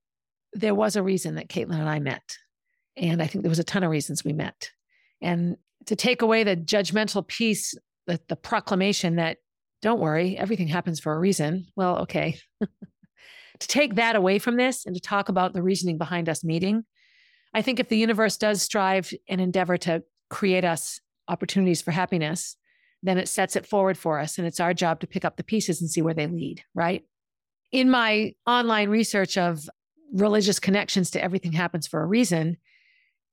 there 0.52 0.74
was 0.74 0.96
a 0.96 1.02
reason 1.02 1.34
that 1.34 1.48
Caitlin 1.48 1.78
and 1.78 1.88
I 1.88 1.98
met. 1.98 2.36
And 2.96 3.20
I 3.20 3.26
think 3.26 3.42
there 3.42 3.50
was 3.50 3.58
a 3.58 3.64
ton 3.64 3.82
of 3.82 3.90
reasons 3.90 4.24
we 4.24 4.32
met. 4.32 4.70
And 5.20 5.56
to 5.86 5.96
take 5.96 6.22
away 6.22 6.44
the 6.44 6.56
judgmental 6.56 7.26
piece, 7.26 7.74
the, 8.06 8.20
the 8.28 8.36
proclamation 8.36 9.16
that 9.16 9.38
don't 9.82 10.00
worry, 10.00 10.38
everything 10.38 10.68
happens 10.68 11.00
for 11.00 11.12
a 11.12 11.18
reason. 11.18 11.66
Well, 11.76 11.98
okay. 12.02 12.38
to 12.60 13.68
take 13.68 13.96
that 13.96 14.16
away 14.16 14.38
from 14.38 14.56
this 14.56 14.86
and 14.86 14.94
to 14.94 15.00
talk 15.00 15.28
about 15.28 15.52
the 15.52 15.62
reasoning 15.62 15.98
behind 15.98 16.28
us 16.28 16.44
meeting, 16.44 16.84
I 17.52 17.62
think 17.62 17.78
if 17.78 17.88
the 17.88 17.98
universe 17.98 18.36
does 18.36 18.62
strive 18.62 19.12
and 19.28 19.40
endeavor 19.40 19.76
to 19.78 20.02
create 20.30 20.64
us 20.64 21.00
opportunities 21.28 21.82
for 21.82 21.90
happiness, 21.90 22.56
then 23.02 23.18
it 23.18 23.28
sets 23.28 23.56
it 23.56 23.66
forward 23.66 23.98
for 23.98 24.18
us. 24.18 24.38
And 24.38 24.46
it's 24.46 24.60
our 24.60 24.74
job 24.74 25.00
to 25.00 25.06
pick 25.06 25.24
up 25.24 25.36
the 25.36 25.44
pieces 25.44 25.80
and 25.80 25.90
see 25.90 26.02
where 26.02 26.14
they 26.14 26.26
lead, 26.26 26.62
right? 26.74 27.04
In 27.74 27.90
my 27.90 28.34
online 28.46 28.88
research 28.88 29.36
of 29.36 29.68
religious 30.12 30.60
connections 30.60 31.10
to 31.10 31.20
everything 31.20 31.50
happens 31.50 31.88
for 31.88 32.00
a 32.00 32.06
reason. 32.06 32.56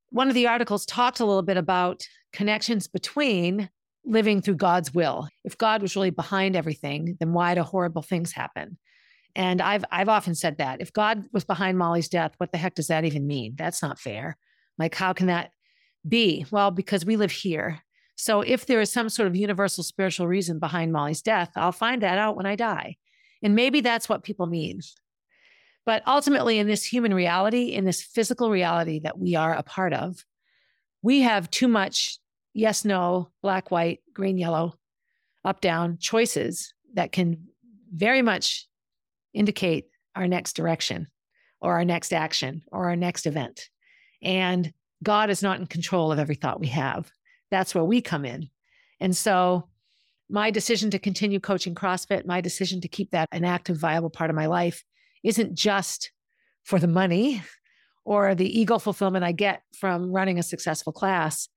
One 0.10 0.30
of 0.30 0.34
the 0.34 0.48
articles 0.48 0.84
talked 0.84 1.20
a 1.20 1.26
little 1.26 1.44
bit 1.44 1.58
about 1.58 2.08
connections 2.34 2.88
between 2.88 3.70
living 4.04 4.42
through 4.42 4.56
God's 4.56 4.96
will. 4.96 5.28
If 5.44 5.60
God 5.60 5.84
was 5.84 5.96
really 5.96 6.10
behind 6.10 6.56
everything, 6.56 7.18
then 7.20 7.34
why 7.34 7.54
do 7.54 7.62
horrible 7.62 8.02
things 8.02 8.32
happen? 8.32 8.80
And 9.36 9.62
I've 9.62 9.86
I've 9.92 10.10
often 10.10 10.34
said 10.34 10.58
that. 10.58 10.82
If 10.82 10.92
God 10.92 11.24
was 11.32 11.44
behind 11.44 11.78
Molly's 11.78 12.10
death, 12.10 12.34
what 12.40 12.52
the 12.52 12.58
heck 12.58 12.74
does 12.74 12.88
that 12.88 13.06
even 13.06 13.28
mean? 13.28 13.54
That's 13.60 13.84
not 13.84 14.00
fair. 14.00 14.38
Like 14.80 14.96
how 14.96 15.14
can 15.14 15.28
that 15.28 15.52
be? 16.10 16.48
Well, 16.50 16.72
because 16.72 17.06
we 17.06 17.16
live 17.16 17.32
here. 17.32 17.82
So 18.16 18.42
if 18.42 18.66
there 18.66 18.82
is 18.82 18.92
some 18.92 19.10
sort 19.10 19.28
of 19.28 19.36
universal 19.36 19.84
spiritual 19.84 20.26
reason 20.26 20.58
behind 20.58 20.92
Molly's 20.92 21.22
death, 21.22 21.52
I'll 21.56 21.72
find 21.72 22.02
that 22.02 22.18
out 22.18 22.36
when 22.36 22.48
I 22.48 22.56
die. 22.56 22.98
And 23.44 23.56
maybe 23.56 23.82
that's 23.82 24.08
what 24.08 24.24
people 24.24 24.46
mean. 24.46 24.82
But 25.86 26.04
ultimately, 26.08 26.60
in 26.60 26.68
this 26.68 26.86
human 26.86 27.14
reality, 27.14 27.74
in 27.74 27.86
this 27.86 28.02
physical 28.02 28.52
reality 28.52 29.00
that 29.00 29.18
we 29.18 29.36
are 29.36 29.54
a 29.54 29.64
part 29.64 29.94
of, 29.94 30.24
we 31.02 31.22
have 31.22 31.50
too 31.50 31.68
much 31.68 32.20
yes, 32.54 32.86
no, 32.86 33.30
black, 33.42 33.72
white, 33.72 34.02
green, 34.14 34.38
yellow, 34.38 34.76
up, 35.44 35.62
down 35.62 35.98
choices 35.98 36.74
that 36.94 37.12
can 37.12 37.48
very 37.94 38.22
much 38.22 38.68
indicate 39.34 39.86
our 40.16 40.28
next 40.28 40.54
direction 40.54 41.08
or 41.62 41.74
our 41.76 41.86
next 41.86 42.14
action 42.14 42.62
or 42.72 42.90
our 42.90 42.96
next 42.96 43.26
event. 43.26 43.70
And 44.22 44.74
God 45.04 45.30
is 45.30 45.42
not 45.42 45.60
in 45.60 45.66
control 45.68 46.12
of 46.12 46.20
every 46.20 46.36
thought 46.36 46.60
we 46.60 46.68
have. 46.68 47.12
That's 47.50 47.74
where 47.74 47.84
we 47.84 48.02
come 48.02 48.26
in. 48.26 48.50
And 49.00 49.16
so, 49.16 49.68
my 50.32 50.50
decision 50.50 50.90
to 50.92 51.00
continue 51.00 51.40
coaching 51.40 51.76
CrossFit, 51.76 52.26
my 52.26 52.40
decision 52.40 52.80
to 52.82 52.88
keep 52.88 53.12
that 53.12 53.28
an 53.32 53.44
active, 53.44 53.78
viable 53.78 54.10
part 54.10 54.30
of 54.30 54.36
my 54.36 54.46
life 54.46 54.84
isn't 55.24 55.54
just 55.54 56.12
for 56.64 56.80
the 56.80 56.88
money 56.88 57.44
or 58.06 58.34
the 58.34 58.60
ego 58.60 58.80
fulfillment 58.80 59.26
I 59.26 59.34
get 59.34 59.62
from 59.78 60.12
running 60.12 60.40
a 60.40 60.44
successful 60.44 60.94
class. 60.94 61.50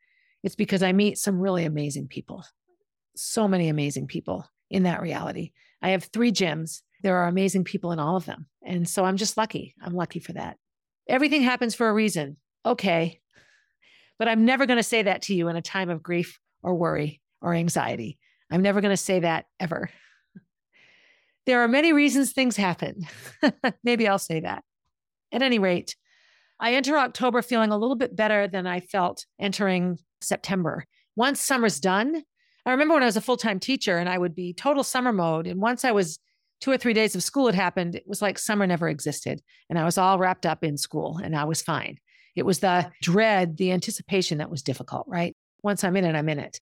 It's 0.42 0.56
because 0.56 0.82
I 0.82 0.92
meet 0.92 1.18
some 1.18 1.40
really 1.40 1.64
amazing 1.64 2.08
people, 2.08 2.44
so 3.14 3.46
many 3.46 3.68
amazing 3.68 4.08
people 4.08 4.44
in 4.70 4.82
that 4.82 5.00
reality. 5.00 5.52
I 5.80 5.90
have 5.90 6.04
three 6.04 6.32
gyms. 6.32 6.82
There 7.02 7.16
are 7.16 7.28
amazing 7.28 7.64
people 7.64 7.92
in 7.92 8.00
all 8.00 8.16
of 8.16 8.26
them. 8.26 8.46
And 8.62 8.88
so 8.88 9.04
I'm 9.04 9.16
just 9.16 9.36
lucky. 9.36 9.74
I'm 9.80 9.94
lucky 9.94 10.18
for 10.18 10.32
that. 10.32 10.56
Everything 11.08 11.42
happens 11.42 11.74
for 11.74 11.88
a 11.88 11.94
reason. 11.94 12.38
Okay. 12.66 13.20
But 14.18 14.28
I'm 14.28 14.44
never 14.44 14.66
going 14.66 14.78
to 14.78 14.82
say 14.82 15.02
that 15.02 15.22
to 15.22 15.34
you 15.34 15.48
in 15.48 15.56
a 15.56 15.62
time 15.62 15.90
of 15.90 16.02
grief 16.02 16.40
or 16.62 16.74
worry 16.74 17.20
or 17.40 17.54
anxiety. 17.54 18.18
I'm 18.50 18.62
never 18.62 18.80
going 18.80 18.92
to 18.92 18.96
say 18.96 19.20
that 19.20 19.46
ever. 19.60 19.90
There 21.46 21.62
are 21.62 21.68
many 21.68 21.92
reasons 21.92 22.32
things 22.32 22.56
happen. 22.56 23.06
Maybe 23.84 24.08
I'll 24.08 24.18
say 24.18 24.40
that. 24.40 24.64
At 25.30 25.42
any 25.42 25.58
rate, 25.58 25.94
I 26.58 26.72
enter 26.72 26.96
October 26.96 27.42
feeling 27.42 27.70
a 27.70 27.76
little 27.76 27.96
bit 27.96 28.16
better 28.16 28.48
than 28.48 28.66
I 28.66 28.80
felt 28.80 29.26
entering 29.38 29.98
September. 30.22 30.86
Once 31.16 31.42
summer's 31.42 31.80
done, 31.80 32.22
I 32.64 32.70
remember 32.70 32.94
when 32.94 33.02
I 33.02 33.06
was 33.06 33.18
a 33.18 33.20
full 33.20 33.36
time 33.36 33.60
teacher 33.60 33.98
and 33.98 34.08
I 34.08 34.16
would 34.16 34.34
be 34.34 34.54
total 34.54 34.82
summer 34.82 35.12
mode. 35.12 35.46
And 35.46 35.60
once 35.60 35.84
I 35.84 35.92
was 35.92 36.18
two 36.60 36.70
or 36.70 36.78
three 36.78 36.94
days 36.94 37.14
of 37.14 37.22
school 37.22 37.46
had 37.46 37.54
happened, 37.54 37.94
it 37.94 38.04
was 38.06 38.22
like 38.22 38.38
summer 38.38 38.66
never 38.66 38.88
existed. 38.88 39.42
And 39.68 39.78
I 39.78 39.84
was 39.84 39.98
all 39.98 40.18
wrapped 40.18 40.46
up 40.46 40.64
in 40.64 40.78
school 40.78 41.20
and 41.22 41.36
I 41.36 41.44
was 41.44 41.60
fine. 41.60 41.98
It 42.34 42.46
was 42.46 42.60
the 42.60 42.90
dread, 43.02 43.58
the 43.58 43.72
anticipation 43.72 44.38
that 44.38 44.50
was 44.50 44.62
difficult, 44.62 45.06
right? 45.06 45.36
Once 45.62 45.84
I'm 45.84 45.96
in 45.96 46.04
it, 46.04 46.16
I'm 46.16 46.28
in 46.28 46.38
it. 46.38 46.58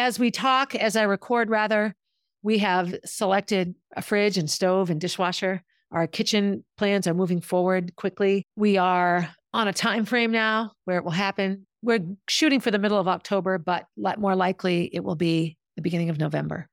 As 0.00 0.18
we 0.18 0.30
talk, 0.30 0.74
as 0.74 0.96
I 0.96 1.02
record, 1.02 1.50
rather, 1.50 1.94
we 2.42 2.56
have 2.60 2.94
selected 3.04 3.74
a 3.94 4.00
fridge 4.00 4.38
and 4.38 4.50
stove 4.50 4.88
and 4.88 4.98
dishwasher. 4.98 5.62
Our 5.92 6.06
kitchen 6.06 6.64
plans 6.78 7.06
are 7.06 7.12
moving 7.12 7.42
forward 7.42 7.94
quickly. 7.96 8.46
We 8.56 8.78
are 8.78 9.28
on 9.52 9.68
a 9.68 9.74
time 9.74 10.06
frame 10.06 10.32
now 10.32 10.72
where 10.86 10.96
it 10.96 11.04
will 11.04 11.10
happen. 11.10 11.66
We're 11.82 12.00
shooting 12.30 12.60
for 12.60 12.70
the 12.70 12.78
middle 12.78 12.96
of 12.96 13.08
October, 13.08 13.58
but 13.58 13.88
more 14.16 14.34
likely 14.34 14.88
it 14.94 15.04
will 15.04 15.16
be 15.16 15.58
the 15.76 15.82
beginning 15.82 16.08
of 16.08 16.18
November. 16.18 16.70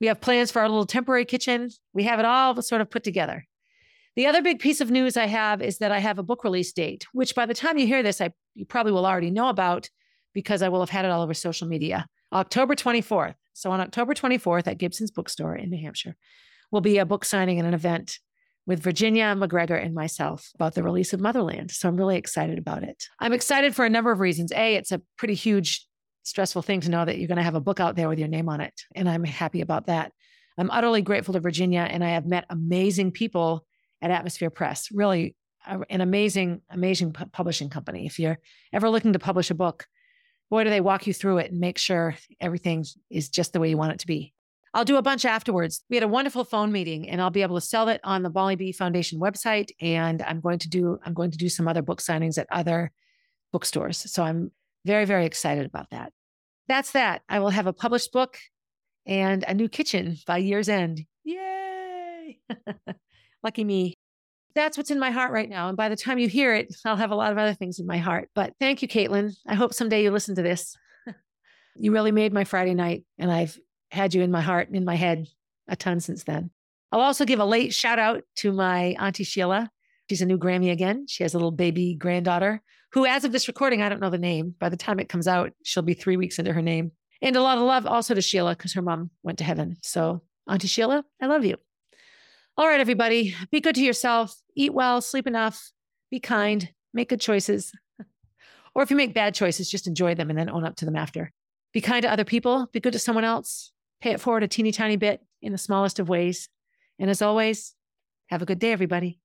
We 0.00 0.08
have 0.08 0.20
plans 0.20 0.50
for 0.50 0.58
our 0.58 0.68
little 0.68 0.86
temporary 0.86 1.24
kitchen. 1.24 1.70
We 1.92 2.02
have 2.02 2.18
it 2.18 2.24
all 2.24 2.60
sort 2.62 2.80
of 2.80 2.90
put 2.90 3.04
together. 3.04 3.46
The 4.16 4.26
other 4.26 4.42
big 4.42 4.58
piece 4.58 4.80
of 4.80 4.90
news 4.90 5.16
I 5.16 5.26
have 5.26 5.62
is 5.62 5.78
that 5.78 5.92
I 5.92 6.00
have 6.00 6.18
a 6.18 6.24
book 6.24 6.42
release 6.42 6.72
date, 6.72 7.06
which 7.12 7.36
by 7.36 7.46
the 7.46 7.54
time 7.54 7.78
you 7.78 7.86
hear 7.86 8.02
this, 8.02 8.20
I 8.20 8.32
you 8.56 8.66
probably 8.66 8.90
will 8.90 9.06
already 9.06 9.30
know 9.30 9.50
about 9.50 9.88
because 10.34 10.62
I 10.62 10.68
will 10.68 10.80
have 10.80 10.90
had 10.90 11.04
it 11.04 11.12
all 11.12 11.22
over 11.22 11.32
social 11.32 11.68
media. 11.68 12.06
October 12.36 12.74
24th. 12.74 13.34
So 13.54 13.70
on 13.70 13.80
October 13.80 14.14
24th 14.14 14.66
at 14.66 14.78
Gibson's 14.78 15.10
Bookstore 15.10 15.56
in 15.56 15.70
New 15.70 15.82
Hampshire 15.82 16.16
will 16.70 16.82
be 16.82 16.98
a 16.98 17.06
book 17.06 17.24
signing 17.24 17.58
and 17.58 17.66
an 17.66 17.74
event 17.74 18.18
with 18.66 18.82
Virginia 18.82 19.34
McGregor 19.36 19.82
and 19.82 19.94
myself 19.94 20.50
about 20.54 20.74
the 20.74 20.82
release 20.82 21.12
of 21.12 21.20
Motherland. 21.20 21.70
So 21.70 21.88
I'm 21.88 21.96
really 21.96 22.16
excited 22.16 22.58
about 22.58 22.82
it. 22.82 23.04
I'm 23.20 23.32
excited 23.32 23.74
for 23.74 23.84
a 23.84 23.90
number 23.90 24.10
of 24.10 24.20
reasons. 24.20 24.52
A, 24.52 24.74
it's 24.74 24.92
a 24.92 25.00
pretty 25.16 25.34
huge, 25.34 25.86
stressful 26.24 26.62
thing 26.62 26.80
to 26.82 26.90
know 26.90 27.04
that 27.04 27.18
you're 27.18 27.28
going 27.28 27.36
to 27.36 27.44
have 27.44 27.54
a 27.54 27.60
book 27.60 27.80
out 27.80 27.96
there 27.96 28.08
with 28.08 28.18
your 28.18 28.28
name 28.28 28.48
on 28.48 28.60
it. 28.60 28.74
And 28.94 29.08
I'm 29.08 29.24
happy 29.24 29.60
about 29.60 29.86
that. 29.86 30.12
I'm 30.58 30.70
utterly 30.70 31.02
grateful 31.02 31.34
to 31.34 31.40
Virginia, 31.40 31.86
and 31.88 32.02
I 32.02 32.10
have 32.10 32.26
met 32.26 32.46
amazing 32.50 33.12
people 33.12 33.64
at 34.02 34.10
Atmosphere 34.10 34.50
Press. 34.50 34.88
Really, 34.90 35.36
an 35.66 36.00
amazing, 36.00 36.62
amazing 36.70 37.12
publishing 37.12 37.68
company. 37.68 38.06
If 38.06 38.18
you're 38.18 38.38
ever 38.72 38.88
looking 38.88 39.12
to 39.12 39.18
publish 39.18 39.50
a 39.50 39.54
book, 39.54 39.86
boy, 40.50 40.64
do 40.64 40.70
they 40.70 40.80
walk 40.80 41.06
you 41.06 41.14
through 41.14 41.38
it 41.38 41.50
and 41.50 41.60
make 41.60 41.78
sure 41.78 42.16
everything 42.40 42.84
is 43.10 43.28
just 43.28 43.52
the 43.52 43.60
way 43.60 43.68
you 43.68 43.76
want 43.76 43.92
it 43.92 43.98
to 44.00 44.06
be. 44.06 44.32
I'll 44.74 44.84
do 44.84 44.96
a 44.96 45.02
bunch 45.02 45.24
afterwards. 45.24 45.82
We 45.88 45.96
had 45.96 46.02
a 46.02 46.08
wonderful 46.08 46.44
phone 46.44 46.70
meeting 46.70 47.08
and 47.08 47.20
I'll 47.20 47.30
be 47.30 47.42
able 47.42 47.56
to 47.56 47.62
sell 47.62 47.88
it 47.88 48.00
on 48.04 48.22
the 48.22 48.28
Molly 48.28 48.56
B 48.56 48.72
Foundation 48.72 49.18
website. 49.18 49.70
And 49.80 50.20
I'm 50.22 50.40
going 50.40 50.58
to 50.58 50.68
do, 50.68 50.98
I'm 51.04 51.14
going 51.14 51.30
to 51.30 51.38
do 51.38 51.48
some 51.48 51.66
other 51.66 51.80
book 51.80 52.02
signings 52.02 52.36
at 52.36 52.46
other 52.50 52.92
bookstores. 53.52 54.10
So 54.12 54.22
I'm 54.22 54.50
very, 54.84 55.06
very 55.06 55.24
excited 55.24 55.64
about 55.64 55.88
that. 55.90 56.12
That's 56.68 56.92
that. 56.92 57.22
I 57.28 57.38
will 57.38 57.50
have 57.50 57.66
a 57.66 57.72
published 57.72 58.12
book 58.12 58.36
and 59.06 59.44
a 59.48 59.54
new 59.54 59.68
kitchen 59.68 60.18
by 60.26 60.38
year's 60.38 60.68
end. 60.68 61.06
Yay! 61.24 62.38
Lucky 63.42 63.64
me. 63.64 63.94
That's 64.56 64.78
what's 64.78 64.90
in 64.90 64.98
my 64.98 65.10
heart 65.10 65.32
right 65.32 65.48
now. 65.48 65.68
And 65.68 65.76
by 65.76 65.90
the 65.90 65.96
time 65.96 66.18
you 66.18 66.28
hear 66.28 66.54
it, 66.54 66.74
I'll 66.84 66.96
have 66.96 67.10
a 67.10 67.14
lot 67.14 67.30
of 67.30 67.36
other 67.36 67.52
things 67.52 67.78
in 67.78 67.86
my 67.86 67.98
heart. 67.98 68.30
But 68.34 68.54
thank 68.58 68.80
you, 68.80 68.88
Caitlin. 68.88 69.36
I 69.46 69.54
hope 69.54 69.74
someday 69.74 70.02
you 70.02 70.10
listen 70.10 70.34
to 70.34 70.42
this. 70.42 70.76
you 71.76 71.92
really 71.92 72.10
made 72.10 72.32
my 72.32 72.44
Friday 72.44 72.72
night, 72.72 73.04
and 73.18 73.30
I've 73.30 73.58
had 73.90 74.14
you 74.14 74.22
in 74.22 74.30
my 74.30 74.40
heart 74.40 74.68
and 74.68 74.76
in 74.76 74.84
my 74.86 74.94
head 74.94 75.28
a 75.68 75.76
ton 75.76 76.00
since 76.00 76.24
then. 76.24 76.50
I'll 76.90 77.00
also 77.00 77.26
give 77.26 77.38
a 77.38 77.44
late 77.44 77.74
shout 77.74 77.98
out 77.98 78.22
to 78.36 78.50
my 78.50 78.96
Auntie 78.98 79.24
Sheila. 79.24 79.70
She's 80.08 80.22
a 80.22 80.26
new 80.26 80.38
Grammy 80.38 80.72
again. 80.72 81.06
She 81.06 81.22
has 81.22 81.34
a 81.34 81.36
little 81.36 81.50
baby 81.50 81.94
granddaughter 81.94 82.62
who, 82.92 83.04
as 83.04 83.24
of 83.24 83.32
this 83.32 83.48
recording, 83.48 83.82
I 83.82 83.90
don't 83.90 84.00
know 84.00 84.08
the 84.08 84.16
name. 84.16 84.54
By 84.58 84.70
the 84.70 84.76
time 84.76 84.98
it 84.98 85.10
comes 85.10 85.28
out, 85.28 85.52
she'll 85.64 85.82
be 85.82 85.92
three 85.92 86.16
weeks 86.16 86.38
into 86.38 86.54
her 86.54 86.62
name. 86.62 86.92
And 87.20 87.36
a 87.36 87.42
lot 87.42 87.58
of 87.58 87.64
love 87.64 87.86
also 87.86 88.14
to 88.14 88.22
Sheila 88.22 88.56
because 88.56 88.72
her 88.72 88.80
mom 88.80 89.10
went 89.22 89.36
to 89.38 89.44
heaven. 89.44 89.76
So, 89.82 90.22
Auntie 90.48 90.68
Sheila, 90.68 91.04
I 91.20 91.26
love 91.26 91.44
you. 91.44 91.56
All 92.56 92.66
right, 92.66 92.80
everybody, 92.80 93.34
be 93.50 93.60
good 93.60 93.74
to 93.74 93.84
yourself, 93.84 94.34
eat 94.56 94.74
well, 94.74 95.00
sleep 95.00 95.26
enough, 95.26 95.70
be 96.10 96.18
kind, 96.18 96.72
make 96.92 97.08
good 97.10 97.20
choices. 97.20 97.72
or 98.74 98.82
if 98.82 98.90
you 98.90 98.96
make 98.96 99.14
bad 99.14 99.34
choices, 99.34 99.70
just 99.70 99.86
enjoy 99.86 100.14
them 100.14 100.30
and 100.30 100.38
then 100.38 100.50
own 100.50 100.64
up 100.64 100.74
to 100.76 100.84
them 100.84 100.96
after. 100.96 101.32
Be 101.72 101.80
kind 101.80 102.02
to 102.02 102.10
other 102.10 102.24
people, 102.24 102.68
be 102.72 102.80
good 102.80 102.94
to 102.94 102.98
someone 102.98 103.24
else, 103.24 103.72
Pay 104.00 104.12
it 104.12 104.20
forward 104.20 104.42
a 104.42 104.48
teeny 104.48 104.72
tiny 104.72 104.96
bit 104.96 105.22
in 105.42 105.52
the 105.52 105.58
smallest 105.58 105.98
of 105.98 106.08
ways. 106.08 106.48
And 106.98 107.10
as 107.10 107.22
always, 107.22 107.74
have 108.28 108.42
a 108.42 108.46
good 108.46 108.58
day, 108.58 108.72
everybody. 108.72 109.18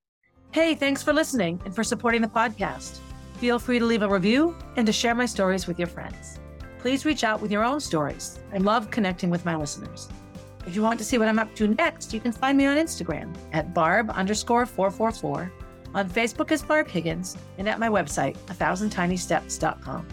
Hey, 0.51 0.75
thanks 0.75 1.03
for 1.03 1.13
listening 1.13 1.61
and 1.65 1.73
for 1.73 1.83
supporting 1.83 2.21
the 2.21 2.27
podcast. 2.27 2.99
Feel 3.37 3.59
free 3.59 3.79
to 3.79 3.85
leave 3.85 4.01
a 4.01 4.07
review 4.07 4.55
and 4.75 4.85
to 4.85 4.93
share 4.93 5.15
my 5.15 5.25
stories 5.25 5.67
with 5.67 5.79
your 5.79 5.87
friends. 5.87 6.39
Please 6.79 7.05
reach 7.05 7.23
out 7.23 7.41
with 7.41 7.51
your 7.51 7.63
own 7.63 7.79
stories. 7.79 8.39
I 8.53 8.57
love 8.57 8.91
connecting 8.91 9.29
with 9.29 9.45
my 9.45 9.55
listeners. 9.55 10.09
If 10.65 10.75
you 10.75 10.83
want 10.83 10.99
to 10.99 11.05
see 11.05 11.17
what 11.17 11.27
I'm 11.27 11.39
up 11.39 11.55
to 11.55 11.67
next, 11.67 12.13
you 12.13 12.19
can 12.19 12.31
find 12.31 12.57
me 12.57 12.65
on 12.67 12.77
Instagram 12.77 13.35
at 13.51 13.73
barb 13.73 14.11
underscore 14.11 14.65
444, 14.65 15.51
on 15.93 16.09
Facebook 16.09 16.51
as 16.51 16.61
Barb 16.61 16.87
Higgins, 16.87 17.37
and 17.57 17.67
at 17.67 17.79
my 17.79 17.89
website, 17.89 18.37
1000tinysteps.com. 18.47 20.07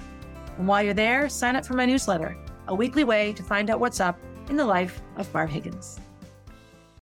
And 0.56 0.66
while 0.66 0.82
you're 0.82 0.94
there, 0.94 1.28
sign 1.28 1.54
up 1.54 1.66
for 1.66 1.74
my 1.74 1.87
newsletter, 1.87 2.37
a 2.66 2.74
weekly 2.74 3.05
way 3.05 3.32
to 3.34 3.42
find 3.42 3.70
out 3.70 3.78
what's 3.78 4.01
up 4.01 4.18
in 4.49 4.57
the 4.57 4.64
life 4.64 5.03
of 5.16 5.30
Barb 5.32 5.51
Higgins. 5.51 6.01